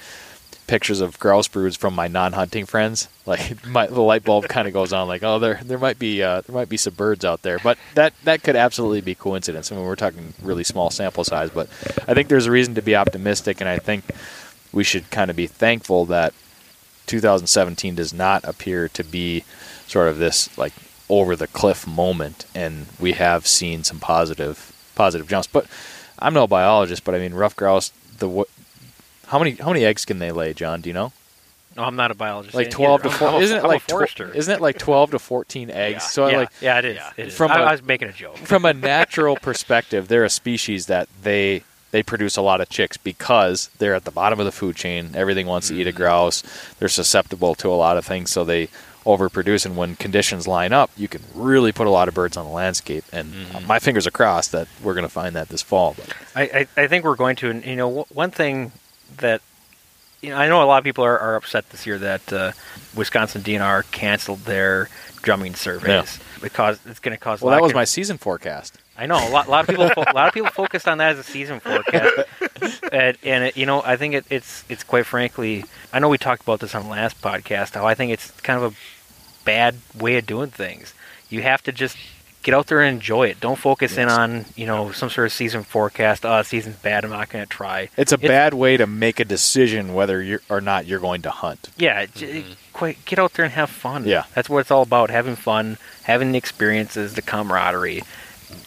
pictures 0.69 1.01
of 1.01 1.19
grouse 1.19 1.47
broods 1.47 1.75
from 1.75 1.95
my 1.95 2.07
non-hunting 2.07 2.65
friends, 2.65 3.09
like 3.25 3.65
my, 3.65 3.87
the 3.87 4.01
light 4.01 4.23
bulb 4.23 4.47
kind 4.47 4.67
of 4.67 4.73
goes 4.73 4.93
on. 4.93 5.07
Like, 5.07 5.23
oh, 5.23 5.39
there 5.39 5.59
there 5.63 5.79
might 5.79 5.99
be 5.99 6.23
uh, 6.23 6.41
there 6.41 6.55
might 6.55 6.69
be 6.69 6.77
some 6.77 6.93
birds 6.93 7.25
out 7.25 7.41
there, 7.41 7.59
but 7.59 7.77
that 7.95 8.13
that 8.23 8.43
could 8.43 8.55
absolutely 8.55 9.01
be 9.01 9.15
coincidence. 9.15 9.71
I 9.71 9.75
mean, 9.75 9.85
we're 9.85 9.95
talking 9.95 10.33
really 10.41 10.63
small 10.63 10.91
sample 10.91 11.23
size, 11.23 11.49
but 11.49 11.67
I 12.07 12.13
think 12.13 12.29
there's 12.29 12.45
a 12.45 12.51
reason 12.51 12.75
to 12.75 12.81
be 12.81 12.95
optimistic, 12.95 13.59
and 13.59 13.69
I 13.69 13.79
think 13.79 14.05
we 14.71 14.83
should 14.83 15.09
kind 15.09 15.31
of 15.31 15.35
be 15.35 15.47
thankful 15.47 16.05
that 16.05 16.33
2017 17.09 17.95
does 17.95 18.13
not 18.13 18.43
appear 18.45 18.87
to 18.89 19.03
be 19.03 19.43
sort 19.87 20.07
of 20.07 20.17
this 20.19 20.55
like 20.57 20.73
over 21.09 21.35
the 21.35 21.47
cliff 21.47 21.87
moment, 21.87 22.45
and 22.55 22.85
we 22.99 23.13
have 23.13 23.47
seen 23.47 23.83
some 23.83 23.99
positive 23.99 24.71
positive 24.95 25.27
jumps. 25.27 25.47
But 25.47 25.65
I'm 26.19 26.33
no 26.33 26.47
biologist, 26.47 27.03
but 27.03 27.15
I 27.15 27.19
mean, 27.19 27.33
ruffed 27.33 27.57
grouse. 27.57 27.91
The 28.19 28.29
what? 28.29 28.47
How 29.27 29.39
many 29.39 29.51
how 29.51 29.67
many 29.69 29.83
eggs 29.85 30.05
can 30.05 30.19
they 30.19 30.31
lay, 30.31 30.53
John? 30.53 30.81
Do 30.81 30.89
you 30.89 30.93
know? 30.93 31.11
No, 31.75 31.83
I'm 31.83 31.95
not 31.95 32.11
a 32.11 32.15
biologist. 32.15 32.55
Like 32.55 32.67
either. 32.67 32.75
12 32.75 33.01
to 33.03 33.09
4 33.11 33.27
I'm 33.29 33.41
isn't 33.43 33.57
it 33.57 33.63
like 33.63 33.85
tw- 33.87 34.35
isn't 34.35 34.53
it 34.53 34.59
like 34.59 34.77
12 34.79 35.11
to 35.11 35.19
14 35.19 35.69
eggs? 35.85 36.03
So 36.03 36.27
yeah, 36.27 36.37
like 36.37 36.49
yeah, 36.61 36.79
it 36.79 36.85
is. 36.85 36.95
yeah. 36.95 37.11
It 37.17 37.27
is. 37.27 37.35
From 37.35 37.51
I, 37.51 37.59
a- 37.59 37.63
I 37.63 37.71
was 37.71 37.83
making 37.83 38.07
a 38.09 38.11
joke. 38.11 38.37
from 38.37 38.65
a 38.65 38.73
natural 38.91 39.35
perspective, 39.35 40.07
they're 40.07 40.23
a 40.25 40.29
species 40.29 40.87
that 40.87 41.07
they 41.21 41.63
they 41.91 42.03
produce 42.03 42.37
a 42.37 42.41
lot 42.41 42.61
of 42.61 42.69
chicks 42.69 42.97
because 42.97 43.69
they're 43.77 43.95
at 43.95 44.05
the 44.05 44.11
bottom 44.11 44.39
of 44.39 44.45
the 44.45 44.51
food 44.51 44.75
chain. 44.75 45.11
Everything 45.15 45.47
wants 45.47 45.69
to 45.69 45.75
eat 45.75 45.87
a 45.87 45.89
mm-hmm. 45.89 45.97
grouse. 45.97 46.43
They're 46.79 46.89
susceptible 46.89 47.55
to 47.55 47.69
a 47.69 47.75
lot 47.75 47.97
of 47.97 48.05
things, 48.05 48.29
so 48.29 48.43
they 48.43 48.69
overproduce. 49.05 49.65
And 49.65 49.75
when 49.75 49.95
conditions 49.95 50.47
line 50.47 50.73
up, 50.73 50.91
you 50.97 51.07
can 51.07 51.21
really 51.33 51.71
put 51.71 51.87
a 51.87 51.89
lot 51.89 52.07
of 52.07 52.13
birds 52.13 52.37
on 52.37 52.45
the 52.45 52.51
landscape. 52.51 53.05
And 53.11 53.33
uh, 53.33 53.37
mm-hmm. 53.37 53.67
my 53.67 53.79
fingers 53.79 54.05
are 54.05 54.11
crossed 54.11 54.51
that 54.51 54.67
we're 54.83 54.93
going 54.93 55.05
to 55.05 55.09
find 55.09 55.35
that 55.35 55.49
this 55.49 55.61
fall. 55.61 55.95
I, 56.35 56.43
I, 56.43 56.83
I 56.83 56.87
think 56.87 57.03
we're 57.03 57.15
going 57.15 57.35
to. 57.37 57.49
And 57.49 57.65
you 57.65 57.75
know, 57.75 58.03
one 58.09 58.31
thing 58.31 58.71
that 59.17 59.41
you 60.21 60.29
know, 60.29 60.37
I 60.37 60.47
know 60.47 60.61
a 60.61 60.65
lot 60.65 60.77
of 60.79 60.83
people 60.83 61.03
are, 61.03 61.17
are 61.17 61.35
upset 61.35 61.69
this 61.69 61.85
year 61.85 61.97
that 61.99 62.33
uh, 62.33 62.51
Wisconsin 62.95 63.41
DNR 63.41 63.89
canceled 63.91 64.39
their 64.39 64.89
drumming 65.21 65.55
surveys 65.55 66.19
because 66.41 66.79
it's 66.85 66.99
going 66.99 67.15
to 67.15 67.19
cause. 67.19 67.41
well, 67.41 67.51
that 67.51 67.61
was 67.61 67.71
of- 67.71 67.75
my 67.75 67.85
season 67.85 68.17
forecast. 68.17 68.77
I 68.99 69.05
know 69.05 69.15
a 69.15 69.29
lot, 69.29 69.47
a 69.47 69.49
lot 69.49 69.61
of 69.61 69.67
people. 69.67 69.89
Fo- 69.89 70.03
a 70.05 70.13
lot 70.13 70.27
of 70.27 70.33
people 70.33 70.49
focused 70.49 70.85
on 70.85 70.97
that 70.97 71.13
as 71.13 71.19
a 71.19 71.23
season 71.23 71.61
forecast, 71.61 72.27
and, 72.91 73.17
and 73.23 73.43
it, 73.45 73.55
you 73.55 73.65
know, 73.65 73.81
I 73.81 73.95
think 73.95 74.13
it, 74.13 74.25
it's 74.29 74.65
it's 74.67 74.83
quite 74.83 75.05
frankly. 75.05 75.63
I 75.93 75.99
know 75.99 76.09
we 76.09 76.17
talked 76.17 76.41
about 76.41 76.59
this 76.59 76.75
on 76.75 76.83
the 76.83 76.89
last 76.89 77.21
podcast. 77.21 77.75
How 77.75 77.87
I 77.87 77.95
think 77.95 78.11
it's 78.11 78.29
kind 78.41 78.61
of 78.61 78.73
a 78.73 79.45
bad 79.45 79.75
way 79.97 80.17
of 80.17 80.25
doing 80.25 80.49
things. 80.49 80.93
You 81.29 81.41
have 81.43 81.63
to 81.63 81.71
just 81.71 81.95
get 82.43 82.53
out 82.53 82.67
there 82.67 82.81
and 82.81 82.95
enjoy 82.95 83.27
it. 83.27 83.39
Don't 83.39 83.57
focus 83.57 83.97
in 83.97 84.09
on 84.09 84.45
you 84.57 84.65
know 84.65 84.91
some 84.91 85.09
sort 85.09 85.27
of 85.27 85.31
season 85.31 85.63
forecast. 85.63 86.25
Oh, 86.25 86.41
season's 86.41 86.75
bad. 86.75 87.05
I'm 87.05 87.11
not 87.11 87.29
going 87.29 87.45
to 87.45 87.49
try. 87.49 87.89
It's 87.95 88.11
a 88.11 88.17
bad 88.17 88.53
way 88.53 88.75
to 88.75 88.85
make 88.85 89.21
a 89.21 89.25
decision 89.25 89.93
whether 89.93 90.21
you're 90.21 90.41
or 90.49 90.59
not 90.59 90.85
you're 90.85 90.99
going 90.99 91.21
to 91.21 91.31
hunt. 91.31 91.69
Yeah, 91.77 92.05
j- 92.05 92.41
mm-hmm. 92.41 92.53
quite 92.73 93.05
get 93.05 93.17
out 93.17 93.33
there 93.33 93.45
and 93.45 93.53
have 93.53 93.69
fun. 93.69 94.05
Yeah. 94.05 94.25
that's 94.35 94.49
what 94.49 94.59
it's 94.59 94.71
all 94.71 94.83
about: 94.83 95.09
having 95.09 95.37
fun, 95.37 95.77
having 96.03 96.33
the 96.33 96.37
experiences, 96.37 97.13
the 97.13 97.21
camaraderie. 97.21 98.03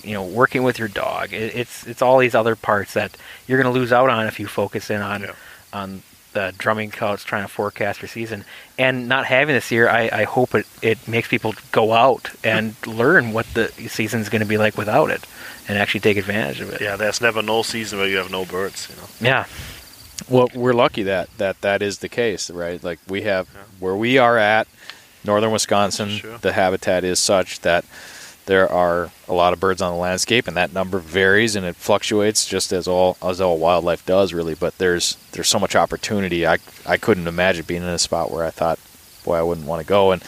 You 0.02 0.14
know, 0.14 0.24
working 0.24 0.62
with 0.62 0.78
your 0.78 0.88
dog. 0.88 1.32
It, 1.32 1.54
it's 1.54 1.86
it's 1.86 2.02
all 2.02 2.18
these 2.18 2.34
other 2.34 2.56
parts 2.56 2.94
that 2.94 3.16
you're 3.46 3.60
going 3.62 3.72
to 3.72 3.78
lose 3.78 3.92
out 3.92 4.08
on 4.10 4.26
if 4.26 4.38
you 4.40 4.46
focus 4.46 4.90
in 4.90 5.00
on 5.02 5.22
Yeah. 5.22 5.32
on 5.72 6.02
the 6.32 6.54
drumming 6.56 6.90
counts 6.90 7.24
trying 7.24 7.42
to 7.42 7.48
forecast 7.48 8.00
your 8.00 8.08
season. 8.08 8.44
And 8.78 9.06
not 9.06 9.26
having 9.26 9.54
this 9.54 9.70
year, 9.70 9.86
I, 9.90 10.08
I 10.10 10.24
hope 10.24 10.54
it, 10.54 10.66
it 10.80 11.06
makes 11.06 11.28
people 11.28 11.54
go 11.72 11.92
out 11.92 12.30
and 12.42 12.74
learn 12.86 13.32
what 13.34 13.44
the 13.52 13.68
season's 13.88 14.30
going 14.30 14.40
to 14.40 14.46
be 14.48 14.56
like 14.56 14.78
without 14.78 15.10
it, 15.10 15.26
and 15.68 15.76
actually 15.76 16.00
take 16.00 16.16
advantage 16.16 16.60
of 16.62 16.70
it. 16.72 16.80
Yeah, 16.80 16.96
there's 16.96 17.20
never 17.20 17.42
no 17.42 17.62
season 17.62 17.98
where 17.98 18.08
you 18.08 18.16
have 18.16 18.30
no 18.30 18.46
birds. 18.46 18.88
You 18.88 18.96
know. 18.96 19.08
Yeah. 19.32 19.44
Well, 20.28 20.48
we're 20.54 20.72
lucky 20.72 21.02
that 21.02 21.28
that 21.38 21.60
that 21.60 21.82
is 21.82 21.98
the 21.98 22.08
case, 22.08 22.48
right? 22.50 22.82
Like 22.82 23.00
we 23.08 23.22
have 23.22 23.48
where 23.78 23.96
we 23.96 24.16
are 24.16 24.38
at, 24.38 24.68
northern 25.24 25.50
Wisconsin, 25.50 26.08
Sure. 26.10 26.38
the 26.38 26.52
habitat 26.52 27.04
is 27.04 27.18
such 27.18 27.60
that 27.60 27.84
there 28.46 28.68
are 28.70 29.10
a 29.28 29.32
lot 29.32 29.52
of 29.52 29.60
birds 29.60 29.80
on 29.80 29.92
the 29.92 29.98
landscape, 30.00 30.48
and 30.48 30.56
that 30.56 30.72
number 30.72 30.98
varies 30.98 31.54
and 31.56 31.64
it 31.64 31.76
fluctuates, 31.76 32.46
just 32.46 32.72
as 32.72 32.88
all 32.88 33.16
as 33.22 33.40
all 33.40 33.58
wildlife 33.58 34.04
does, 34.04 34.32
really. 34.32 34.54
But 34.54 34.78
there's 34.78 35.16
there's 35.32 35.48
so 35.48 35.58
much 35.58 35.76
opportunity. 35.76 36.46
I 36.46 36.58
I 36.86 36.96
couldn't 36.96 37.28
imagine 37.28 37.64
being 37.66 37.82
in 37.82 37.88
a 37.88 37.98
spot 37.98 38.30
where 38.30 38.44
I 38.44 38.50
thought, 38.50 38.78
boy, 39.24 39.36
I 39.36 39.42
wouldn't 39.42 39.66
want 39.66 39.80
to 39.80 39.86
go, 39.86 40.10
and 40.12 40.22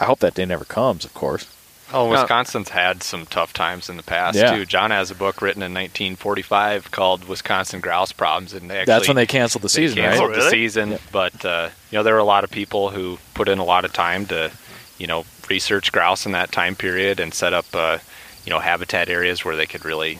I 0.00 0.04
hope 0.04 0.18
that 0.20 0.34
day 0.34 0.44
never 0.44 0.64
comes, 0.66 1.04
of 1.04 1.14
course. 1.14 1.46
Oh, 1.92 2.08
Uh, 2.08 2.10
Wisconsin's 2.20 2.70
had 2.70 3.04
some 3.04 3.26
tough 3.26 3.52
times 3.52 3.88
in 3.88 3.96
the 3.96 4.02
past 4.02 4.36
Yeah. 4.36 4.56
too. 4.56 4.66
John 4.66 4.90
has 4.90 5.12
a 5.12 5.14
book 5.14 5.40
written 5.40 5.62
in 5.62 5.72
1945 5.72 6.90
called 6.90 7.28
"Wisconsin 7.28 7.80
Grouse 7.80 8.10
Problems," 8.12 8.52
and 8.52 8.68
they 8.68 8.78
actually, 8.80 8.92
That's 8.92 9.08
when 9.08 9.16
they 9.16 9.26
canceled 9.26 9.62
the 9.62 9.68
season, 9.68 9.98
right? 10.00 10.08
canceled 10.08 10.30
Oh, 10.30 10.34
the 10.34 10.38
really? 10.40 10.50
season. 10.50 10.98
But 11.12 11.44
uh, 11.44 11.68
you 11.90 11.96
know, 11.98 12.02
there 12.02 12.14
were 12.14 12.20
a 12.20 12.24
lot 12.24 12.42
of 12.44 12.50
people 12.50 12.90
who 12.90 13.18
put 13.34 13.48
in 13.48 13.58
a 13.58 13.64
lot 13.64 13.84
of 13.84 13.92
time 13.92 14.26
to, 14.26 14.50
you 14.98 15.06
know, 15.06 15.24
research 15.48 15.92
grouse 15.92 16.26
in 16.26 16.32
that 16.32 16.52
time 16.52 16.74
period 16.74 17.20
and 17.20 17.32
set 17.32 17.52
up, 17.52 17.66
uh, 17.74 17.98
you 18.44 18.50
know, 18.50 18.58
habitat 18.58 19.08
areas 19.08 19.44
where 19.44 19.56
they 19.56 19.66
could 19.66 19.84
really 19.84 20.18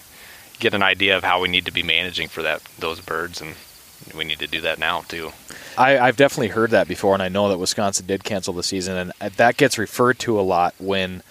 get 0.58 0.74
an 0.74 0.82
idea 0.82 1.16
of 1.16 1.24
how 1.24 1.40
we 1.40 1.48
need 1.48 1.66
to 1.66 1.72
be 1.72 1.82
managing 1.82 2.28
for 2.28 2.42
that 2.42 2.62
those 2.78 3.00
birds, 3.00 3.40
and 3.40 3.54
we 4.16 4.24
need 4.24 4.38
to 4.38 4.46
do 4.46 4.60
that 4.60 4.78
now 4.78 5.02
too. 5.02 5.32
I, 5.76 5.98
I've 5.98 6.16
definitely 6.16 6.48
heard 6.48 6.70
that 6.70 6.88
before, 6.88 7.14
and 7.14 7.22
I 7.22 7.28
know 7.28 7.48
that 7.48 7.58
Wisconsin 7.58 8.06
did 8.06 8.24
cancel 8.24 8.54
the 8.54 8.62
season, 8.62 8.96
and 9.20 9.32
that 9.36 9.56
gets 9.56 9.78
referred 9.78 10.18
to 10.20 10.38
a 10.38 10.42
lot 10.42 10.74
when, 10.78 11.22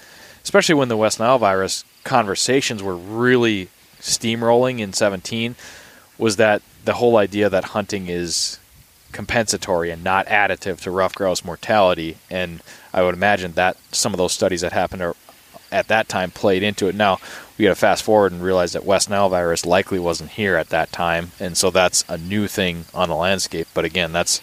especially 0.44 0.76
when 0.76 0.90
the 0.90 0.98
West 0.98 1.20
Nile 1.20 1.40
virus 1.40 1.84
conversations 2.04 2.84
were 2.84 2.96
really 2.96 3.70
steamrolling 4.00 4.80
in 4.80 4.94
17, 4.94 5.56
was 6.18 6.36
that 6.36 6.62
the 6.84 6.94
whole 6.94 7.18
idea 7.18 7.50
that 7.50 7.66
hunting 7.66 8.08
is 8.08 8.60
compensatory 9.16 9.90
and 9.90 10.04
not 10.04 10.28
additive 10.28 10.82
to 10.82 10.92
ruffed 10.92 11.16
grouse 11.16 11.44
mortality, 11.44 12.18
and 12.30 12.62
I 12.94 13.02
would 13.02 13.16
imagine 13.16 13.54
that 13.54 13.78
some 13.92 14.14
of 14.14 14.18
those 14.18 14.34
studies 14.34 14.62
that 14.62 14.74
happened 14.74 15.14
at 15.72 15.88
that 15.88 16.10
time 16.10 16.32
played 16.32 16.62
into 16.62 16.88
it. 16.88 16.96
Now 16.96 17.20
we 17.58 17.64
got 17.64 17.70
to 17.70 17.76
fast 17.76 18.04
forward 18.04 18.34
and 18.34 18.44
realize 18.44 18.74
that 18.74 18.86
West 18.86 19.10
Nile 19.10 19.30
virus 19.30 19.66
likely 19.66 20.00
wasn't 20.00 20.32
here 20.32 20.58
at 20.58 20.70
that 20.70 20.92
time, 20.92 21.32
and 21.40 21.58
so 21.58 21.72
that's 21.72 22.04
a 22.10 22.18
new 22.18 22.48
thing 22.48 22.86
on 22.94 23.08
the 23.08 23.16
landscape. 23.16 23.68
But 23.74 23.86
again, 23.86 24.12
that's 24.12 24.42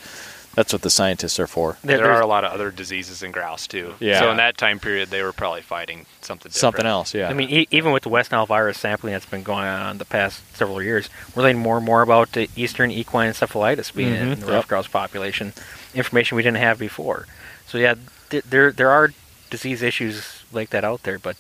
that's 0.55 0.73
what 0.73 0.83
the 0.83 0.91
scientists 0.91 1.39
are 1.41 1.47
for. 1.47 1.79
There- 1.83 1.99
There, 1.99 2.13
are 2.13 2.21
a 2.21 2.27
lot 2.27 2.45
of 2.45 2.53
other 2.53 2.71
diseases 2.71 3.23
in 3.23 3.33
grouse 3.33 3.67
too. 3.67 3.95
Yeah. 4.01 4.19
So 4.21 4.31
in 4.31 4.37
that 4.37 4.57
time 4.59 4.79
period, 4.81 5.09
they 5.11 5.23
were 5.23 5.33
probably 5.33 5.63
fighting 5.63 6.07
something 6.21 6.51
different. 6.51 6.55
Something 6.61 6.87
else, 6.87 7.15
yeah. 7.15 7.29
I 7.29 7.33
mean, 7.33 7.49
e- 7.51 7.69
even 7.71 7.93
with 7.93 8.03
the 8.03 8.09
West 8.11 8.33
Nile 8.33 8.47
virus 8.47 8.79
sampling 8.79 9.13
that's 9.15 9.27
been 9.27 9.43
going 9.43 9.67
on 9.67 9.99
the 9.99 10.05
past 10.05 10.43
several 10.57 10.83
years, 10.83 11.09
we're 11.35 11.43
learning 11.45 11.63
more 11.63 11.77
and 11.79 11.87
more 11.87 12.03
about 12.03 12.33
the 12.33 12.51
eastern 12.57 12.91
equine 12.91 13.31
encephalitis 13.33 13.95
being 13.95 14.15
in 14.15 14.29
Mhm, 14.29 14.41
the 14.41 14.47
yep. 14.47 14.55
ruffed 14.55 14.69
grouse 14.69 14.89
population, 14.89 15.53
information 15.95 16.37
we 16.37 16.43
didn't 16.43 16.59
have 16.59 16.79
before. 16.79 17.27
So 17.67 17.79
yeah, 17.79 17.95
th- 18.31 18.45
there 18.45 18.73
there 18.73 18.91
are 18.91 19.11
disease 19.51 19.83
issues 19.83 20.43
like 20.53 20.71
that 20.71 20.85
out 20.85 21.03
there, 21.05 21.19
but 21.19 21.37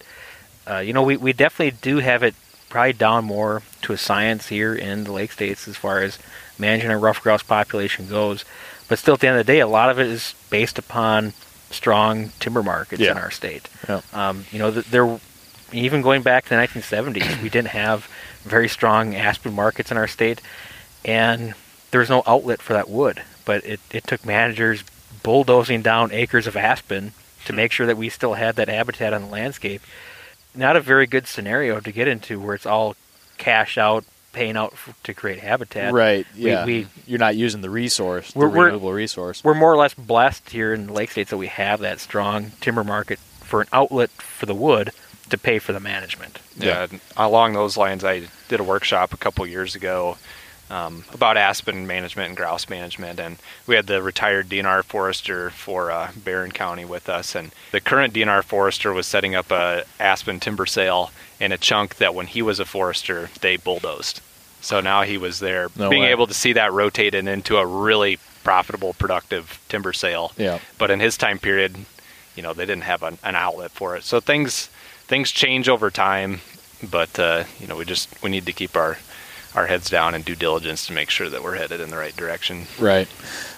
uh, 0.70 0.78
you 0.78 0.92
know, 0.92 1.02
we, 1.02 1.16
we 1.16 1.32
definitely 1.32 1.76
do 1.82 1.98
have 1.98 2.22
it 2.22 2.34
probably 2.70 2.92
down 2.94 3.24
more 3.24 3.62
to 3.82 3.92
a 3.92 3.98
science 3.98 4.48
here 4.48 4.74
in 4.74 5.04
the 5.04 5.12
Lake 5.12 5.32
States 5.32 5.68
as 5.68 5.76
far 5.76 6.00
as 6.00 6.18
managing 6.58 6.90
a 6.90 6.96
ruffed 6.96 7.22
grouse 7.22 7.42
population 7.42 8.08
goes. 8.08 8.44
But 8.92 8.98
still, 8.98 9.14
at 9.14 9.20
the 9.20 9.28
end 9.28 9.38
of 9.38 9.46
the 9.46 9.50
day, 9.50 9.60
a 9.60 9.66
lot 9.66 9.88
of 9.88 9.98
it 9.98 10.06
is 10.06 10.34
based 10.50 10.78
upon 10.78 11.32
strong 11.70 12.28
timber 12.40 12.62
markets 12.62 13.00
in 13.00 13.16
our 13.16 13.30
state. 13.30 13.70
Yeah. 13.88 14.02
Um, 14.12 14.44
you 14.52 14.58
know, 14.58 14.70
th- 14.70 14.84
there 14.84 15.18
even 15.72 16.02
going 16.02 16.20
back 16.20 16.44
to 16.44 16.50
the 16.50 16.56
1970s, 16.56 17.42
we 17.42 17.48
didn't 17.48 17.68
have 17.68 18.06
very 18.42 18.68
strong 18.68 19.14
aspen 19.14 19.54
markets 19.54 19.90
in 19.90 19.96
our 19.96 20.06
state, 20.06 20.42
and 21.06 21.54
there 21.90 22.00
was 22.00 22.10
no 22.10 22.22
outlet 22.26 22.60
for 22.60 22.74
that 22.74 22.90
wood. 22.90 23.22
But 23.46 23.64
it, 23.64 23.80
it 23.90 24.06
took 24.06 24.26
managers 24.26 24.84
bulldozing 25.22 25.80
down 25.80 26.12
acres 26.12 26.46
of 26.46 26.54
aspen 26.54 27.14
to 27.46 27.54
make 27.54 27.72
sure 27.72 27.86
that 27.86 27.96
we 27.96 28.10
still 28.10 28.34
had 28.34 28.56
that 28.56 28.68
habitat 28.68 29.14
on 29.14 29.22
the 29.22 29.28
landscape. 29.28 29.80
Not 30.54 30.76
a 30.76 30.82
very 30.82 31.06
good 31.06 31.26
scenario 31.26 31.80
to 31.80 31.92
get 31.92 32.08
into 32.08 32.38
where 32.38 32.54
it's 32.54 32.66
all 32.66 32.96
cash 33.38 33.78
out, 33.78 34.04
paying 34.32 34.56
out 34.56 34.72
f- 34.72 34.94
to 35.04 35.14
create 35.14 35.38
habitat. 35.40 35.92
right, 35.92 36.26
yeah. 36.34 36.64
we- 36.64 36.86
You're 37.06 37.18
not 37.18 37.36
using 37.36 37.60
the 37.60 37.70
resource, 37.70 38.32
the 38.32 38.38
We're- 38.38 38.50
we're- 38.50 38.64
renewable 38.66 38.92
resource. 38.92 39.42
We're 39.44 39.54
more 39.54 39.72
or 39.72 39.76
less 39.76 39.94
blessed 39.94 40.50
here 40.50 40.72
in 40.74 40.86
the 40.88 40.92
Lake 40.92 41.10
States 41.10 41.30
that 41.30 41.36
we 41.36 41.48
have 41.48 41.80
that 41.80 42.00
strong 42.00 42.52
timber 42.60 42.82
market 42.84 43.18
for 43.42 43.60
an 43.60 43.68
outlet 43.72 44.10
for 44.10 44.46
the 44.46 44.54
wood 44.54 44.90
to 45.30 45.38
pay 45.38 45.58
for 45.58 45.72
the 45.72 45.80
management. 45.80 46.38
Yeah. 46.58 46.84
and 46.90 47.00
Along 47.16 47.52
those 47.52 47.76
lines, 47.76 48.04
I 48.04 48.22
did 48.48 48.60
a 48.60 48.64
workshop 48.64 49.12
a 49.12 49.16
couple 49.16 49.46
years 49.46 49.74
ago 49.74 50.16
um, 50.72 51.04
about 51.12 51.36
aspen 51.36 51.86
management 51.86 52.28
and 52.28 52.36
grouse 52.36 52.68
management, 52.68 53.20
and 53.20 53.36
we 53.66 53.74
had 53.76 53.86
the 53.86 54.02
retired 54.02 54.48
DNR 54.48 54.82
forester 54.82 55.50
for 55.50 55.90
uh, 55.90 56.10
Barron 56.16 56.50
County 56.50 56.84
with 56.84 57.08
us, 57.08 57.34
and 57.34 57.52
the 57.72 57.80
current 57.80 58.14
DNR 58.14 58.42
forester 58.42 58.92
was 58.92 59.06
setting 59.06 59.34
up 59.34 59.50
a 59.50 59.84
aspen 60.00 60.40
timber 60.40 60.64
sale 60.66 61.10
in 61.38 61.52
a 61.52 61.58
chunk 61.58 61.96
that 61.96 62.14
when 62.14 62.26
he 62.26 62.40
was 62.40 62.58
a 62.58 62.64
forester 62.64 63.28
they 63.42 63.56
bulldozed. 63.56 64.20
So 64.62 64.80
now 64.80 65.02
he 65.02 65.18
was 65.18 65.40
there, 65.40 65.68
No 65.76 65.90
being 65.90 66.02
way. 66.02 66.10
able 66.10 66.26
to 66.28 66.34
see 66.34 66.52
that 66.54 66.72
rotated 66.72 67.26
into 67.26 67.56
a 67.58 67.66
really 67.66 68.18
profitable, 68.44 68.94
productive 68.94 69.60
timber 69.68 69.92
sale. 69.92 70.32
Yeah. 70.36 70.60
But 70.78 70.90
in 70.90 71.00
his 71.00 71.16
time 71.16 71.38
period, 71.38 71.76
you 72.36 72.42
know, 72.42 72.54
they 72.54 72.64
didn't 72.64 72.84
have 72.84 73.02
an, 73.02 73.18
an 73.24 73.34
outlet 73.34 73.72
for 73.72 73.96
it. 73.96 74.04
So 74.04 74.20
things 74.20 74.68
things 75.06 75.30
change 75.32 75.68
over 75.68 75.90
time, 75.90 76.40
but 76.82 77.18
uh, 77.18 77.44
you 77.60 77.66
know, 77.66 77.76
we 77.76 77.84
just 77.84 78.08
we 78.22 78.30
need 78.30 78.46
to 78.46 78.52
keep 78.52 78.76
our 78.76 78.96
our 79.54 79.66
heads 79.66 79.90
down 79.90 80.14
and 80.14 80.24
due 80.24 80.34
diligence 80.34 80.86
to 80.86 80.92
make 80.92 81.10
sure 81.10 81.28
that 81.28 81.42
we're 81.42 81.56
headed 81.56 81.80
in 81.80 81.90
the 81.90 81.96
right 81.96 82.16
direction. 82.16 82.66
Right. 82.78 83.08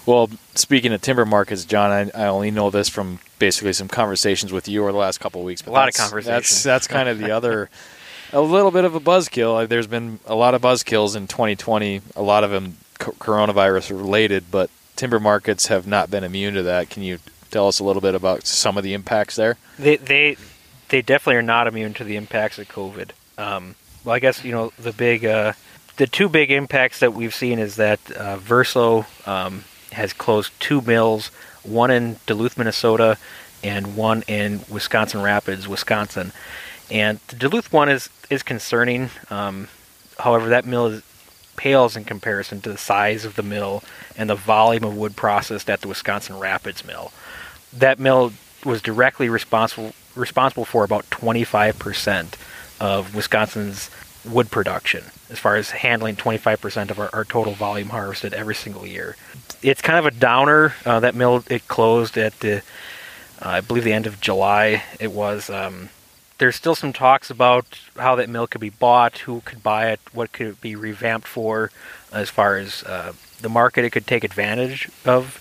Well, 0.06 0.30
speaking 0.54 0.92
of 0.92 1.00
timber 1.00 1.24
markets, 1.24 1.64
John, 1.64 1.90
I, 1.90 2.24
I 2.24 2.26
only 2.26 2.50
know 2.50 2.70
this 2.70 2.88
from 2.88 3.20
basically 3.38 3.72
some 3.72 3.88
conversations 3.88 4.52
with 4.52 4.68
you 4.68 4.82
over 4.82 4.92
the 4.92 4.98
last 4.98 5.18
couple 5.18 5.40
of 5.40 5.46
weeks. 5.46 5.62
But 5.62 5.70
A 5.70 5.72
lot 5.72 5.88
of 5.88 5.94
conversations. 5.94 6.26
That's 6.26 6.62
that's 6.62 6.86
kind 6.88 7.08
of 7.08 7.18
the 7.18 7.30
other, 7.30 7.70
a 8.32 8.40
little 8.40 8.70
bit 8.70 8.84
of 8.84 8.94
a 8.94 9.00
buzzkill. 9.00 9.68
There's 9.68 9.86
been 9.86 10.18
a 10.26 10.34
lot 10.34 10.54
of 10.54 10.62
buzzkills 10.62 11.16
in 11.16 11.26
2020. 11.26 12.00
A 12.16 12.22
lot 12.22 12.44
of 12.44 12.50
them 12.50 12.76
co- 12.98 13.12
coronavirus 13.12 13.90
related, 13.90 14.50
but 14.50 14.70
timber 14.96 15.20
markets 15.20 15.68
have 15.68 15.86
not 15.86 16.10
been 16.10 16.24
immune 16.24 16.54
to 16.54 16.62
that. 16.64 16.90
Can 16.90 17.02
you 17.02 17.18
tell 17.50 17.68
us 17.68 17.78
a 17.78 17.84
little 17.84 18.02
bit 18.02 18.14
about 18.14 18.46
some 18.46 18.76
of 18.76 18.84
the 18.84 18.94
impacts 18.94 19.36
there? 19.36 19.56
They 19.78 19.96
they 19.96 20.36
they 20.88 21.02
definitely 21.02 21.36
are 21.36 21.42
not 21.42 21.66
immune 21.66 21.94
to 21.94 22.04
the 22.04 22.16
impacts 22.16 22.58
of 22.58 22.68
COVID. 22.68 23.10
Um, 23.38 23.74
well, 24.04 24.14
I 24.14 24.18
guess 24.18 24.44
you 24.44 24.52
know 24.52 24.72
the 24.78 24.92
big 24.92 25.24
uh, 25.24 25.54
the 25.96 26.06
two 26.06 26.28
big 26.28 26.50
impacts 26.50 27.00
that 27.00 27.14
we've 27.14 27.34
seen 27.34 27.58
is 27.58 27.76
that 27.76 28.00
uh, 28.12 28.36
Verso 28.36 29.06
um, 29.26 29.64
has 29.92 30.12
closed 30.12 30.52
two 30.60 30.80
mills, 30.80 31.28
one 31.62 31.90
in 31.90 32.16
Duluth, 32.26 32.58
Minnesota, 32.58 33.18
and 33.62 33.96
one 33.96 34.22
in 34.26 34.60
Wisconsin 34.68 35.22
Rapids, 35.22 35.66
Wisconsin. 35.66 36.32
And 36.90 37.18
the 37.28 37.36
Duluth 37.36 37.72
one 37.72 37.88
is 37.88 38.10
is 38.30 38.42
concerning. 38.42 39.10
Um, 39.30 39.68
however, 40.18 40.48
that 40.48 40.64
mill 40.64 40.86
is, 40.86 41.02
pales 41.56 41.96
in 41.96 42.04
comparison 42.04 42.60
to 42.62 42.70
the 42.70 42.78
size 42.78 43.24
of 43.24 43.36
the 43.36 43.42
mill 43.42 43.82
and 44.16 44.28
the 44.28 44.34
volume 44.34 44.84
of 44.84 44.96
wood 44.96 45.16
processed 45.16 45.70
at 45.70 45.80
the 45.80 45.88
Wisconsin 45.88 46.38
Rapids 46.38 46.84
mill. 46.84 47.12
That 47.72 47.98
mill 47.98 48.32
was 48.64 48.82
directly 48.82 49.28
responsible 49.28 49.94
responsible 50.14 50.64
for 50.64 50.84
about 50.84 51.08
25% 51.10 52.34
of 52.80 53.14
Wisconsin's 53.14 53.90
wood 54.24 54.50
production, 54.50 55.04
as 55.34 55.40
far 55.40 55.56
as 55.56 55.72
handling 55.72 56.14
25% 56.14 56.92
of 56.92 57.00
our, 57.00 57.10
our 57.12 57.24
total 57.24 57.54
volume 57.54 57.88
harvested 57.88 58.32
every 58.32 58.54
single 58.54 58.86
year. 58.86 59.16
It's 59.62 59.82
kind 59.82 59.98
of 59.98 60.06
a 60.06 60.16
downer. 60.16 60.74
Uh, 60.86 61.00
that 61.00 61.16
mill 61.16 61.42
it 61.50 61.66
closed 61.66 62.16
at 62.16 62.38
the, 62.38 62.58
uh, 63.42 63.48
I 63.48 63.60
believe, 63.60 63.82
the 63.82 63.92
end 63.92 64.06
of 64.06 64.20
July. 64.20 64.84
It 65.00 65.10
was. 65.10 65.50
Um, 65.50 65.88
there's 66.38 66.54
still 66.54 66.76
some 66.76 66.92
talks 66.92 67.30
about 67.30 67.80
how 67.96 68.14
that 68.14 68.28
mill 68.28 68.46
could 68.46 68.60
be 68.60 68.70
bought, 68.70 69.18
who 69.18 69.40
could 69.40 69.60
buy 69.60 69.90
it, 69.90 69.98
what 70.12 70.30
could 70.30 70.46
it 70.46 70.60
be 70.60 70.76
revamped 70.76 71.26
for, 71.26 71.72
as 72.12 72.30
far 72.30 72.56
as 72.56 72.84
uh, 72.84 73.12
the 73.40 73.48
market 73.48 73.84
it 73.84 73.90
could 73.90 74.06
take 74.06 74.22
advantage 74.22 74.88
of 75.04 75.40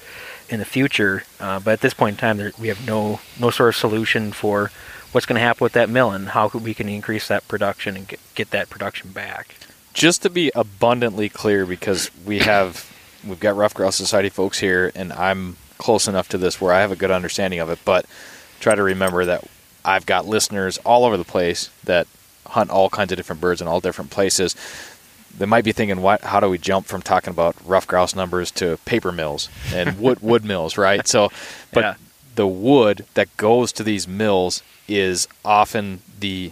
in 0.49 0.57
the 0.57 0.65
future. 0.65 1.23
Uh, 1.39 1.59
but 1.59 1.71
at 1.71 1.81
this 1.81 1.93
point 1.93 2.15
in 2.15 2.19
time, 2.19 2.37
there, 2.37 2.51
we 2.59 2.67
have 2.67 2.87
no 2.87 3.19
no 3.39 3.51
sort 3.51 3.69
of 3.69 3.75
solution 3.75 4.31
for 4.31 4.71
what's 5.11 5.27
going 5.27 5.35
to 5.35 5.45
happen 5.45 5.63
with 5.63 5.73
that 5.73 5.89
mill 5.89 6.09
and 6.09 6.29
how 6.29 6.47
we 6.47 6.73
can 6.73 6.89
increase 6.89 7.27
that 7.27 7.47
production 7.47 7.95
and 7.95 8.07
get, 8.07 8.19
get 8.33 8.49
that 8.49 8.69
production 8.71 9.11
back. 9.11 9.55
Just 9.93 10.23
to 10.23 10.29
be 10.29 10.51
abundantly 10.55 11.29
clear 11.29 11.65
because 11.65 12.09
we 12.25 12.39
have 12.39 12.89
we've 13.25 13.39
got 13.39 13.55
ruffed 13.55 13.75
grouse 13.75 13.95
society 13.95 14.27
folks 14.29 14.59
here 14.59 14.91
and 14.95 15.13
i'm 15.13 15.55
close 15.77 16.07
enough 16.09 16.27
to 16.29 16.37
this 16.37 16.59
where 16.59 16.73
i 16.73 16.81
have 16.81 16.91
a 16.91 16.95
good 16.95 17.11
understanding 17.11 17.59
of 17.59 17.69
it 17.69 17.79
but 17.85 18.05
try 18.59 18.75
to 18.75 18.83
remember 18.83 19.23
that 19.23 19.45
i've 19.85 20.05
got 20.05 20.25
listeners 20.27 20.77
all 20.79 21.05
over 21.05 21.15
the 21.15 21.23
place 21.23 21.69
that 21.85 22.05
hunt 22.47 22.69
all 22.69 22.89
kinds 22.89 23.11
of 23.13 23.17
different 23.17 23.39
birds 23.39 23.61
in 23.61 23.67
all 23.67 23.79
different 23.79 24.11
places 24.11 24.55
they 25.37 25.45
might 25.45 25.63
be 25.63 25.71
thinking 25.71 26.01
what 26.01 26.19
how 26.21 26.41
do 26.41 26.49
we 26.49 26.57
jump 26.57 26.85
from 26.85 27.01
talking 27.01 27.29
about 27.31 27.55
ruffed 27.65 27.87
grouse 27.87 28.13
numbers 28.13 28.51
to 28.51 28.75
paper 28.83 29.11
mills 29.11 29.47
and 29.73 29.97
wood 30.01 30.19
wood 30.21 30.43
mills 30.43 30.77
right 30.77 31.07
so 31.07 31.29
but 31.71 31.81
Yeah. 31.81 31.95
the 32.35 32.47
wood 32.47 33.05
that 33.13 33.35
goes 33.37 33.71
to 33.73 33.83
these 33.83 34.05
mills 34.05 34.63
is 34.89 35.29
often 35.45 36.01
the 36.19 36.51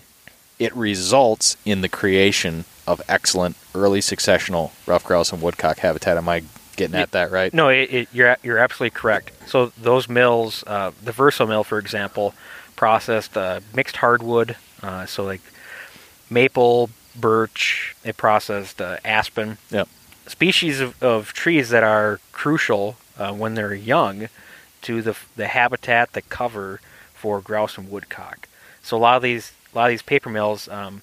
it 0.62 0.76
results 0.76 1.57
in 1.66 1.82
the 1.82 1.89
creation 1.89 2.66
of 2.86 3.01
excellent 3.09 3.55
early 3.74 3.99
successional 3.99 4.70
ruffed 4.86 5.07
grouse 5.07 5.34
and 5.34 5.41
woodcock 5.41 5.80
habitat. 5.80 6.18
Am 6.18 6.30
I 6.30 6.43
getting 6.76 6.95
at 6.95 7.12
that 7.12 7.32
right? 7.32 7.51
No, 7.51 7.70
it, 7.70 7.91
it, 7.91 8.07
you're 8.14 8.38
you're 8.43 8.59
absolutely 8.59 8.91
correct. 8.91 9.32
So 9.47 9.74
those 9.76 10.07
mills, 10.07 10.64
uh, 10.68 10.91
the 11.03 11.12
Verso 11.12 11.47
mill, 11.47 11.64
for 11.64 11.80
example, 11.80 12.36
processed 12.76 13.36
uh, 13.36 13.62
mixed 13.74 13.97
hardwood, 13.97 14.55
uh, 14.84 15.07
so 15.07 15.24
like 15.24 15.41
maple, 16.30 16.91
birch. 17.16 17.95
They 18.03 18.14
processed 18.14 18.80
uh, 18.80 18.97
aspen. 19.03 19.57
Yep. 19.72 19.88
Species 20.28 20.80
of, 20.80 21.01
of 21.01 21.34
trees 21.34 21.70
that 21.70 21.84
are 21.84 22.20
crucial 22.32 22.97
uh, 23.18 23.34
when 23.34 23.55
they're 23.55 23.74
young 23.74 24.28
to 24.84 25.01
the 25.01 25.18
the 25.36 25.47
habitat, 25.47 26.14
the 26.14 26.22
cover 26.22 26.82
for 27.16 27.41
grouse 27.41 27.80
and 27.80 27.89
woodcock. 27.89 28.47
So 28.84 28.95
a 28.95 28.99
lot 28.99 29.16
of 29.16 29.24
these 29.24 29.53
a 29.74 29.78
lot 29.78 29.86
of 29.86 29.91
these 29.91 30.01
paper 30.01 30.30
mills, 30.30 30.67
um, 30.69 31.01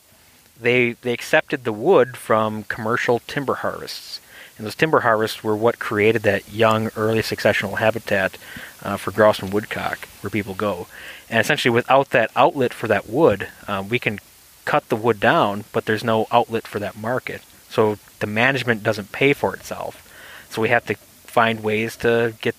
they 0.60 0.92
they 0.92 1.12
accepted 1.12 1.64
the 1.64 1.72
wood 1.72 2.16
from 2.16 2.64
commercial 2.64 3.20
timber 3.20 3.54
harvests, 3.54 4.20
and 4.56 4.66
those 4.66 4.74
timber 4.74 5.00
harvests 5.00 5.44
were 5.44 5.56
what 5.56 5.78
created 5.78 6.22
that 6.22 6.52
young, 6.52 6.90
early 6.96 7.20
successional 7.20 7.78
habitat 7.78 8.36
uh, 8.82 8.96
for 8.96 9.10
grouse 9.10 9.38
and 9.40 9.52
woodcock, 9.52 10.08
where 10.20 10.30
people 10.30 10.54
go. 10.54 10.86
And 11.30 11.40
essentially, 11.40 11.72
without 11.72 12.10
that 12.10 12.30
outlet 12.34 12.74
for 12.74 12.88
that 12.88 13.08
wood, 13.08 13.48
um, 13.66 13.88
we 13.88 13.98
can 13.98 14.18
cut 14.64 14.88
the 14.88 14.96
wood 14.96 15.20
down, 15.20 15.64
but 15.72 15.86
there's 15.86 16.04
no 16.04 16.26
outlet 16.30 16.66
for 16.66 16.78
that 16.78 16.96
market. 16.96 17.42
So 17.70 17.98
the 18.18 18.26
management 18.26 18.82
doesn't 18.82 19.12
pay 19.12 19.32
for 19.32 19.54
itself. 19.54 20.04
So 20.50 20.60
we 20.60 20.68
have 20.70 20.86
to 20.86 20.94
find 20.94 21.62
ways 21.62 21.96
to 21.98 22.34
get 22.40 22.54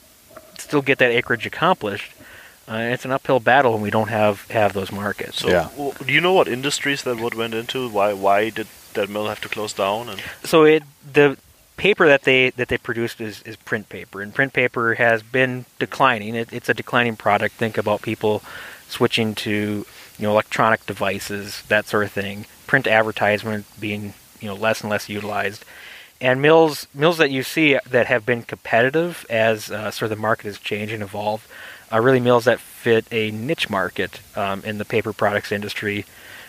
still 0.57 0.81
get 0.81 0.97
that 0.99 1.11
acreage 1.11 1.45
accomplished. 1.45 2.13
Uh, 2.69 2.89
it's 2.93 3.03
an 3.03 3.11
uphill 3.11 3.39
battle 3.39 3.73
when 3.73 3.81
we 3.81 3.89
don't 3.89 4.09
have 4.09 4.47
have 4.51 4.73
those 4.73 4.91
markets. 4.91 5.39
So, 5.39 5.49
Yeah. 5.49 5.69
w- 5.75 5.93
do 6.05 6.13
you 6.13 6.21
know 6.21 6.33
what 6.33 6.47
industries 6.47 7.01
that 7.03 7.17
wood 7.17 7.33
went 7.33 7.53
into? 7.55 7.89
Why 7.89 8.13
why 8.13 8.49
did 8.51 8.67
that 8.93 9.09
mill 9.09 9.27
have 9.27 9.41
to 9.41 9.49
close 9.49 9.73
down? 9.73 10.09
And 10.09 10.21
so 10.43 10.63
it 10.65 10.83
the 11.13 11.37
paper 11.77 12.07
that 12.07 12.23
they 12.23 12.51
that 12.51 12.67
they 12.67 12.77
produced 12.77 13.21
is, 13.21 13.41
is 13.43 13.55
print 13.55 13.89
paper, 13.89 14.21
and 14.21 14.35
print 14.35 14.53
paper 14.53 14.93
has 14.95 15.23
been 15.23 15.65
declining. 15.79 16.35
It, 16.35 16.53
it's 16.53 16.69
a 16.69 16.73
declining 16.75 17.15
product. 17.15 17.55
Think 17.55 17.77
about 17.77 18.01
people 18.03 18.43
switching 18.87 19.33
to 19.35 19.51
you 20.19 20.23
know 20.23 20.31
electronic 20.31 20.85
devices, 20.85 21.63
that 21.69 21.87
sort 21.87 22.03
of 22.03 22.11
thing. 22.11 22.45
Print 22.67 22.85
advertisement 22.85 23.65
being 23.79 24.13
you 24.41 24.47
know 24.47 24.53
less 24.55 24.81
and 24.81 24.91
less 24.91 25.09
utilized, 25.09 25.65
and 26.21 26.39
mills 26.39 26.85
mills 26.93 27.17
that 27.17 27.31
you 27.31 27.41
see 27.41 27.79
that 27.89 28.05
have 28.05 28.27
been 28.27 28.43
competitive 28.43 29.25
as 29.27 29.71
uh, 29.71 29.89
sort 29.89 30.11
of 30.11 30.15
the 30.17 30.21
market 30.21 30.45
has 30.45 30.59
changed 30.59 30.93
and 30.93 31.01
evolved 31.01 31.47
are 31.91 32.01
really 32.01 32.19
mills 32.19 32.45
that 32.45 32.59
fit 32.59 33.05
a 33.11 33.31
niche 33.31 33.69
market 33.69 34.21
um, 34.35 34.63
in 34.63 34.77
the 34.77 34.85
paper 34.85 35.13
products 35.13 35.51
industry, 35.51 36.05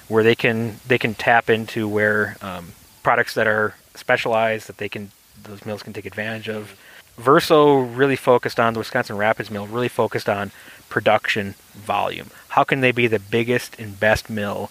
where 0.09 0.23
they 0.23 0.35
can 0.35 0.77
they 0.87 0.99
can 0.99 1.15
tap 1.15 1.49
into 1.51 1.89
where 1.89 2.37
um, 2.43 2.73
products 3.03 3.35
that 3.35 3.47
are 3.47 3.75
specialized 3.95 4.69
that 4.69 4.79
they 4.79 4.89
can 4.89 5.11
those 5.43 5.65
mills 5.65 5.83
can 5.83 5.93
take 5.93 6.07
advantage 6.07 6.49
of. 6.49 6.77
Verso 7.17 7.79
really 7.79 8.17
focused 8.17 8.59
on 8.59 8.73
the 8.73 8.79
Wisconsin 8.79 9.17
Rapids 9.17 9.51
mill, 9.51 9.67
really 9.67 9.89
focused 9.89 10.29
on 10.29 10.53
production 10.89 11.55
volume. 11.75 12.31
How 12.49 12.65
can 12.65 12.81
they 12.81 12.93
be 12.93 13.07
the 13.07 13.19
biggest 13.19 13.79
and 13.79 13.99
best 13.99 14.31
mill 14.31 14.71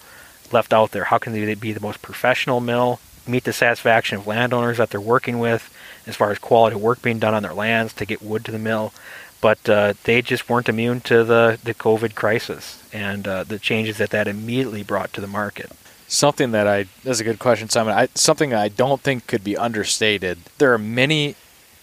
left 0.52 0.72
out 0.72 0.90
there? 0.90 1.04
How 1.04 1.18
can 1.18 1.32
they 1.32 1.54
be 1.54 1.72
the 1.72 1.80
most 1.80 2.02
professional 2.02 2.60
mill, 2.60 2.98
meet 3.26 3.44
the 3.44 3.52
satisfaction 3.52 4.18
of 4.18 4.26
landowners 4.26 4.78
that 4.78 4.90
they're 4.90 5.00
working 5.00 5.38
with 5.38 5.72
as 6.06 6.16
far 6.16 6.30
as 6.30 6.38
quality 6.38 6.76
work 6.76 7.02
being 7.02 7.18
done 7.18 7.34
on 7.34 7.42
their 7.42 7.54
lands 7.54 7.92
to 7.94 8.04
get 8.04 8.22
wood 8.22 8.44
to 8.44 8.52
the 8.52 8.58
mill? 8.58 8.92
But 9.40 9.68
uh, 9.68 9.94
they 10.04 10.20
just 10.22 10.48
weren't 10.50 10.68
immune 10.68 11.00
to 11.02 11.24
the, 11.24 11.58
the 11.64 11.72
COVID 11.74 12.14
crisis 12.14 12.82
and 12.92 13.26
uh, 13.26 13.44
the 13.44 13.58
changes 13.58 13.96
that 13.98 14.10
that 14.10 14.28
immediately 14.28 14.82
brought 14.82 15.12
to 15.14 15.20
the 15.20 15.26
market. 15.26 15.70
Something 16.08 16.50
that 16.52 16.66
I 16.66 16.86
that's 17.04 17.20
a 17.20 17.24
good 17.24 17.38
question, 17.38 17.68
Simon. 17.68 17.94
I, 17.94 18.08
something 18.14 18.52
I 18.52 18.68
don't 18.68 19.00
think 19.00 19.26
could 19.26 19.44
be 19.44 19.56
understated. 19.56 20.38
There 20.58 20.72
are 20.74 20.78
many 20.78 21.36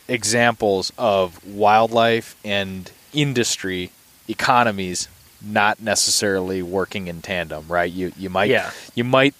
examples 0.07 0.91
of 0.97 1.43
wildlife 1.45 2.35
and 2.43 2.91
industry 3.13 3.91
economies 4.27 5.07
not 5.41 5.79
necessarily 5.81 6.61
working 6.61 7.07
in 7.07 7.21
tandem, 7.21 7.65
right? 7.67 7.91
You 7.91 8.11
you 8.17 8.29
might 8.29 8.49
Yeah. 8.49 8.71
you 8.95 9.03
might 9.03 9.33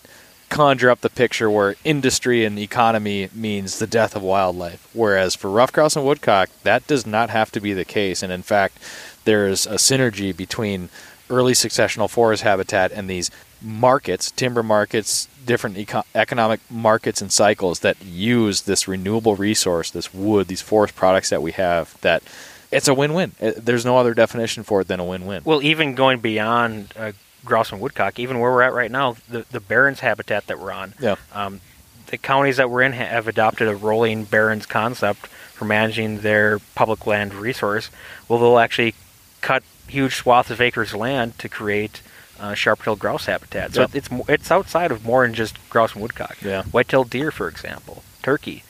conjure 0.50 0.89
up 0.89 1.02
the 1.02 1.10
picture 1.10 1.50
where 1.50 1.76
industry 1.84 2.45
and 2.45 2.58
economy 2.58 3.30
means 3.34 3.80
the 3.80 3.88
death 3.88 4.16
of 4.16 4.22
wildlife, 4.22 4.88
whereas 4.93 5.36
for 5.36 5.50
ruffed 5.50 5.74
grouse 5.74 5.95
and 5.95 6.06
woodcock, 6.06 6.50
that 6.64 6.88
does 6.88 7.06
not 7.06 7.30
have 7.30 7.52
to 7.52 7.60
be 7.60 7.74
the 7.74 7.86
case. 7.86 8.24
And 8.24 8.32
in 8.32 8.43
fact, 8.43 8.80
there 9.26 9.48
is 9.48 9.66
a 9.66 9.76
synergy 9.76 10.36
between 10.36 10.89
early 11.30 11.54
successional 11.54 12.10
forest 12.10 12.43
habitat 12.43 12.91
and 12.91 13.10
these 13.10 13.30
markets, 13.62 14.32
timber 14.32 14.64
markets, 14.64 15.28
different 15.45 15.78
eco- 15.78 16.04
economic 16.16 16.60
markets 16.70 17.22
and 17.22 17.32
cycles 17.32 17.80
that 17.80 18.02
use 18.04 18.62
this 18.62 18.88
renewable 18.88 19.36
resource, 19.36 19.91
this 19.91 20.14
wood, 20.14 20.48
these 20.48 20.62
forest 20.62 20.95
products 20.95 21.30
that 21.30 21.41
we 21.41 21.52
have. 21.52 22.00
That 22.02 22.24
it's 22.72 22.88
a 22.88 22.93
win-win. 22.93 23.34
Uh, 23.41 23.52
There's 23.58 23.86
no 23.86 23.98
other 23.98 24.14
definition 24.14 24.64
for 24.64 24.82
it 24.82 24.88
than 24.88 25.00
a 25.00 25.06
win-win. 25.06 25.41
Well, 25.43 25.62
even 25.64 25.95
going 25.95 26.20
beyond 26.20 26.93
uh, 26.98 27.12
grouse 27.45 27.71
and 27.71 27.79
woodcock, 27.81 28.19
even 28.19 28.39
where 28.39 28.51
we're 28.51 28.61
at 28.61 28.73
right 28.73 28.91
now, 28.91 29.15
the, 29.29 29.45
the 29.51 29.59
barrens 29.59 29.99
habitat 30.01 30.47
that 30.47 30.59
we're 30.59 30.71
on, 30.71 30.93
Yeah. 30.99 31.15
um, 31.33 31.61
the 32.07 32.17
counties 32.17 32.57
that 32.57 32.69
we're 32.69 32.81
in 32.83 32.93
ha- 32.93 33.05
have 33.05 33.27
adopted 33.27 33.67
a 33.67 33.75
rolling 33.75 34.23
barrens 34.25 34.65
concept 34.65 35.27
for 35.27 35.65
managing 35.65 36.19
their 36.21 36.59
public 36.75 37.05
land 37.07 37.33
resource. 37.33 37.89
Well, 38.27 38.39
they'll 38.39 38.59
actually 38.59 38.95
cut 39.41 39.63
huge 39.88 40.15
swaths 40.15 40.49
of 40.49 40.59
acres 40.61 40.93
of 40.93 40.99
land 40.99 41.38
to 41.39 41.49
create 41.49 42.01
uh, 42.39 42.53
sharp-tailed 42.53 42.99
grouse 42.99 43.25
habitat. 43.25 43.73
So 43.73 43.81
Yep. 43.81 43.95
it's 43.95 44.09
it's 44.29 44.51
outside 44.51 44.91
of 44.91 45.03
more 45.03 45.25
than 45.25 45.33
just 45.33 45.57
grouse 45.69 45.93
and 45.93 46.01
woodcock. 46.01 46.38
Yeah. 46.43 46.63
White-tailed 46.63 47.09
deer, 47.09 47.31
for 47.31 47.47
example, 47.47 48.03
turkey. 48.21 48.63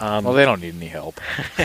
Um, 0.00 0.24
well, 0.24 0.34
they 0.34 0.44
don't 0.44 0.60
need 0.60 0.74
any 0.74 0.88
help. 0.88 1.20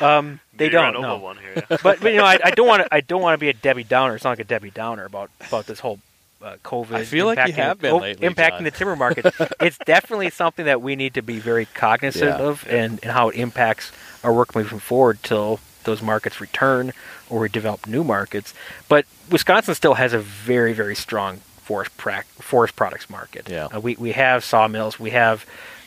um, 0.00 0.40
they 0.56 0.66
You 0.66 0.70
don't. 0.70 0.92
ran 0.94 1.02
no. 1.02 1.18
one 1.18 1.36
here. 1.38 1.64
yeah. 1.70 1.76
but, 1.82 2.00
but 2.00 2.12
you 2.12 2.18
know, 2.18 2.24
I, 2.24 2.38
I 2.44 2.50
don't 2.50 2.66
want 2.68 2.82
to. 2.82 2.94
I 2.94 3.00
don't 3.00 3.22
want 3.22 3.34
to 3.34 3.38
be 3.38 3.48
a 3.48 3.52
Debbie 3.54 3.84
Downer. 3.84 4.14
It's 4.14 4.24
not 4.24 4.30
like 4.30 4.40
a 4.40 4.44
Debbie 4.44 4.70
Downer 4.70 5.04
about 5.04 5.30
about 5.48 5.66
this 5.66 5.80
whole 5.80 5.98
uh, 6.42 6.56
COVID. 6.64 6.92
I 6.92 7.04
feel 7.04 7.26
like 7.26 7.38
you 7.38 7.44
impacting- 7.44 7.54
have 7.56 7.80
been 7.80 8.00
lately, 8.00 8.28
impacting 8.28 8.50
John. 8.50 8.64
the 8.64 8.70
timber 8.70 8.96
market. 8.96 9.26
it's 9.60 9.78
definitely 9.78 10.30
something 10.30 10.66
that 10.66 10.82
we 10.82 10.96
need 10.96 11.14
to 11.14 11.22
be 11.22 11.38
very 11.38 11.66
cognizant 11.66 12.38
Yeah. 12.38 12.46
of, 12.46 12.66
and, 12.68 13.00
and 13.02 13.12
how 13.12 13.30
it 13.30 13.36
impacts 13.36 13.90
our 14.22 14.32
work 14.32 14.54
moving 14.54 14.78
forward 14.78 15.22
till 15.22 15.60
those 15.84 16.02
markets 16.02 16.40
return 16.40 16.92
or 17.30 17.40
we 17.40 17.48
develop 17.48 17.86
new 17.86 18.04
markets. 18.04 18.52
But 18.88 19.06
Wisconsin 19.30 19.74
still 19.74 19.94
has 19.94 20.12
a 20.12 20.18
very 20.18 20.72
very 20.72 20.94
strong 20.96 21.38
forest 21.38 21.96
prac- 21.96 22.26
forest 22.26 22.76
products 22.76 23.08
market. 23.08 23.48
Yeah. 23.48 23.68
Uh, 23.74 23.80
we 23.80 23.96
we 23.96 24.12
have 24.12 24.44
sawmills. 24.44 25.00
We 25.00 25.10
have 25.10 25.46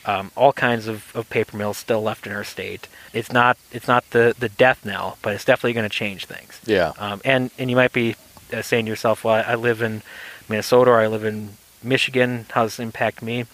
um, 0.09 0.31
all 0.35 0.53
kinds 0.53 0.87
of, 0.87 1.15
of 1.15 1.29
paper 1.29 1.55
mills 1.55 1.77
still 1.77 2.01
left 2.01 2.25
in 2.25 2.33
our 2.33 2.43
state. 2.43 2.87
It's 3.13 3.31
not 3.31 3.57
it's 3.71 3.87
not 3.87 4.09
the, 4.09 4.35
the 4.37 4.49
death 4.49 4.83
knell, 4.85 5.17
but 5.21 5.33
it's 5.33 5.45
definitely 5.45 5.73
going 5.73 5.89
to 5.89 5.95
change 5.95 6.25
things. 6.25 6.59
Yeah. 6.65 6.93
Um, 6.97 7.21
and 7.23 7.51
and 7.57 7.69
you 7.69 7.75
might 7.75 7.93
be 7.93 8.15
uh, 8.53 8.61
saying 8.61 8.85
to 8.85 8.89
yourself, 8.89 9.23
"Well, 9.23 9.35
I, 9.35 9.41
I 9.41 9.55
live 9.55 9.81
in 9.81 10.01
Minnesota 10.47 10.91
or 10.91 10.99
I 10.99 11.07
live 11.07 11.23
in 11.23 11.57
Michigan. 11.83 12.45
How 12.51 12.63
does 12.63 12.77
this 12.77 12.83
impact 12.83 13.21
me?" 13.21 13.45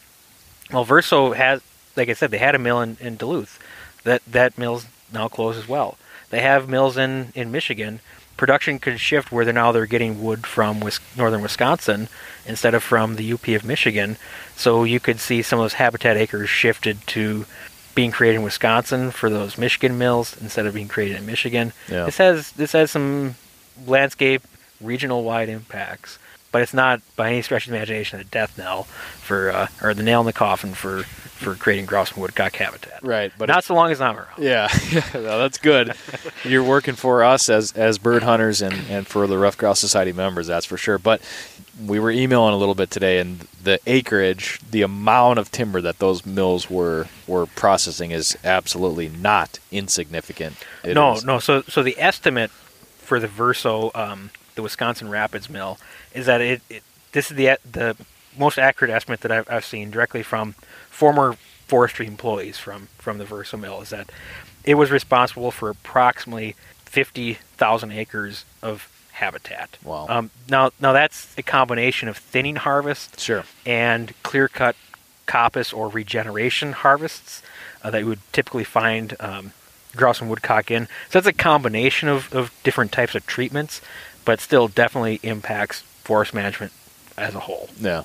Well, 0.71 0.83
Verso 0.83 1.33
has, 1.33 1.61
like 1.95 2.09
I 2.09 2.13
said, 2.13 2.31
they 2.31 2.39
had 2.39 2.55
a 2.55 2.59
mill 2.59 2.81
in, 2.81 2.97
in 2.99 3.17
Duluth. 3.17 3.59
That 4.03 4.21
that 4.25 4.57
mill's 4.57 4.85
now 5.11 5.27
closed 5.27 5.59
as 5.59 5.67
well. 5.67 5.97
They 6.29 6.41
have 6.41 6.67
mills 6.69 6.97
in, 6.97 7.31
in 7.35 7.51
Michigan. 7.51 7.99
Production 8.37 8.79
could 8.79 8.99
shift 8.99 9.31
where 9.31 9.45
they're 9.45 9.53
now 9.53 9.71
they're 9.71 9.85
getting 9.85 10.21
wood 10.21 10.45
from 10.45 10.83
northern 11.15 11.41
Wisconsin 11.41 12.09
instead 12.45 12.73
of 12.73 12.83
from 12.83 13.15
the 13.15 13.33
UP 13.33 13.47
of 13.49 13.63
Michigan. 13.63 14.17
So 14.55 14.83
you 14.83 14.99
could 14.99 15.19
see 15.19 15.41
some 15.41 15.59
of 15.59 15.63
those 15.63 15.73
habitat 15.73 16.17
acres 16.17 16.49
shifted 16.49 17.05
to 17.07 17.45
being 17.95 18.11
created 18.11 18.37
in 18.37 18.43
Wisconsin 18.43 19.11
for 19.11 19.29
those 19.29 19.57
Michigan 19.57 19.97
mills 19.97 20.35
instead 20.41 20.65
of 20.65 20.73
being 20.73 20.89
created 20.89 21.17
in 21.17 21.25
Michigan. 21.25 21.71
Yeah. 21.89 22.05
This 22.05 22.17
has 22.17 22.51
this 22.51 22.73
has 22.73 22.91
some 22.91 23.35
landscape 23.87 24.43
regional 24.81 25.23
wide 25.23 25.47
impacts, 25.49 26.19
but 26.55 26.61
it's 26.61 26.73
not 26.73 27.01
by 27.17 27.27
any 27.31 27.41
stretch 27.41 27.65
of 27.65 27.71
the 27.71 27.75
imagination 27.75 28.17
a 28.17 28.23
death 28.23 28.57
knell 28.57 28.83
for 28.83 29.51
uh, 29.51 29.67
or 29.81 29.93
the 29.93 30.01
nail 30.01 30.21
in 30.21 30.25
the 30.25 30.31
coffin 30.31 30.73
for 30.73 31.03
for 31.03 31.53
creating 31.53 31.85
grouse 31.85 32.13
and 32.13 32.21
woodcock 32.21 32.55
habitat. 32.55 33.03
Right, 33.03 33.33
but 33.37 33.49
not 33.49 33.65
so 33.65 33.75
long 33.75 33.91
as 33.91 33.99
I'm 33.99 34.15
around. 34.15 34.37
Yeah, 34.37 34.69
no, 35.13 35.37
that's 35.37 35.57
good. 35.57 35.95
You're 36.45 36.63
working 36.63 36.95
for 36.95 37.25
us 37.25 37.49
as 37.49 37.73
as 37.73 37.97
bird 37.97 38.23
hunters 38.23 38.61
and 38.61 38.73
and 38.89 39.05
for 39.05 39.27
the 39.27 39.37
Ruffed 39.37 39.57
Grouse 39.57 39.81
Society 39.81 40.13
members, 40.13 40.47
that's 40.47 40.65
for 40.65 40.77
sure. 40.77 40.97
But 40.97 41.21
we 41.85 41.99
were 41.99 42.09
emailing 42.09 42.53
a 42.53 42.57
little 42.57 42.73
bit 42.73 42.89
today, 42.89 43.19
and 43.19 43.45
the 43.61 43.81
acreage, 43.85 44.61
the 44.71 44.81
amount 44.81 45.39
of 45.39 45.51
timber 45.51 45.81
that 45.81 45.99
those 45.99 46.25
mills 46.25 46.69
were 46.69 47.07
were 47.27 47.47
processing 47.47 48.11
is 48.11 48.37
absolutely 48.45 49.09
not 49.09 49.59
insignificant. 49.73 50.55
It 50.85 50.93
no, 50.93 51.15
is- 51.15 51.25
no. 51.25 51.39
So 51.39 51.63
so 51.63 51.83
the 51.83 51.99
estimate 51.99 52.49
for 52.49 53.19
the 53.19 53.27
Verso, 53.27 53.91
um, 53.93 54.31
the 54.55 54.61
Wisconsin 54.61 55.09
Rapids 55.09 55.49
mill, 55.49 55.77
is 56.13 56.25
that 56.25 56.41
it, 56.41 56.61
it 56.69 56.83
this 57.11 57.29
is 57.31 57.37
the 57.37 57.57
the 57.69 57.95
most 58.37 58.57
accurate 58.57 58.91
estimate 58.91 59.21
that 59.21 59.31
I've, 59.31 59.49
I've 59.49 59.65
seen 59.65 59.91
directly 59.91 60.23
from 60.23 60.53
former 60.89 61.37
forestry 61.67 62.07
employees 62.07 62.57
from 62.57 62.87
from 62.97 63.17
the 63.17 63.25
Verso 63.25 63.57
mill 63.57 63.81
is 63.81 63.89
that 63.89 64.11
it 64.63 64.75
was 64.75 64.91
responsible 64.91 65.51
for 65.51 65.69
approximately 65.69 66.55
fifty 66.83 67.35
thousand 67.57 67.91
acres 67.91 68.45
of 68.61 68.89
habitat. 69.13 69.77
Wow. 69.83 70.07
Um, 70.09 70.31
now 70.49 70.71
now 70.79 70.91
that's 70.91 71.37
a 71.37 71.43
combination 71.43 72.09
of 72.09 72.17
thinning 72.17 72.57
harvests 72.57 73.23
Sure. 73.23 73.43
and 73.65 74.13
clear 74.23 74.47
cut 74.47 74.75
coppice 75.25 75.73
or 75.73 75.87
regeneration 75.89 76.73
harvests 76.73 77.41
uh, 77.83 77.89
that 77.89 78.01
you 78.01 78.07
would 78.07 78.19
typically 78.33 78.63
find 78.63 79.15
um, 79.19 79.53
grouse 79.95 80.19
and 80.21 80.29
woodcock 80.29 80.69
in. 80.69 80.85
So 81.09 81.19
that's 81.19 81.27
a 81.27 81.33
combination 81.33 82.09
of, 82.09 82.31
of 82.33 82.51
different 82.63 82.91
types 82.91 83.15
of 83.15 83.25
treatments, 83.25 83.81
but 84.25 84.41
still 84.41 84.67
definitely 84.67 85.19
impacts 85.23 85.81
forest 86.03 86.33
management 86.33 86.73
as 87.17 87.35
a 87.35 87.39
whole. 87.39 87.69
Yeah. 87.79 88.03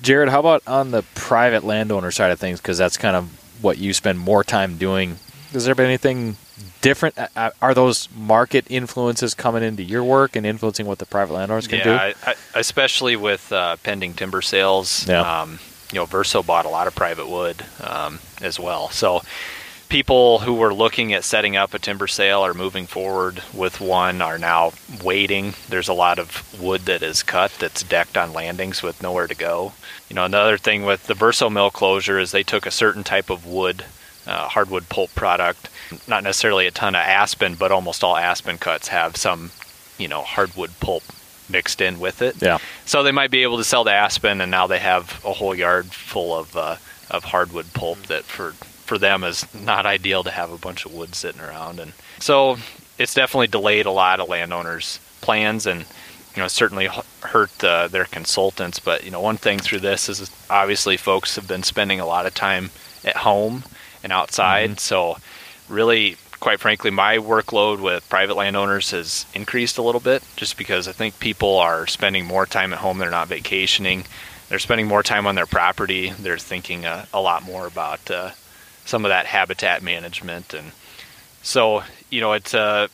Jared, 0.00 0.28
how 0.28 0.40
about 0.40 0.62
on 0.66 0.90
the 0.90 1.02
private 1.14 1.64
landowner 1.64 2.10
side 2.10 2.30
of 2.30 2.38
things? 2.38 2.60
Because 2.60 2.78
that's 2.78 2.96
kind 2.96 3.16
of 3.16 3.30
what 3.62 3.78
you 3.78 3.92
spend 3.92 4.18
more 4.18 4.44
time 4.44 4.76
doing. 4.76 5.16
Has 5.52 5.64
there 5.64 5.74
been 5.74 5.86
anything 5.86 6.36
different? 6.80 7.16
Uh, 7.36 7.50
Are 7.60 7.74
those 7.74 8.08
market 8.14 8.66
influences 8.68 9.34
coming 9.34 9.62
into 9.62 9.82
your 9.82 10.02
work 10.02 10.34
and 10.34 10.44
influencing 10.44 10.86
what 10.86 10.98
the 10.98 11.06
private 11.06 11.34
landowners 11.34 11.68
can 11.68 11.78
yeah, 11.78 11.84
do? 11.84 11.92
I, 11.92 12.14
I, 12.26 12.34
especially 12.54 13.16
with 13.16 13.52
uh, 13.52 13.76
pending 13.82 14.14
timber 14.14 14.42
sales. 14.42 15.06
Yeah. 15.08 15.20
Um, 15.20 15.58
you 15.92 15.98
know, 15.98 16.06
Verso 16.06 16.42
bought 16.42 16.64
a 16.64 16.70
lot 16.70 16.86
of 16.86 16.94
private 16.94 17.28
wood 17.28 17.64
um, 17.80 18.18
as 18.40 18.58
well. 18.58 18.88
So 18.88 19.22
people 19.92 20.38
who 20.38 20.54
were 20.54 20.72
looking 20.72 21.12
at 21.12 21.22
setting 21.22 21.54
up 21.54 21.74
a 21.74 21.78
timber 21.78 22.06
sale 22.06 22.40
or 22.40 22.54
moving 22.54 22.86
forward 22.86 23.42
with 23.52 23.78
one 23.78 24.22
are 24.22 24.38
now 24.38 24.72
waiting. 25.04 25.52
There's 25.68 25.88
a 25.88 25.92
lot 25.92 26.18
of 26.18 26.58
wood 26.58 26.86
that 26.86 27.02
is 27.02 27.22
cut 27.22 27.52
that's 27.58 27.82
decked 27.82 28.16
on 28.16 28.32
landings 28.32 28.82
with 28.82 29.02
nowhere 29.02 29.26
to 29.26 29.34
go. 29.34 29.74
You 30.08 30.16
know, 30.16 30.24
another 30.24 30.56
thing 30.56 30.84
with 30.84 31.08
the 31.08 31.14
Verso 31.14 31.50
mill 31.50 31.70
closure 31.70 32.18
is 32.18 32.30
they 32.30 32.42
took 32.42 32.64
a 32.64 32.70
certain 32.70 33.04
type 33.04 33.28
of 33.28 33.44
wood, 33.44 33.84
uh, 34.26 34.48
hardwood 34.48 34.88
pulp 34.88 35.14
product, 35.14 35.68
not 36.08 36.24
necessarily 36.24 36.66
a 36.66 36.70
ton 36.70 36.94
of 36.94 37.02
aspen, 37.02 37.54
but 37.54 37.70
almost 37.70 38.02
all 38.02 38.16
aspen 38.16 38.56
cuts 38.56 38.88
have 38.88 39.18
some, 39.18 39.50
you 39.98 40.08
know, 40.08 40.22
hardwood 40.22 40.70
pulp 40.80 41.02
mixed 41.50 41.82
in 41.82 42.00
with 42.00 42.22
it. 42.22 42.40
Yeah. 42.40 42.60
So 42.86 43.02
they 43.02 43.12
might 43.12 43.30
be 43.30 43.42
able 43.42 43.58
to 43.58 43.64
sell 43.64 43.84
the 43.84 43.92
aspen, 43.92 44.40
and 44.40 44.50
now 44.50 44.66
they 44.66 44.78
have 44.78 45.22
a 45.22 45.34
whole 45.34 45.54
yard 45.54 45.92
full 45.92 46.34
of 46.34 46.56
uh, 46.56 46.76
of 47.10 47.24
hardwood 47.24 47.74
pulp 47.74 47.98
that 48.04 48.24
for 48.24 48.54
for 48.92 48.98
them 48.98 49.24
is 49.24 49.46
not 49.54 49.86
ideal 49.86 50.22
to 50.22 50.30
have 50.30 50.52
a 50.52 50.58
bunch 50.58 50.84
of 50.84 50.92
wood 50.92 51.14
sitting 51.14 51.40
around, 51.40 51.80
and 51.80 51.94
so 52.18 52.58
it's 52.98 53.14
definitely 53.14 53.46
delayed 53.46 53.86
a 53.86 53.90
lot 53.90 54.20
of 54.20 54.28
landowners' 54.28 55.00
plans, 55.22 55.64
and 55.64 55.86
you 56.36 56.42
know 56.42 56.46
certainly 56.46 56.90
hurt 57.22 57.64
uh, 57.64 57.88
their 57.88 58.04
consultants. 58.04 58.80
But 58.80 59.02
you 59.02 59.10
know 59.10 59.22
one 59.22 59.38
thing 59.38 59.60
through 59.60 59.80
this 59.80 60.10
is 60.10 60.30
obviously 60.50 60.98
folks 60.98 61.36
have 61.36 61.48
been 61.48 61.62
spending 61.62 62.00
a 62.00 62.04
lot 62.04 62.26
of 62.26 62.34
time 62.34 62.68
at 63.02 63.16
home 63.16 63.64
and 64.02 64.12
outside, 64.12 64.78
so 64.78 65.16
really 65.70 66.18
quite 66.38 66.60
frankly, 66.60 66.90
my 66.90 67.16
workload 67.16 67.80
with 67.80 68.06
private 68.10 68.36
landowners 68.36 68.90
has 68.90 69.24
increased 69.32 69.78
a 69.78 69.82
little 69.82 70.02
bit 70.02 70.22
just 70.36 70.58
because 70.58 70.86
I 70.86 70.92
think 70.92 71.18
people 71.18 71.56
are 71.56 71.86
spending 71.86 72.26
more 72.26 72.44
time 72.44 72.74
at 72.74 72.80
home. 72.80 72.98
They're 72.98 73.10
not 73.10 73.28
vacationing. 73.28 74.04
They're 74.50 74.58
spending 74.58 74.86
more 74.86 75.02
time 75.02 75.26
on 75.26 75.34
their 75.34 75.46
property. 75.46 76.10
They're 76.10 76.36
thinking 76.36 76.84
a, 76.84 77.06
a 77.14 77.22
lot 77.22 77.42
more 77.42 77.66
about 77.66 78.10
uh, 78.10 78.32
some 78.84 79.04
of 79.04 79.10
that 79.10 79.26
habitat 79.26 79.82
management. 79.82 80.54
And 80.54 80.72
so, 81.42 81.82
you 82.10 82.20
know, 82.20 82.32
it's, 82.32 82.54
uh, 82.54 82.88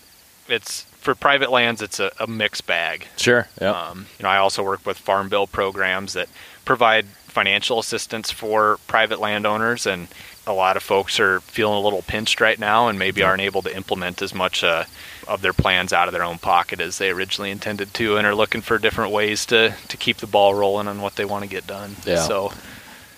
it's 0.49 0.83
for 0.99 1.15
private 1.15 1.51
lands, 1.51 1.81
it's 1.83 2.01
a, 2.01 2.11
a 2.19 2.27
mixed 2.27 2.67
bag. 2.67 3.07
Sure. 3.17 3.49
Yeah. 3.61 3.71
Um, 3.71 4.07
you 4.19 4.25
know, 4.25 4.29
I 4.29 4.39
also 4.39 4.63
work 4.63 4.85
with 4.85 4.99
farm 4.99 5.29
bill 5.29 5.47
programs 5.47 6.13
that 6.15 6.29
provide 6.65 7.07
financial 7.07 7.79
assistance 7.79 8.31
for 8.31 8.79
private 8.87 9.21
landowners, 9.21 9.87
and 9.87 10.09
a 10.47 10.53
lot 10.53 10.77
of 10.77 10.83
folks 10.83 11.21
are 11.21 11.41
feeling 11.41 11.77
a 11.77 11.81
little 11.81 12.03
pinched 12.03 12.41
right 12.41 12.59
now, 12.59 12.89
and 12.89 12.99
maybe 12.99 13.23
aren't 13.23 13.43
able 13.43 13.63
to 13.63 13.75
implement 13.75 14.21
as 14.23 14.35
much 14.35 14.65
uh, 14.65 14.85
of 15.27 15.41
their 15.41 15.53
plans 15.53 15.93
out 15.93 16.09
of 16.09 16.13
their 16.13 16.25
own 16.25 16.39
pocket 16.39 16.81
as 16.81 16.99
they 16.99 17.11
originally 17.11 17.51
intended 17.51 17.95
to, 17.95 18.17
and 18.17 18.27
are 18.27 18.35
looking 18.35 18.61
for 18.61 18.79
different 18.79 19.13
ways 19.13 19.47
to 19.47 19.75
to 19.89 19.97
keep 19.97 20.17
the 20.19 20.27
ball 20.27 20.55
rolling 20.55 20.89
on 20.89 21.01
what 21.01 21.17
they 21.17 21.25
want 21.25 21.45
to 21.45 21.49
get 21.49 21.67
done. 21.67 21.97
Yeah. 22.05 22.23
So 22.23 22.53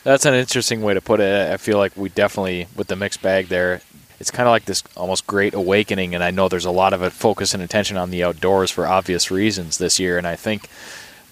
That's 0.05 0.25
an 0.25 0.35
interesting 0.35 0.81
way 0.83 0.95
to 0.95 1.01
put 1.01 1.21
it. 1.21 1.51
I 1.53 1.57
feel 1.57 1.79
like 1.79 1.97
we 1.97 2.09
definitely, 2.09 2.67
with 2.77 2.87
the 2.89 2.97
mixed 2.97 3.21
bag 3.23 3.49
there, 3.49 3.83
it's 4.19 4.31
kind 4.31 4.47
of 4.49 4.51
like 4.51 4.65
this 4.65 4.83
almost 4.97 5.27
great 5.27 5.55
awakening. 5.55 6.15
And 6.15 6.25
I 6.25 6.31
know 6.31 6.49
there's 6.49 6.65
a 6.65 6.71
lot 6.71 6.93
of 6.93 7.13
focus 7.13 7.55
and 7.55 7.63
attention 7.63 7.97
on 7.97 8.11
the 8.11 8.25
outdoors 8.25 8.71
for 8.71 8.87
obvious 8.87 9.31
reasons 9.31 9.79
this 9.79 9.99
year. 9.99 10.19
And 10.19 10.27
I 10.27 10.37
think 10.37 10.69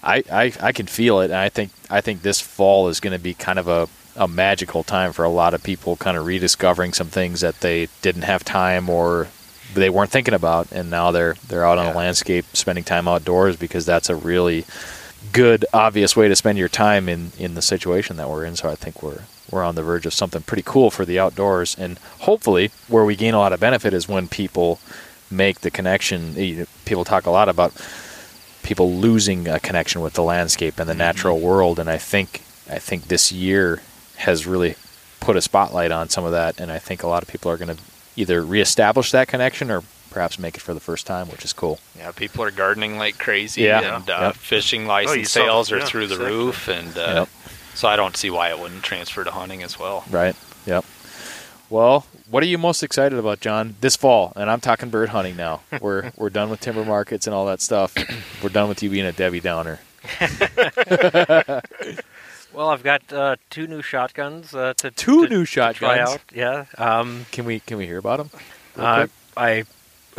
I, 0.03 0.23
I, 0.31 0.53
I 0.61 0.71
can 0.71 0.87
feel 0.87 1.19
it. 1.21 1.25
And 1.25 1.35
I 1.35 1.49
think 1.49 1.71
I 1.89 2.01
think 2.01 2.21
this 2.21 2.39
fall 2.41 2.87
is 2.89 2.99
going 2.99 3.13
to 3.13 3.19
be 3.23 3.33
kind 3.33 3.59
of 3.59 3.67
a, 3.67 3.87
a 4.15 4.27
magical 4.27 4.83
time 4.83 5.13
for 5.13 5.23
a 5.25 5.29
lot 5.29 5.53
of 5.53 5.63
people, 5.63 5.95
kind 5.95 6.17
of 6.17 6.25
rediscovering 6.25 6.93
some 6.93 7.07
things 7.07 7.41
that 7.41 7.59
they 7.61 7.87
didn't 8.01 8.23
have 8.23 8.43
time 8.43 8.89
or 8.89 9.27
they 9.75 9.89
weren't 9.89 10.09
thinking 10.09 10.33
about, 10.33 10.71
and 10.71 10.89
now 10.89 11.11
they're 11.11 11.35
they're 11.47 11.65
out 11.65 11.77
on 11.77 11.85
Yeah. 11.85 11.91
the 11.91 11.97
landscape, 11.97 12.45
spending 12.53 12.83
time 12.83 13.07
outdoors 13.07 13.55
because 13.55 13.85
that's 13.85 14.09
a 14.09 14.15
really 14.15 14.65
good, 15.31 15.65
obvious 15.73 16.15
way 16.15 16.27
to 16.27 16.35
spend 16.35 16.57
your 16.57 16.69
time 16.69 17.09
in, 17.09 17.31
in 17.37 17.55
the 17.55 17.61
situation 17.61 18.17
that 18.17 18.29
we're 18.29 18.45
in. 18.45 18.55
So 18.55 18.69
I 18.69 18.75
think 18.75 19.01
we're 19.03 19.23
we're 19.51 19.63
on 19.63 19.75
the 19.75 19.83
verge 19.83 20.05
of 20.05 20.13
something 20.13 20.43
pretty 20.43 20.63
cool 20.63 20.91
for 20.91 21.05
the 21.05 21.19
outdoors, 21.19 21.75
and 21.77 21.97
hopefully, 22.19 22.71
where 22.87 23.03
we 23.03 23.15
gain 23.15 23.33
a 23.33 23.39
lot 23.39 23.53
of 23.53 23.59
benefit 23.59 23.93
is 23.93 24.07
when 24.07 24.27
people 24.27 24.79
make 25.31 25.61
the 25.61 25.71
connection. 25.71 26.35
Eh, 26.37 26.65
people 26.85 27.03
talk 27.03 27.25
a 27.25 27.31
lot 27.31 27.49
about 27.49 27.73
people 28.61 28.91
losing 28.91 29.47
a 29.47 29.59
connection 29.59 30.01
with 30.01 30.13
the 30.13 30.23
landscape 30.23 30.79
and 30.79 30.87
the 30.87 30.93
mm-hmm. 30.93 30.99
natural 30.99 31.39
world, 31.39 31.79
and 31.79 31.89
I 31.89 31.97
think 31.97 32.41
I 32.69 32.79
think 32.79 33.07
this 33.07 33.31
year 33.31 33.81
has 34.17 34.45
really 34.45 34.75
put 35.19 35.35
a 35.35 35.41
spotlight 35.41 35.91
on 35.91 36.09
some 36.09 36.25
of 36.25 36.31
that, 36.31 36.59
and 36.59 36.71
I 36.71 36.79
think 36.79 37.03
a 37.03 37.07
lot 37.07 37.23
of 37.23 37.29
people 37.29 37.51
are 37.51 37.57
going 37.57 37.75
to 37.75 37.81
either 38.15 38.43
reestablish 38.43 39.11
that 39.11 39.27
connection 39.27 39.71
or 39.71 39.83
perhaps 40.09 40.37
make 40.39 40.55
it 40.55 40.61
for 40.61 40.73
the 40.73 40.79
first 40.79 41.05
time, 41.07 41.27
which 41.29 41.43
is 41.45 41.53
cool. 41.53 41.79
Yeah, 41.97 42.11
people 42.11 42.43
are 42.43 42.51
gardening 42.51 42.97
like 42.97 43.17
crazy, 43.17 43.61
Yeah. 43.63 43.95
and 43.97 44.09
uh, 44.09 44.19
Yep. 44.21 44.35
fishing 44.35 44.85
Oh, 44.85 44.89
license 44.89 45.31
saw 45.31 45.39
the- 45.41 45.45
sales 45.45 45.71
are 45.71 45.77
yeah, 45.79 45.85
through 45.85 46.07
the 46.07 46.15
exactly. 46.15 46.35
roof, 46.37 46.67
and 46.67 46.97
uh, 46.97 47.13
Yep. 47.15 47.29
so 47.75 47.87
I 47.87 47.95
don't 47.95 48.15
see 48.17 48.29
why 48.29 48.49
it 48.49 48.59
wouldn't 48.59 48.83
transfer 48.83 49.23
to 49.23 49.31
hunting 49.31 49.63
as 49.63 49.77
well. 49.79 50.03
Right. 50.09 50.35
Yep. 50.65 50.85
Well, 51.69 52.05
what 52.29 52.41
are 52.41 52.47
you 52.47 52.57
most 52.57 52.81
excited 52.83 53.17
about, 53.19 53.41
John, 53.41 53.75
this 53.81 53.95
fall? 53.95 54.33
And 54.35 54.49
I'm 54.49 54.59
talking 54.59 54.89
bird 54.89 55.09
hunting 55.09 55.35
now. 55.35 55.61
We're 55.81 56.11
we're 56.17 56.29
done 56.31 56.49
with 56.49 56.59
timber 56.61 56.83
markets 56.85 57.27
and 57.27 57.33
all 57.35 57.45
that 57.45 57.61
stuff. 57.61 57.93
We're 58.43 58.49
done 58.49 58.69
with 58.69 58.81
you 58.83 58.89
being 58.89 59.05
a 59.05 59.11
Debbie 59.11 59.39
Downer. 59.39 59.79
Well, 62.51 62.69
I've 62.69 62.81
got 62.81 63.13
uh, 63.13 63.35
two 63.51 63.67
new 63.67 63.83
shotguns 63.83 64.55
uh, 64.55 64.73
to 64.77 64.89
Two 64.89 65.27
to- 65.27 65.29
new 65.29 65.45
to 65.45 65.51
try 65.51 65.71
shotguns? 65.71 66.09
out. 66.09 66.21
Yeah. 66.33 66.65
Um, 66.79 67.27
Can 67.31 67.45
we 67.45 67.59
can 67.59 67.77
we 67.77 67.85
hear 67.85 67.99
about 67.99 68.17
them? 68.17 68.41
uh, 68.75 69.05
I 69.37 69.65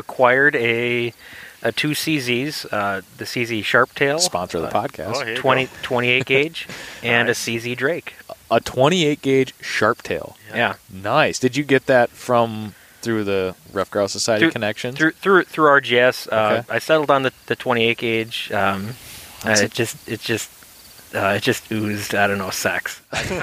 acquired 0.01 0.57
a, 0.57 1.13
a 1.63 1.71
two 1.73 1.91
CZs, 1.91 2.67
uh, 2.73 3.03
the 3.19 3.25
CZ 3.25 3.61
Sharptail, 3.61 4.19
Sponsor 4.21 4.59
of 4.59 4.65
the 4.65 4.77
uh, 4.77 4.83
podcast. 4.89 5.37
Oh, 5.37 5.41
20, 5.41 5.69
28 5.83 6.25
gauge, 6.27 6.69
and 7.05 7.29
Nice. 7.29 7.47
a 7.47 7.51
CZ 7.53 7.77
Drake. 7.77 8.15
A 8.51 8.59
28 8.61 9.23
gauge 9.23 9.55
Sharptail. 9.59 10.35
Yeah. 10.53 10.75
Nice. 10.93 11.39
Did 11.39 11.57
you 11.57 11.63
get 11.65 11.87
that 11.87 12.11
from 12.11 12.75
through 13.01 13.25
the 13.25 13.55
Ruffed 13.73 13.93
Grouse 13.93 14.13
Society 14.13 14.45
Through- 14.47 14.51
connections? 14.53 14.99
Through 14.99 15.13
through 15.13 15.45
through 15.45 15.67
RGS, 15.81 16.29
uh, 16.33 16.37
Okay. 16.61 16.75
I 16.75 16.79
settled 16.81 17.11
on 17.11 17.23
the, 17.23 17.33
the 17.47 17.55
28 17.57 17.97
gauge. 17.99 18.51
Um, 18.53 18.95
uh, 19.47 19.51
it 19.59 19.71
just 19.73 20.09
it 20.09 20.21
just 20.21 20.51
uh, 21.15 21.35
it 21.37 21.43
just 21.43 21.71
oozed. 21.73 22.15
I 22.15 22.27
don't 22.27 22.39
know 22.39 22.51
sex. 22.51 23.01
Oh, 23.13 23.19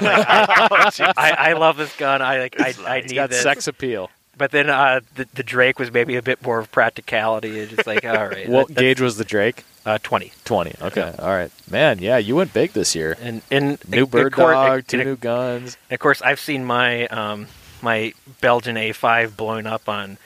I, 1.16 1.34
I 1.38 1.52
love 1.54 1.76
this 1.78 1.94
gun. 1.96 2.20
I 2.22 2.38
like. 2.38 2.60
I, 2.60 2.74
I 2.86 2.96
it's 2.98 3.08
need 3.08 3.14
got 3.14 3.30
this. 3.30 3.42
sex 3.42 3.66
appeal. 3.66 4.10
But 4.38 4.52
then 4.52 4.70
uh, 4.70 5.00
the 5.16 5.26
the 5.34 5.42
Drake 5.42 5.78
was 5.78 5.92
maybe 5.92 6.16
a 6.16 6.22
bit 6.22 6.42
more 6.42 6.58
of 6.60 6.70
practicality. 6.72 7.58
It's 7.58 7.72
just 7.74 7.86
like 7.86 8.04
all 8.04 8.28
right. 8.28 8.48
What 8.48 8.68
that- 8.68 8.76
gauge 8.78 9.00
was 9.00 9.16
the 9.18 9.24
Drake? 9.24 9.64
Uh, 9.86 9.96
20. 10.02 10.32
20. 10.44 10.74
Okay. 10.82 11.14
All 11.18 11.28
right. 11.30 11.50
Man, 11.70 11.98
yeah, 11.98 12.18
you 12.18 12.36
went 12.36 12.52
big 12.52 12.72
this 12.72 12.94
year. 12.94 13.16
And 13.20 13.40
and 13.50 13.78
New 13.88 14.02
of 14.04 14.10
bird 14.10 14.32
course- 14.34 14.52
dog, 14.54 14.86
two 14.86 15.02
new 15.04 15.16
guns. 15.16 15.76
and 15.90 15.94
of 15.96 16.00
course, 16.00 16.20
I've 16.22 16.40
seen 16.40 16.64
my 16.64 17.06
um, 17.08 17.46
my 17.82 18.12
Belgian 18.40 18.76
A5 18.76 19.36
blown 19.36 19.66
up 19.66 19.88
on 19.88 20.18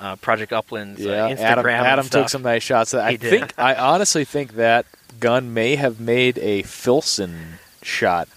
uh, 0.00 0.14
Project 0.16 0.52
Upland's 0.52 1.00
Yeah, 1.00 1.24
uh, 1.24 1.28
Instagram. 1.30 1.40
Adam, 1.40 1.66
Adam 1.86 2.08
took 2.08 2.28
some 2.28 2.42
nice 2.42 2.62
shots. 2.62 2.94
I 2.94 3.10
He 3.12 3.16
did. 3.16 3.30
think, 3.30 3.54
I 3.58 3.74
honestly 3.74 4.24
think 4.24 4.54
that 4.54 4.86
gun 5.18 5.52
may 5.52 5.74
have 5.76 5.98
made 5.98 6.38
a 6.38 6.62
Filson 6.62 7.58
shot 7.82 8.28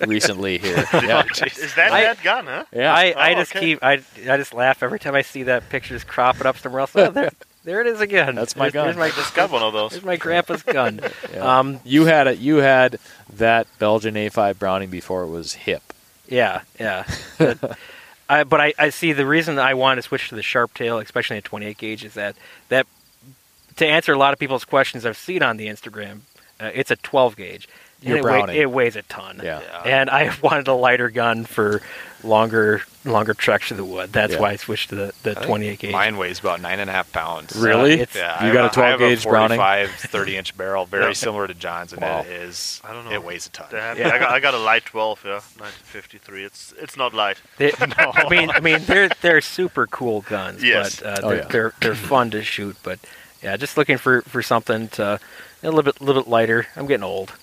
recently 0.00 0.58
here. 0.58 0.76
yeah. 0.92 1.22
Is 1.44 1.74
that 1.76 1.92
I- 1.92 2.02
that 2.02 2.22
gun, 2.22 2.46
huh? 2.46 2.64
Yeah. 2.72 2.92
I, 2.94 3.12
I 3.16 3.32
Oh, 3.32 3.34
just 3.36 3.54
okay. 3.56 3.60
keep 3.66 3.82
I, 3.82 3.92
I 4.28 4.36
just 4.36 4.52
laugh 4.54 4.82
every 4.82 4.98
time 4.98 5.14
I 5.14 5.22
see 5.22 5.44
that 5.44 5.68
picture 5.68 5.94
just 5.94 6.06
cropping 6.06 6.46
up 6.46 6.58
somewhere 6.58 6.80
else. 6.80 6.92
Oh, 6.94 7.10
there, 7.10 7.30
there 7.64 7.80
it 7.80 7.86
is 7.86 8.00
again. 8.00 8.34
That's 8.34 8.56
my 8.56 8.68
There's- 8.70 8.72
gun. 8.72 8.84
There's 8.86 8.96
my, 8.96 9.08
Just 9.10 9.34
got 9.34 9.50
one 9.50 9.62
of 9.62 9.72
those. 9.72 9.92
there's 9.92 10.04
my 10.04 10.16
grandpa's 10.16 10.62
gun. 10.62 11.00
Yeah. 11.32 11.58
Um, 11.58 11.80
you 11.84 12.04
had 12.06 12.26
it. 12.26 12.38
You 12.38 12.56
had 12.56 12.98
that 13.34 13.66
Belgian 13.78 14.14
A5 14.14 14.58
Browning 14.58 14.90
before 14.90 15.22
it 15.24 15.28
was 15.28 15.52
hip. 15.54 15.82
yeah, 16.28 16.62
yeah. 16.80 17.04
But, 17.38 17.76
I, 18.28 18.42
but 18.44 18.60
I, 18.60 18.74
I 18.78 18.88
see 18.90 19.12
the 19.12 19.26
reason 19.26 19.58
I 19.58 19.74
want 19.74 19.98
to 19.98 20.02
switch 20.02 20.28
to 20.30 20.34
the 20.34 20.42
sharp 20.42 20.74
tail, 20.74 20.98
especially 20.98 21.36
a 21.38 21.42
28 21.42 21.78
gauge, 21.78 22.04
is 22.04 22.14
that 22.14 22.34
that 22.70 22.86
to 23.76 23.86
answer 23.86 24.12
a 24.12 24.18
lot 24.18 24.32
of 24.32 24.38
people's 24.38 24.64
questions 24.64 25.04
I've 25.06 25.16
seen 25.18 25.42
on 25.42 25.58
the 25.58 25.66
Instagram, 25.66 26.20
uh, 26.58 26.70
it's 26.74 26.90
a 26.90 26.96
12 26.96 27.36
gauge. 27.36 27.68
And 28.00 28.08
Your 28.10 28.18
it, 28.18 28.24
weigh- 28.46 28.58
it 28.60 28.70
weighs 28.70 28.96
a 28.96 29.02
ton. 29.02 29.40
Yeah. 29.42 29.60
And 29.84 30.10
I 30.10 30.30
wanted 30.42 30.68
a 30.68 30.74
lighter 30.74 31.08
gun 31.10 31.44
for 31.44 31.80
longer 32.22 32.82
longer 33.04 33.34
treks 33.34 33.68
through 33.68 33.76
the 33.76 33.84
wood. 33.84 34.12
That's 34.12 34.32
Yeah. 34.32 34.40
why 34.40 34.50
I 34.50 34.56
switched 34.56 34.88
to 34.88 34.96
the, 34.96 35.14
the 35.22 35.34
28 35.36 35.78
gauge. 35.78 35.92
Mine 35.92 36.16
weighs 36.16 36.40
about 36.40 36.60
nine 36.60 36.80
and 36.80 36.90
a 36.90 36.92
half 36.92 37.10
pounds. 37.12 37.54
Really? 37.54 37.92
it's- 38.00 38.16
Yeah, 38.16 38.44
You 38.44 38.50
I 38.50 38.52
got 38.52 38.62
have 38.64 38.72
a 38.72 38.74
12 38.74 38.86
I 38.86 38.90
have 38.90 38.98
gauge 38.98 39.24
Browning? 39.24 39.58
45, 39.58 39.90
30 39.92 40.36
inch 40.36 40.56
barrel, 40.56 40.86
very 40.86 41.14
similar 41.24 41.46
to 41.46 41.54
John's, 41.54 41.92
and 41.92 42.02
Wow. 42.02 42.20
it 42.22 42.26
is. 42.26 42.80
I 42.84 42.92
don't 42.92 43.04
know. 43.04 43.12
It 43.12 43.22
weighs 43.22 43.46
a 43.46 43.50
ton. 43.50 43.66
Damn, 43.70 43.96
I, 44.12 44.18
got, 44.18 44.30
I 44.32 44.40
got 44.40 44.54
a 44.54 44.58
light 44.58 44.84
12, 44.86 45.22
yeah, 45.24 45.30
1953. 45.56 46.44
It's 46.44 46.74
it's 46.78 46.96
not 46.96 47.14
light. 47.14 47.38
They, 47.58 47.72
I 47.80 48.28
mean, 48.28 48.50
I 48.50 48.60
mean, 48.60 48.80
they're 48.86 49.08
they're 49.22 49.40
super 49.40 49.86
cool 49.86 50.22
guns, 50.22 50.62
Yes. 50.64 51.00
but 51.00 51.06
uh, 51.06 51.20
Oh, 51.22 51.28
they're, 51.28 51.38
yeah. 51.38 51.44
they're 51.48 51.72
they're 51.80 51.94
fun 51.94 52.30
to 52.32 52.42
shoot. 52.42 52.76
But 52.82 52.98
yeah, 53.42 53.56
just 53.56 53.76
looking 53.76 53.98
for, 53.98 54.22
for 54.22 54.42
something 54.42 54.88
to 54.88 55.20
a 55.62 55.66
little 55.66 55.82
bit 55.84 56.00
little 56.00 56.22
bit 56.22 56.28
lighter. 56.28 56.66
I'm 56.76 56.86
getting 56.86 57.04
old. 57.04 57.34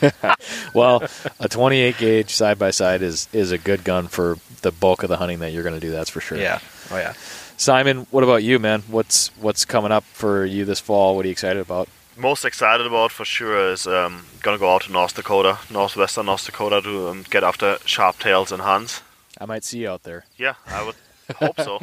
Well, 0.74 1.02
a 1.40 1.48
28 1.48 1.98
gauge 1.98 2.30
side 2.30 2.58
by 2.58 2.70
side 2.70 3.02
is 3.02 3.28
is 3.32 3.50
a 3.52 3.58
good 3.58 3.84
gun 3.84 4.06
for 4.06 4.38
the 4.62 4.70
bulk 4.70 5.02
of 5.02 5.08
the 5.08 5.16
hunting 5.16 5.40
that 5.40 5.52
you're 5.52 5.62
going 5.62 5.74
to 5.74 5.80
do. 5.80 5.90
That's 5.90 6.10
for 6.10 6.20
sure. 6.20 6.38
Yeah. 6.38 6.60
Oh 6.90 6.96
yeah. 6.98 7.14
Simon, 7.56 8.06
what 8.10 8.22
about 8.22 8.44
you, 8.44 8.58
man? 8.58 8.82
What's 8.88 9.28
what's 9.38 9.64
coming 9.64 9.90
up 9.90 10.04
for 10.04 10.44
you 10.44 10.64
this 10.64 10.80
fall? 10.80 11.16
What 11.16 11.24
are 11.24 11.28
you 11.28 11.32
excited 11.32 11.60
about? 11.60 11.88
Most 12.16 12.44
excited 12.44 12.86
about 12.86 13.10
for 13.12 13.24
sure 13.24 13.72
is 13.72 13.86
um, 13.86 14.26
gonna 14.42 14.58
go 14.58 14.72
out 14.74 14.82
to 14.82 14.92
North 14.92 15.14
Dakota, 15.14 15.58
northwestern 15.70 16.26
North 16.26 16.46
Dakota, 16.46 16.80
to 16.82 17.08
um, 17.08 17.24
get 17.30 17.42
after 17.42 17.78
sharp 17.84 18.18
tails 18.18 18.52
and 18.52 18.62
hunts. 18.62 19.02
I 19.40 19.46
might 19.46 19.64
see 19.64 19.80
you 19.80 19.88
out 19.90 20.02
there. 20.02 20.24
Yeah, 20.36 20.54
I 20.66 20.84
would 20.84 20.96
hope 21.36 21.60
so. 21.60 21.80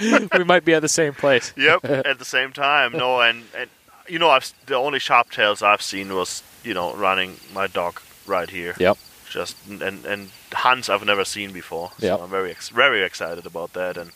we 0.38 0.44
might 0.44 0.64
be 0.64 0.74
at 0.74 0.82
the 0.82 0.88
same 0.88 1.14
place. 1.14 1.52
yep. 1.56 1.84
At 1.84 2.18
the 2.18 2.24
same 2.24 2.52
time, 2.52 2.92
no, 2.92 3.20
and, 3.20 3.44
and 3.56 3.68
you 4.08 4.18
know, 4.18 4.30
I've 4.30 4.52
the 4.66 4.74
only 4.74 4.98
sharp 4.98 5.30
tails 5.30 5.62
I've 5.62 5.82
seen 5.82 6.14
was 6.14 6.42
you 6.64 6.74
know 6.74 6.94
running 6.94 7.36
my 7.52 7.66
dog 7.66 8.00
right 8.26 8.50
here. 8.50 8.74
Yep. 8.78 8.96
Just 9.30 9.56
and 9.68 10.06
and 10.06 10.30
hunts 10.52 10.88
I've 10.88 11.04
never 11.04 11.24
seen 11.24 11.52
before. 11.52 11.90
So 11.98 12.06
Yep. 12.06 12.20
I'm 12.22 12.30
very 12.30 12.50
ex- 12.50 12.68
very 12.70 13.02
excited 13.02 13.46
about 13.46 13.72
that, 13.72 13.96
and 13.96 14.10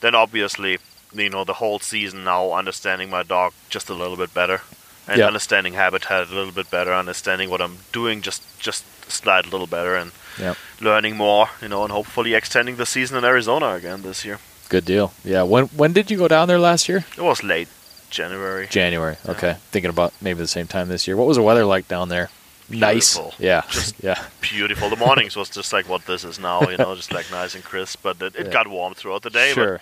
then 0.00 0.14
obviously 0.14 0.78
you 1.14 1.28
know 1.30 1.44
the 1.44 1.54
whole 1.54 1.78
season 1.78 2.24
now 2.24 2.52
understanding 2.52 3.10
my 3.10 3.22
dog 3.22 3.52
just 3.70 3.90
a 3.90 3.94
little 3.94 4.16
bit 4.16 4.32
better, 4.34 4.60
and 5.08 5.18
Yep. 5.18 5.26
understanding 5.26 5.74
habitat 5.74 6.28
a 6.30 6.34
little 6.34 6.52
bit 6.52 6.70
better, 6.70 6.92
understanding 6.94 7.50
what 7.50 7.60
I'm 7.60 7.78
doing 7.92 8.22
just 8.22 8.42
just 8.58 8.84
slide 9.08 9.44
a 9.46 9.50
little 9.50 9.66
better, 9.66 9.94
and 9.96 10.12
Yep. 10.38 10.56
learning 10.80 11.16
more, 11.16 11.50
you 11.60 11.68
know, 11.68 11.82
and 11.84 11.92
hopefully 11.92 12.34
extending 12.34 12.76
the 12.76 12.86
season 12.86 13.18
in 13.18 13.24
Arizona 13.24 13.74
again 13.74 14.02
this 14.02 14.24
year. 14.24 14.38
Good 14.70 14.84
deal. 14.86 15.12
Yeah. 15.24 15.42
When 15.42 15.64
when 15.76 15.92
did 15.92 16.10
you 16.10 16.16
go 16.18 16.28
down 16.28 16.48
there 16.48 16.58
last 16.58 16.88
year? 16.88 17.04
It 17.18 17.22
was 17.22 17.42
late 17.42 17.68
January. 18.12 18.66
January. 18.68 19.16
Okay. 19.28 19.56
Thinking 19.72 19.90
about 19.90 20.12
maybe 20.20 20.38
the 20.38 20.46
same 20.46 20.66
time 20.68 20.88
this 20.88 21.08
year. 21.08 21.16
What 21.16 21.26
was 21.26 21.36
the 21.36 21.42
weather 21.42 21.64
like 21.64 21.88
down 21.88 22.08
there? 22.08 22.30
Nice. 22.70 23.18
Yeah. 23.38 23.62
Just- 23.70 24.02
yeah. 24.02 24.22
Beautiful. 24.40 24.88
The 24.88 24.96
mornings 24.96 25.34
was 25.36 25.50
just 25.50 25.72
like 25.72 25.88
what 25.88 26.06
this 26.06 26.22
is 26.24 26.38
now, 26.38 26.62
you 26.68 26.76
know, 26.76 26.94
just 26.94 27.12
like 27.12 27.30
nice 27.30 27.54
and 27.54 27.64
crisp. 27.64 28.00
But 28.02 28.22
it, 28.22 28.36
it 28.36 28.46
Yeah. 28.46 28.52
got 28.52 28.68
warm 28.68 28.94
throughout 28.94 29.22
the 29.22 29.30
day. 29.30 29.52
Sure. 29.52 29.80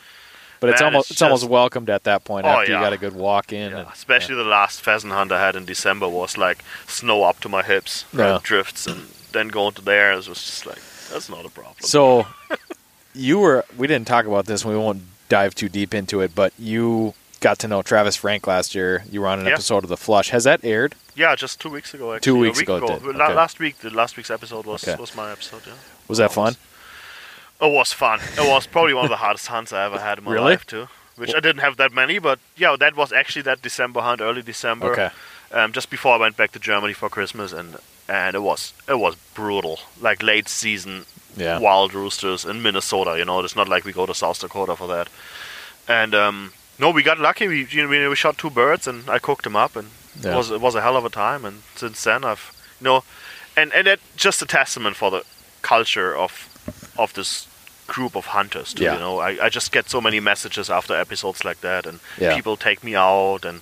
But 0.60 0.70
it's 0.70 0.80
Man, 0.80 0.86
almost 0.92 1.10
it's 1.10 1.16
it's, 1.18 1.22
almost 1.22 1.48
welcomed 1.48 1.88
at 1.90 2.04
that 2.04 2.24
point 2.24 2.46
Oh, 2.46 2.50
after 2.50 2.72
you 2.72 2.78
got 2.78 2.92
a 2.92 2.98
good 2.98 3.14
walk 3.14 3.52
in. 3.52 3.70
Yeah, 3.70 3.78
and- 3.80 3.88
especially 3.92 4.34
the 4.36 4.44
last 4.44 4.80
pheasant 4.82 5.12
hunt 5.12 5.30
I 5.32 5.40
had 5.40 5.56
in 5.56 5.64
December 5.64 6.08
was 6.08 6.36
like 6.38 6.64
snow 6.86 7.22
up 7.24 7.40
to 7.40 7.48
my 7.48 7.62
hips, 7.62 8.04
Yeah. 8.12 8.34
Uh, 8.36 8.40
drifts, 8.42 8.86
and 8.86 9.08
then 9.32 9.48
going 9.48 9.74
to 9.74 9.82
there 9.82 10.12
it 10.12 10.16
was 10.16 10.26
just 10.26 10.66
like 10.66 10.80
that's 11.12 11.28
not 11.28 11.44
a 11.46 11.48
problem. 11.50 11.76
So 11.80 12.26
you 13.14 13.38
were 13.38 13.64
we 13.76 13.86
didn't 13.86 14.06
talk 14.06 14.26
about 14.26 14.46
this 14.46 14.64
we 14.64 14.76
won't 14.76 15.02
dive 15.28 15.54
too 15.54 15.68
deep 15.68 15.94
into 15.94 16.20
it, 16.20 16.34
but 16.34 16.52
you 16.58 17.14
got 17.40 17.58
to 17.60 17.68
know 17.68 17.82
Travis 17.82 18.16
Frank 18.16 18.46
last 18.46 18.74
year. 18.74 19.04
You 19.10 19.20
were 19.22 19.28
on 19.28 19.40
an 19.40 19.46
Yeah. 19.46 19.52
episode 19.54 19.82
of 19.84 19.88
The 19.90 19.96
Flush. 19.96 20.30
Has 20.30 20.44
that 20.44 20.60
aired? 20.64 20.94
yeah, 21.14 21.34
just 21.34 21.60
two 21.60 21.68
weeks 21.70 21.92
ago. 21.94 22.12
Actually, 22.14 22.24
Two 22.24 22.38
weeks 22.38 22.58
week 22.58 22.68
ago 22.68 22.76
it 22.76 23.02
did. 23.02 23.16
Okay. 23.20 23.34
Last 23.34 23.58
week, 23.58 23.78
the 23.80 23.90
last 23.90 24.16
week's 24.16 24.30
episode 24.30 24.64
was 24.66 24.86
Okay. 24.86 24.98
was 25.00 25.14
my 25.14 25.30
episode. 25.32 25.62
Yeah. 25.66 25.72
Was 26.08 26.18
that 26.18 26.32
fun? 26.32 26.56
It 27.60 27.70
was 27.72 27.92
fun. 27.92 28.20
It 28.38 28.48
was 28.48 28.66
probably 28.66 28.94
one 28.94 29.04
of 29.04 29.10
the 29.10 29.16
hardest 29.16 29.48
hunts 29.48 29.72
I 29.72 29.84
ever 29.84 29.98
had 29.98 30.18
in 30.18 30.24
my 30.24 30.32
Really? 30.32 30.52
life 30.52 30.66
too. 30.66 30.88
Which 31.16 31.34
I 31.34 31.40
didn't 31.40 31.58
have 31.60 31.76
that 31.76 31.92
many, 31.92 32.18
but 32.18 32.38
yeah, 32.56 32.74
that 32.78 32.96
was 32.96 33.12
actually 33.12 33.42
that 33.42 33.60
December 33.60 34.00
hunt, 34.00 34.22
early 34.22 34.40
December. 34.42 34.92
Okay. 34.92 35.10
um, 35.52 35.72
just 35.72 35.90
before 35.90 36.14
I 36.14 36.16
went 36.16 36.36
back 36.36 36.52
to 36.52 36.58
Germany 36.58 36.94
for 36.94 37.08
Christmas, 37.10 37.52
and 37.52 37.76
and 38.08 38.34
it 38.34 38.40
was 38.42 38.72
it 38.88 38.98
was 38.98 39.16
brutal, 39.34 39.80
like 40.00 40.22
late 40.22 40.48
season 40.48 41.04
Yeah. 41.36 41.58
wild 41.58 41.92
roosters 41.92 42.44
in 42.44 42.62
Minnesota. 42.62 43.18
You 43.18 43.24
know, 43.26 43.40
it's 43.40 43.56
not 43.56 43.68
like 43.68 43.84
we 43.84 43.92
go 43.92 44.06
to 44.06 44.14
South 44.14 44.40
Dakota 44.40 44.74
for 44.76 44.86
that. 44.88 45.08
And 45.88 46.14
um, 46.14 46.52
no, 46.80 46.90
we 46.90 47.02
got 47.02 47.18
lucky. 47.18 47.46
We 47.48 47.66
you 47.70 47.86
know, 47.88 48.10
we, 48.10 48.16
shot 48.16 48.38
two 48.38 48.50
birds, 48.50 48.86
and 48.88 49.08
I 49.08 49.18
cooked 49.18 49.44
them 49.44 49.56
up, 49.56 49.76
and 49.76 49.88
Yeah. 50.22 50.32
it 50.32 50.36
was 50.36 50.50
it 50.50 50.60
was 50.60 50.74
a 50.74 50.80
hell 50.80 50.96
of 50.96 51.04
a 51.04 51.10
time. 51.10 51.44
And 51.48 51.62
since 51.76 52.02
then, 52.04 52.24
I've 52.24 52.44
you 52.80 52.84
know, 52.84 53.04
and 53.56 53.72
and 53.74 53.86
it 53.88 54.00
just 54.16 54.42
a 54.42 54.46
testament 54.46 54.96
for 54.96 55.10
the 55.10 55.22
culture 55.62 56.16
of 56.16 56.32
of 56.96 57.12
this 57.12 57.46
group 57.86 58.16
of 58.16 58.26
hunters 58.26 58.74
too. 58.74 58.84
Yeah. 58.84 58.94
You 58.94 59.00
know, 59.00 59.18
I, 59.28 59.46
I 59.46 59.48
just 59.48 59.72
get 59.72 59.90
so 59.90 60.00
many 60.00 60.20
messages 60.20 60.70
after 60.70 60.94
episodes 61.00 61.44
like 61.44 61.60
that, 61.60 61.86
and 61.86 62.00
Yeah. 62.18 62.34
people 62.36 62.56
take 62.56 62.82
me 62.84 62.94
out, 62.96 63.44
and 63.44 63.60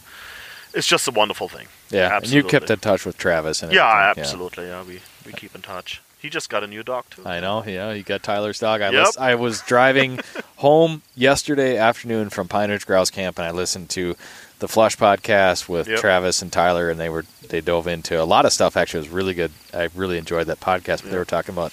it's 0.75 0.87
just 0.87 1.09
a 1.09 1.11
wonderful 1.11 1.49
thing. 1.49 1.67
Yeah. 1.91 2.17
And 2.17 2.27
you 2.29 2.43
kept 2.43 2.55
Absolutely. 2.71 2.73
in 2.75 2.81
touch 2.81 3.07
with 3.07 3.17
Travis 3.17 3.63
and 3.63 3.73
Yeah, 3.73 3.89
everything. 4.11 4.23
absolutely. 4.25 4.67
Yeah, 4.67 4.83
we 4.85 5.01
we 5.27 5.33
keep 5.33 5.55
in 5.55 5.63
touch. 5.63 6.01
He 6.21 6.29
just 6.31 6.51
got 6.51 6.65
a 6.65 6.67
new 6.67 6.83
dog 6.83 7.05
too. 7.11 7.23
I 7.25 7.39
know, 7.41 7.63
yeah. 7.65 7.93
You 7.93 8.03
got 8.03 8.23
Tyler's 8.23 8.59
dog. 8.59 8.81
I 8.81 8.91
Yep. 8.91 9.07
lis- 9.07 9.19
I 9.19 9.35
was 9.37 9.61
driving 9.63 10.19
home 10.57 11.03
yesterday 11.15 11.77
afternoon 11.79 12.29
from 12.31 12.49
Pine 12.49 12.71
Ridge 12.71 12.87
Grouse 12.87 13.11
Camp, 13.11 13.39
and 13.39 13.47
I 13.47 13.51
listened 13.53 13.89
to 13.91 14.17
the 14.59 14.67
Flush 14.69 14.97
podcast 14.97 15.69
with 15.69 15.87
Yep. 15.87 16.01
Travis 16.01 16.43
and 16.43 16.53
Tyler, 16.53 16.91
and 16.91 16.99
they 16.99 17.09
were 17.09 17.25
they 17.49 17.61
dove 17.61 17.87
into 17.87 18.21
a 18.21 18.25
lot 18.25 18.45
of 18.45 18.53
stuff. 18.53 18.77
Actually, 18.77 18.99
it 18.99 19.03
was 19.07 19.11
really 19.11 19.33
good. 19.35 19.53
I 19.73 19.89
really 19.95 20.19
enjoyed 20.19 20.49
that 20.49 20.61
podcast. 20.61 21.03
But 21.03 21.13
they 21.13 21.17
were 21.19 21.25
talking 21.25 21.55
about 21.55 21.73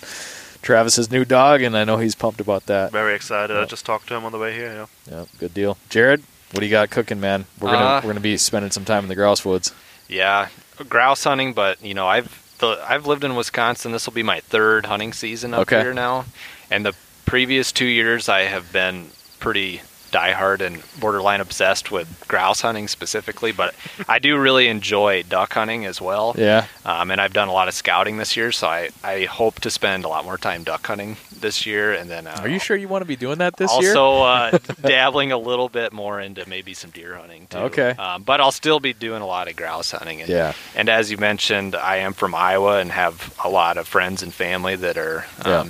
Travis's 0.61 1.09
new 1.11 1.25
dog, 1.25 1.61
and 1.63 1.75
I 1.75 1.83
know 1.83 1.97
he's 1.97 2.15
pumped 2.15 2.39
about 2.39 2.67
that. 2.67 2.91
Very 2.91 3.15
excited. 3.15 3.57
I 3.57 3.65
just 3.65 3.85
talked 3.85 4.07
to 4.09 4.15
him 4.15 4.25
on 4.25 4.31
the 4.31 4.37
way 4.39 4.53
here. 4.53 4.71
Yeah. 4.73 4.85
Yeah, 5.11 5.25
good 5.39 5.53
deal. 5.55 5.77
Jared, 5.89 6.23
What 6.51 6.59
do 6.59 6.65
you 6.67 6.71
got 6.71 6.91
cooking, 6.91 7.19
man? 7.19 7.45
We're 7.59 7.71
gonna 7.71 7.85
Uh, 7.85 8.01
we're 8.03 8.11
gonna 8.11 8.19
be 8.19 8.37
spending 8.37 8.69
some 8.71 8.85
time 8.85 9.03
in 9.03 9.09
the 9.09 9.15
grouse 9.15 9.43
woods. 9.43 9.73
Yeah, 10.07 10.49
grouse 10.87 11.23
hunting, 11.23 11.53
but 11.53 11.83
you 11.83 11.95
know, 11.95 12.07
I've 12.07 12.44
the, 12.59 12.83
I've 12.87 13.05
lived 13.05 13.23
in 13.23 13.35
Wisconsin. 13.35 13.91
This 13.91 14.05
will 14.05 14.13
be 14.13 14.23
my 14.23 14.39
third 14.39 14.85
hunting 14.85 15.13
season 15.13 15.53
up 15.53 15.61
Okay. 15.61 15.81
here 15.81 15.93
now, 15.93 16.25
and 16.71 16.85
the 16.85 16.93
previous 17.25 17.71
two 17.71 17.85
years 17.85 18.29
I 18.29 18.41
have 18.41 18.71
been 18.71 19.09
pretty 19.39 19.81
diehard 20.11 20.61
and 20.61 20.81
borderline 20.99 21.41
obsessed 21.41 21.91
with 21.91 22.23
grouse 22.27 22.61
hunting 22.61 22.87
specifically. 22.87 23.51
But 23.51 23.75
I 24.07 24.19
do 24.19 24.37
really 24.37 24.67
enjoy 24.67 25.23
duck 25.23 25.53
hunting 25.53 25.85
as 25.85 25.99
well. 26.01 26.35
Yeah. 26.37 26.67
Um, 26.85 27.11
and 27.11 27.19
I've 27.19 27.33
done 27.33 27.47
a 27.47 27.53
lot 27.53 27.67
of 27.67 27.73
scouting 27.73 28.17
this 28.17 28.37
year, 28.37 28.51
so 28.51 28.67
I, 28.67 28.89
I 29.03 29.25
hope 29.25 29.59
to 29.61 29.69
spend 29.69 30.05
a 30.05 30.07
lot 30.07 30.23
more 30.25 30.37
time 30.37 30.63
duck 30.63 30.85
hunting 30.85 31.17
this 31.39 31.65
year. 31.65 31.93
And 31.93 32.09
then 32.09 32.27
uh, 32.27 32.37
Are 32.41 32.47
you 32.47 32.59
sure 32.59 32.77
you 32.77 32.87
want 32.87 33.01
to 33.01 33.07
be 33.07 33.15
doing 33.15 33.39
that 33.39 33.57
this 33.57 33.71
also, 33.71 33.81
year? 33.81 33.95
uh, 33.97 34.57
dabbling 34.81 35.31
a 35.31 35.37
little 35.37 35.69
bit 35.69 35.91
more 35.93 36.19
into 36.19 36.47
maybe 36.47 36.73
some 36.73 36.91
deer 36.91 37.15
hunting 37.15 37.47
too. 37.49 37.57
Okay. 37.57 37.89
Um, 37.91 38.23
but 38.23 38.39
I'll 38.41 38.51
still 38.51 38.79
be 38.79 38.93
doing 38.93 39.21
a 39.21 39.27
lot 39.27 39.47
of 39.49 39.55
grouse 39.55 39.91
hunting. 39.91 40.21
And, 40.21 40.29
Yeah. 40.29 40.53
And 40.75 40.89
as 40.89 41.11
you 41.11 41.17
mentioned, 41.17 41.75
I 41.75 41.97
am 41.97 42.13
from 42.13 42.33
Iowa 42.35 42.79
and 42.79 42.91
have 42.91 43.33
a 43.43 43.49
lot 43.49 43.77
of 43.77 43.87
friends 43.87 44.23
and 44.23 44.33
family 44.33 44.75
that 44.77 44.97
are 44.97 45.25
Yeah. 45.45 45.65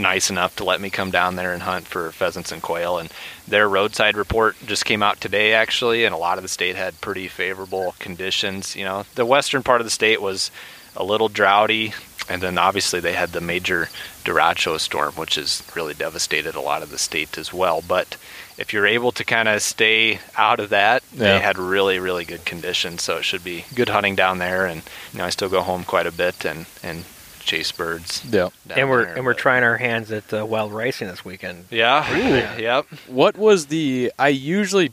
Nice 0.00 0.30
enough 0.30 0.56
to 0.56 0.64
let 0.64 0.80
me 0.80 0.90
come 0.90 1.10
down 1.10 1.36
there 1.36 1.52
and 1.52 1.62
hunt 1.62 1.86
for 1.86 2.10
pheasants 2.12 2.50
and 2.52 2.62
quail. 2.62 2.98
And 2.98 3.10
their 3.46 3.68
roadside 3.68 4.16
report 4.16 4.56
just 4.66 4.84
came 4.84 5.02
out 5.02 5.20
today, 5.20 5.52
actually, 5.52 6.04
and 6.04 6.14
a 6.14 6.18
lot 6.18 6.38
of 6.38 6.42
the 6.42 6.48
state 6.48 6.76
had 6.76 7.00
pretty 7.00 7.28
favorable 7.28 7.94
conditions. 7.98 8.74
You 8.76 8.84
know, 8.84 9.04
the 9.14 9.26
western 9.26 9.62
part 9.62 9.80
of 9.80 9.86
the 9.86 9.90
state 9.90 10.20
was 10.20 10.50
a 10.96 11.04
little 11.04 11.28
droughty, 11.28 11.92
and 12.28 12.42
then 12.42 12.58
obviously 12.58 13.00
they 13.00 13.12
had 13.12 13.30
the 13.30 13.40
major 13.40 13.88
derecho 14.24 14.78
storm, 14.78 15.14
which 15.14 15.36
has 15.36 15.62
really 15.74 15.94
devastated 15.94 16.54
a 16.54 16.60
lot 16.60 16.82
of 16.82 16.90
the 16.90 16.98
state 16.98 17.38
as 17.38 17.52
well. 17.52 17.82
But 17.86 18.16
if 18.58 18.72
you're 18.72 18.86
able 18.86 19.10
to 19.12 19.24
kind 19.24 19.48
of 19.48 19.62
stay 19.62 20.20
out 20.36 20.60
of 20.60 20.70
that, 20.70 21.02
Yeah. 21.12 21.18
they 21.34 21.40
had 21.40 21.58
really, 21.58 21.98
really 21.98 22.24
good 22.24 22.44
conditions. 22.44 23.02
So 23.02 23.16
it 23.16 23.24
should 23.24 23.42
be 23.44 23.64
good 23.74 23.88
hunting 23.88 24.14
down 24.16 24.38
there. 24.38 24.66
And 24.66 24.82
you 25.12 25.18
know, 25.18 25.24
I 25.24 25.30
still 25.30 25.48
go 25.48 25.62
home 25.62 25.84
quite 25.84 26.06
a 26.06 26.12
bit 26.12 26.44
and 26.44 26.66
and 26.82 27.04
chase 27.50 27.72
birds. 27.72 28.22
Yeah. 28.30 28.50
and 28.76 28.88
we're 28.88 29.04
there, 29.04 29.16
and 29.16 29.24
we're 29.24 29.32
but- 29.34 29.38
trying 29.40 29.64
our 29.64 29.76
hands 29.76 30.12
at 30.12 30.32
uh, 30.32 30.46
wild 30.46 30.72
ricing 30.72 31.08
this 31.08 31.24
weekend. 31.24 31.64
Yeah. 31.70 32.56
Yep. 32.60 32.86
What 33.08 33.36
was 33.36 33.66
the? 33.66 34.12
I 34.18 34.28
usually, 34.28 34.92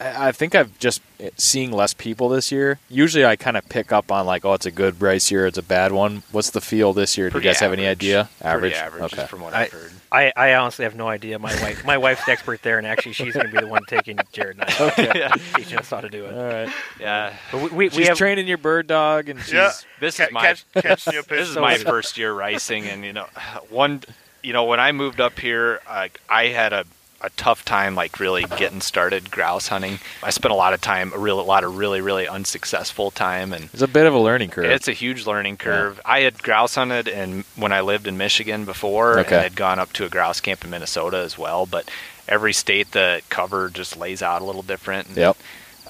I 0.00 0.28
I 0.28 0.32
think 0.32 0.54
I've 0.54 0.78
just 0.78 1.00
eh, 1.20 1.30
seeing 1.36 1.72
less 1.72 1.94
people 1.94 2.28
this 2.28 2.50
year. 2.52 2.78
Usually, 2.88 3.24
I 3.26 3.36
kind 3.36 3.56
of 3.56 3.68
pick 3.68 3.90
up 3.92 4.10
on 4.12 4.26
like, 4.26 4.44
oh, 4.44 4.54
it's 4.54 4.66
a 4.66 4.70
good 4.70 5.00
race 5.02 5.30
year, 5.30 5.46
it's 5.46 5.58
a 5.58 5.62
bad 5.62 5.92
one. 5.92 6.22
What's 6.32 6.50
the 6.50 6.60
feel 6.60 6.92
this 6.92 7.16
year? 7.18 7.26
Do 7.28 7.32
you 7.38 7.40
Pretty 7.40 7.48
guys 7.48 7.60
have 7.60 7.72
any 7.72 7.84
average. 7.86 7.98
idea? 7.98 8.28
Pretty 8.40 8.74
average, 8.76 9.12
Okay. 9.14 9.26
from 9.26 9.40
what 9.40 9.54
I, 9.54 9.62
I've 9.62 9.72
heard. 9.72 9.92
I, 10.10 10.32
I 10.36 10.54
honestly 10.54 10.84
have 10.84 10.94
no 10.94 11.06
idea. 11.08 11.38
My 11.38 11.52
wife 11.62 11.84
my 11.84 11.98
wife's 11.98 12.24
the 12.24 12.32
expert 12.32 12.62
there, 12.62 12.78
and 12.78 12.86
actually 12.86 13.12
she's 13.12 13.34
going 13.34 13.46
to 13.46 13.52
be 13.52 13.58
the 13.60 13.66
one 13.66 13.82
taking 13.88 14.18
Jared 14.32 14.58
and 14.58 14.64
I 14.70 14.94
yeah. 15.14 15.28
teaching 15.54 15.78
us 15.78 15.90
how 15.90 16.00
to 16.00 16.08
do 16.08 16.24
it. 16.24 16.34
All 16.34 16.44
right. 16.44 16.72
Yeah. 16.98 17.34
But 17.52 17.62
we, 17.62 17.68
we, 17.68 17.76
we 17.76 17.90
She's 17.90 18.08
have 18.08 18.16
training 18.16 18.46
your 18.48 18.56
bird 18.58 18.86
dog, 18.86 19.28
and 19.28 19.38
she's 19.40 19.52
Yeah. 19.52 19.70
This 20.00 20.16
Ca- 20.16 20.24
is 20.26 20.32
my 20.32 20.40
catch, 20.40 20.64
catching 20.74 21.12
your 21.12 21.22
this 21.24 21.40
is 21.40 21.46
pistol. 21.48 21.62
my 21.62 21.76
first 21.76 22.16
year 22.16 22.32
racing, 22.32 22.86
and 22.86 23.04
you 23.04 23.12
know, 23.12 23.26
one, 23.68 24.02
you 24.42 24.52
know, 24.54 24.64
when 24.64 24.80
I 24.80 24.92
moved 24.92 25.20
up 25.20 25.38
here, 25.38 25.80
I, 25.86 26.10
I 26.30 26.46
had 26.46 26.72
a, 26.72 26.84
a 27.20 27.30
tough 27.30 27.64
time 27.64 27.94
like 27.96 28.20
really 28.20 28.44
getting 28.44 28.80
started 28.80 29.30
grouse 29.30 29.68
hunting. 29.68 29.98
I 30.22 30.30
spent 30.30 30.52
a 30.52 30.56
lot 30.56 30.72
of 30.72 30.80
time, 30.80 31.12
a 31.12 31.18
real, 31.18 31.40
a 31.40 31.42
lot 31.42 31.64
of 31.64 31.76
really, 31.76 32.00
really 32.00 32.28
unsuccessful 32.28 33.10
time, 33.10 33.52
and 33.52 33.64
it's 33.72 33.82
a 33.82 33.88
bit 33.88 34.06
of 34.06 34.14
a 34.14 34.18
learning 34.20 34.50
curve. 34.50 34.66
it's 34.66 34.86
a 34.88 34.92
huge 34.92 35.26
learning 35.26 35.56
curve. 35.56 36.00
I 36.04 36.20
had 36.20 36.40
grouse 36.42 36.76
hunted 36.76 37.08
and 37.08 37.44
when 37.56 37.72
I 37.72 37.80
lived 37.80 38.06
in 38.06 38.16
Michigan 38.16 38.64
before, 38.64 39.18
Okay. 39.20 39.34
and 39.34 39.42
had 39.42 39.56
gone 39.56 39.78
up 39.78 39.92
to 39.94 40.04
a 40.04 40.08
grouse 40.08 40.40
camp 40.40 40.64
in 40.64 40.70
Minnesota 40.70 41.18
as 41.18 41.36
well, 41.38 41.66
but. 41.66 41.90
Every 42.30 42.52
state 42.52 42.92
the 42.92 43.22
cover 43.30 43.70
just 43.70 43.96
lays 43.96 44.20
out 44.20 44.42
a 44.42 44.44
little 44.44 44.60
different. 44.60 45.08
and 45.08 45.16
Yep. 45.16 45.36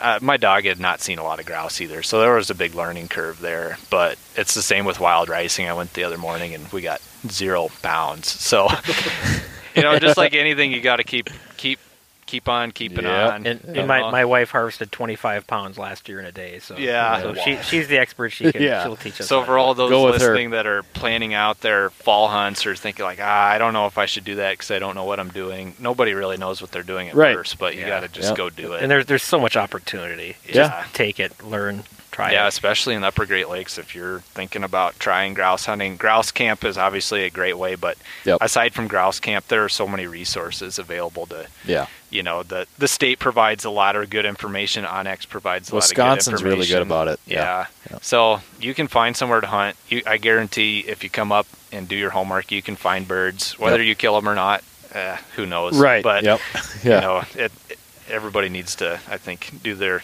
uh, 0.00 0.18
my 0.22 0.36
dog 0.36 0.66
had 0.66 0.78
not 0.78 1.00
seen 1.00 1.18
a 1.18 1.24
lot 1.24 1.40
of 1.40 1.46
grouse 1.46 1.80
either, 1.80 2.00
so 2.04 2.20
there 2.20 2.32
was 2.34 2.48
a 2.48 2.54
big 2.54 2.76
learning 2.76 3.08
curve 3.08 3.40
there. 3.40 3.76
But 3.90 4.18
it's 4.36 4.54
the 4.54 4.62
same 4.62 4.84
with 4.84 5.00
wild 5.00 5.28
ricing. 5.28 5.68
I 5.68 5.72
went 5.72 5.94
the 5.94 6.04
other 6.04 6.16
morning 6.16 6.54
and 6.54 6.70
we 6.70 6.80
got 6.80 7.00
zero 7.28 7.70
pounds. 7.82 8.28
So, 8.28 8.68
you 9.78 9.82
know, 9.82 9.98
just 9.98 10.16
like 10.16 10.34
anything, 10.44 10.72
you 10.72 10.80
got 10.80 10.96
to 10.96 11.04
keep 11.04 11.30
keep 11.56 11.78
keep 12.26 12.46
on 12.46 12.70
keeping 12.72 13.06
Yeah. 13.06 13.28
on. 13.30 13.46
and, 13.46 13.64
and 13.64 13.88
my, 13.88 14.10
my 14.10 14.26
wife 14.26 14.50
harvested 14.50 14.92
25 14.92 15.46
pounds 15.46 15.78
last 15.78 16.10
year 16.10 16.20
in 16.20 16.26
a 16.26 16.30
day. 16.32 16.58
So 16.58 16.76
Yeah. 16.76 17.22
so 17.22 17.32
she 17.32 17.56
she's 17.62 17.88
the 17.88 17.96
expert. 17.96 18.28
She 18.28 18.52
can 18.52 18.60
Yeah. 18.70 18.82
she'll 18.82 18.96
teach 18.96 19.18
us. 19.18 19.26
so 19.28 19.40
how 19.40 19.46
for 19.46 19.56
all 19.56 19.72
those 19.72 19.88
Go 19.88 20.04
with 20.04 20.20
her. 20.20 20.28
listening 20.28 20.50
that 20.50 20.66
are 20.66 20.82
planning 20.92 21.32
out 21.32 21.62
their 21.62 21.88
fall 21.88 22.28
hunts 22.28 22.66
or 22.66 22.76
thinking 22.76 23.06
like, 23.06 23.18
ah, 23.22 23.46
I 23.48 23.56
don't 23.56 23.72
know 23.72 23.86
if 23.86 23.96
I 23.96 24.04
should 24.04 24.24
do 24.24 24.34
that 24.34 24.52
because 24.52 24.70
I 24.70 24.78
don't 24.78 24.94
know 24.94 25.04
what 25.04 25.18
I'm 25.18 25.30
doing. 25.30 25.72
Nobody 25.78 26.12
really 26.12 26.36
knows 26.36 26.60
what 26.60 26.70
they're 26.70 26.82
doing 26.82 27.08
at 27.08 27.14
Right. 27.14 27.34
first, 27.34 27.58
but 27.58 27.74
you 27.76 27.80
Yeah. 27.80 27.88
got 27.88 28.00
to 28.00 28.08
just 28.08 28.28
Yep. 28.28 28.36
go 28.36 28.50
do 28.50 28.74
it. 28.74 28.82
and 28.82 28.90
there's 28.90 29.06
there's 29.06 29.22
so 29.24 29.40
much 29.40 29.56
opportunity. 29.56 30.36
Yeah. 30.46 30.52
Just 30.82 30.94
take 30.94 31.18
it, 31.18 31.42
learn, 31.42 31.84
try 32.18 32.32
yeah, 32.32 32.46
it. 32.46 32.48
especially 32.48 32.94
in 32.96 33.00
the 33.02 33.06
Upper 33.08 33.26
Great 33.26 33.48
Lakes, 33.48 33.78
if 33.78 33.94
you're 33.94 34.20
thinking 34.34 34.64
about 34.64 34.98
trying 34.98 35.34
grouse 35.34 35.66
hunting, 35.66 35.96
grouse 35.96 36.32
camp 36.32 36.64
is 36.64 36.76
obviously 36.76 37.22
a 37.24 37.30
great 37.30 37.56
way. 37.56 37.76
But 37.76 37.96
Yep. 38.24 38.38
aside 38.40 38.74
from 38.74 38.88
grouse 38.88 39.20
camp, 39.20 39.46
there 39.48 39.64
are 39.64 39.68
so 39.68 39.86
many 39.86 40.06
resources 40.06 40.78
available 40.78 41.26
to. 41.26 41.46
yeah. 41.64 41.86
You 42.10 42.22
know, 42.22 42.42
the 42.42 42.66
the 42.78 42.88
state 42.88 43.18
provides 43.18 43.64
a 43.66 43.70
lot 43.70 43.94
of 43.94 44.08
good 44.08 44.24
information. 44.24 44.84
onX 44.86 45.28
provides 45.28 45.70
a 45.70 45.74
Wisconsin's 45.74 46.26
lot 46.28 46.34
of 46.40 46.42
good 46.44 46.52
information. 46.52 46.58
really 46.58 46.66
good 46.66 46.82
about 46.82 47.08
it. 47.08 47.20
Yeah. 47.26 47.66
Yeah. 47.90 47.98
So 48.02 48.40
you 48.60 48.72
can 48.74 48.88
find 48.88 49.14
somewhere 49.16 49.42
to 49.42 49.46
hunt. 49.46 49.76
You, 49.88 50.02
I 50.06 50.16
guarantee, 50.16 50.80
if 50.88 51.04
you 51.04 51.10
come 51.10 51.30
up 51.32 51.46
and 51.70 51.86
do 51.86 51.94
your 51.94 52.10
homework, 52.10 52.50
you 52.50 52.62
can 52.62 52.76
find 52.76 53.06
birds. 53.06 53.58
Whether 53.58 53.82
Yep. 53.82 53.86
you 53.88 53.94
kill 53.94 54.14
them 54.18 54.26
or 54.26 54.34
not, 54.34 54.64
eh, 54.94 55.18
who 55.36 55.44
knows? 55.44 55.78
Right. 55.78 56.02
But 56.02 56.24
yep. 56.24 56.40
Yeah. 56.82 56.94
you 56.94 57.00
know, 57.02 57.18
it, 57.44 57.52
it- 57.68 57.78
everybody 58.10 58.48
needs 58.48 58.74
to, 58.76 58.98
I 59.06 59.18
think, 59.18 59.62
do 59.62 59.74
their 59.74 60.02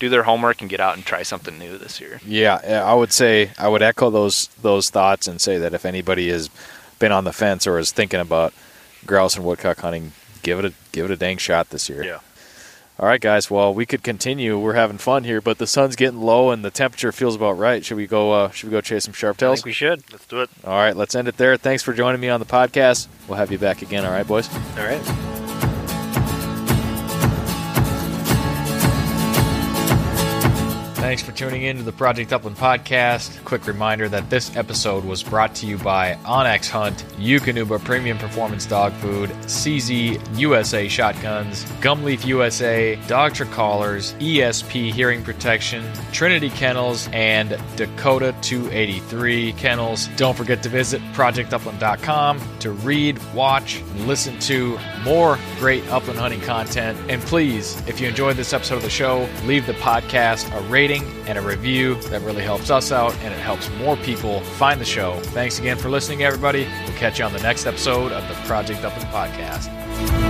do 0.00 0.08
their 0.08 0.24
homework 0.24 0.60
and 0.60 0.68
get 0.68 0.80
out 0.80 0.96
and 0.96 1.04
try 1.04 1.22
something 1.22 1.56
new 1.58 1.78
this 1.78 2.00
year. 2.00 2.20
Yeah, 2.26 2.56
I 2.84 2.94
would 2.94 3.12
say 3.12 3.52
I 3.56 3.68
would 3.68 3.82
echo 3.82 4.10
those 4.10 4.48
those 4.62 4.90
thoughts 4.90 5.28
and 5.28 5.40
say 5.40 5.58
that 5.58 5.74
if 5.74 5.84
anybody 5.86 6.28
has 6.30 6.50
been 6.98 7.12
on 7.12 7.22
the 7.24 7.32
fence 7.32 7.66
or 7.66 7.78
is 7.78 7.92
thinking 7.92 8.18
about 8.18 8.52
grouse 9.06 9.36
and 9.36 9.44
woodcock 9.44 9.78
hunting, 9.78 10.12
give 10.42 10.58
it 10.58 10.64
a 10.64 10.72
give 10.90 11.04
it 11.04 11.12
a 11.12 11.16
dang 11.16 11.36
shot 11.36 11.70
this 11.70 11.88
year. 11.88 12.02
Yeah. 12.02 12.18
All 12.98 13.06
right, 13.06 13.20
guys. 13.20 13.50
Well, 13.50 13.72
we 13.72 13.86
could 13.86 14.02
continue. 14.02 14.58
We're 14.58 14.74
having 14.74 14.98
fun 14.98 15.24
here, 15.24 15.40
but 15.40 15.56
the 15.56 15.66
sun's 15.66 15.96
getting 15.96 16.20
low 16.20 16.50
and 16.50 16.62
the 16.62 16.70
temperature 16.70 17.12
feels 17.12 17.34
about 17.34 17.52
right. 17.52 17.82
Should 17.82 17.96
we 17.96 18.06
go? 18.06 18.32
Uh, 18.32 18.50
should 18.50 18.68
we 18.68 18.72
go 18.72 18.82
chase 18.82 19.04
some 19.04 19.14
sharp 19.14 19.42
I 19.42 19.54
think 19.54 19.64
we 19.64 19.72
should. 19.72 20.02
Let's 20.12 20.26
do 20.26 20.42
it. 20.42 20.50
All 20.64 20.76
right, 20.76 20.94
let's 20.94 21.14
end 21.14 21.26
it 21.26 21.38
there. 21.38 21.56
Thanks 21.56 21.82
for 21.82 21.94
joining 21.94 22.20
me 22.20 22.28
on 22.28 22.40
the 22.40 22.46
podcast. 22.46 23.08
We'll 23.26 23.38
have 23.38 23.50
you 23.50 23.58
back 23.58 23.80
again. 23.80 24.04
All 24.04 24.12
right, 24.12 24.26
boys. 24.26 24.50
All 24.76 24.84
right. 24.84 25.39
Thanks 31.00 31.22
for 31.22 31.32
tuning 31.32 31.62
in 31.62 31.78
to 31.78 31.82
the 31.82 31.92
Project 31.92 32.30
Upland 32.30 32.58
podcast. 32.58 33.42
Quick 33.44 33.66
reminder 33.66 34.06
that 34.10 34.28
this 34.28 34.54
episode 34.54 35.02
was 35.02 35.22
brought 35.22 35.54
to 35.56 35.66
you 35.66 35.78
by 35.78 36.12
onX 36.24 36.68
Hunt, 36.68 37.06
Eukanuba 37.16 37.82
Premium 37.82 38.18
Performance 38.18 38.66
Dog 38.66 38.92
Food, 38.92 39.30
CZ 39.30 40.20
USA 40.38 40.86
Shotguns, 40.88 41.64
Gumleaf 41.80 42.26
USA, 42.26 42.96
Dogtra 43.06 43.50
Collars, 43.50 44.12
ESP 44.20 44.92
Hearing 44.92 45.24
Protection, 45.24 45.90
Trinity 46.12 46.50
Kennels, 46.50 47.08
and 47.14 47.58
Dakota 47.76 48.34
283 48.42 49.54
Kennels. 49.54 50.06
Don't 50.16 50.36
forget 50.36 50.62
to 50.64 50.68
visit 50.68 51.00
projectupland.com 51.14 52.58
to 52.58 52.72
read, 52.72 53.18
watch, 53.32 53.80
and 53.80 54.06
listen 54.06 54.38
to 54.40 54.78
more 55.02 55.38
great 55.58 55.82
upland 55.88 56.18
hunting 56.20 56.42
content. 56.42 56.98
And 57.08 57.22
please, 57.22 57.82
if 57.88 58.02
you 58.02 58.06
enjoyed 58.06 58.36
this 58.36 58.52
episode 58.52 58.76
of 58.76 58.82
the 58.82 58.90
show, 58.90 59.26
leave 59.46 59.66
the 59.66 59.72
podcast 59.72 60.54
a 60.54 60.60
rating 60.68 60.89
and 60.98 61.38
a 61.38 61.42
review. 61.42 61.94
That 62.10 62.22
really 62.22 62.42
helps 62.42 62.70
us 62.70 62.92
out 62.92 63.14
and 63.18 63.32
it 63.32 63.40
helps 63.40 63.70
more 63.78 63.96
people 63.96 64.40
find 64.40 64.80
the 64.80 64.84
show. 64.84 65.18
Thanks 65.20 65.58
again 65.58 65.76
for 65.78 65.88
listening, 65.88 66.22
everybody. 66.22 66.66
We'll 66.86 66.96
catch 66.96 67.18
you 67.18 67.24
on 67.24 67.32
the 67.32 67.42
next 67.42 67.66
episode 67.66 68.12
of 68.12 68.26
the 68.28 68.34
Project 68.46 68.84
Up 68.84 68.92
Upland 68.96 69.34
Podcast. 69.34 70.29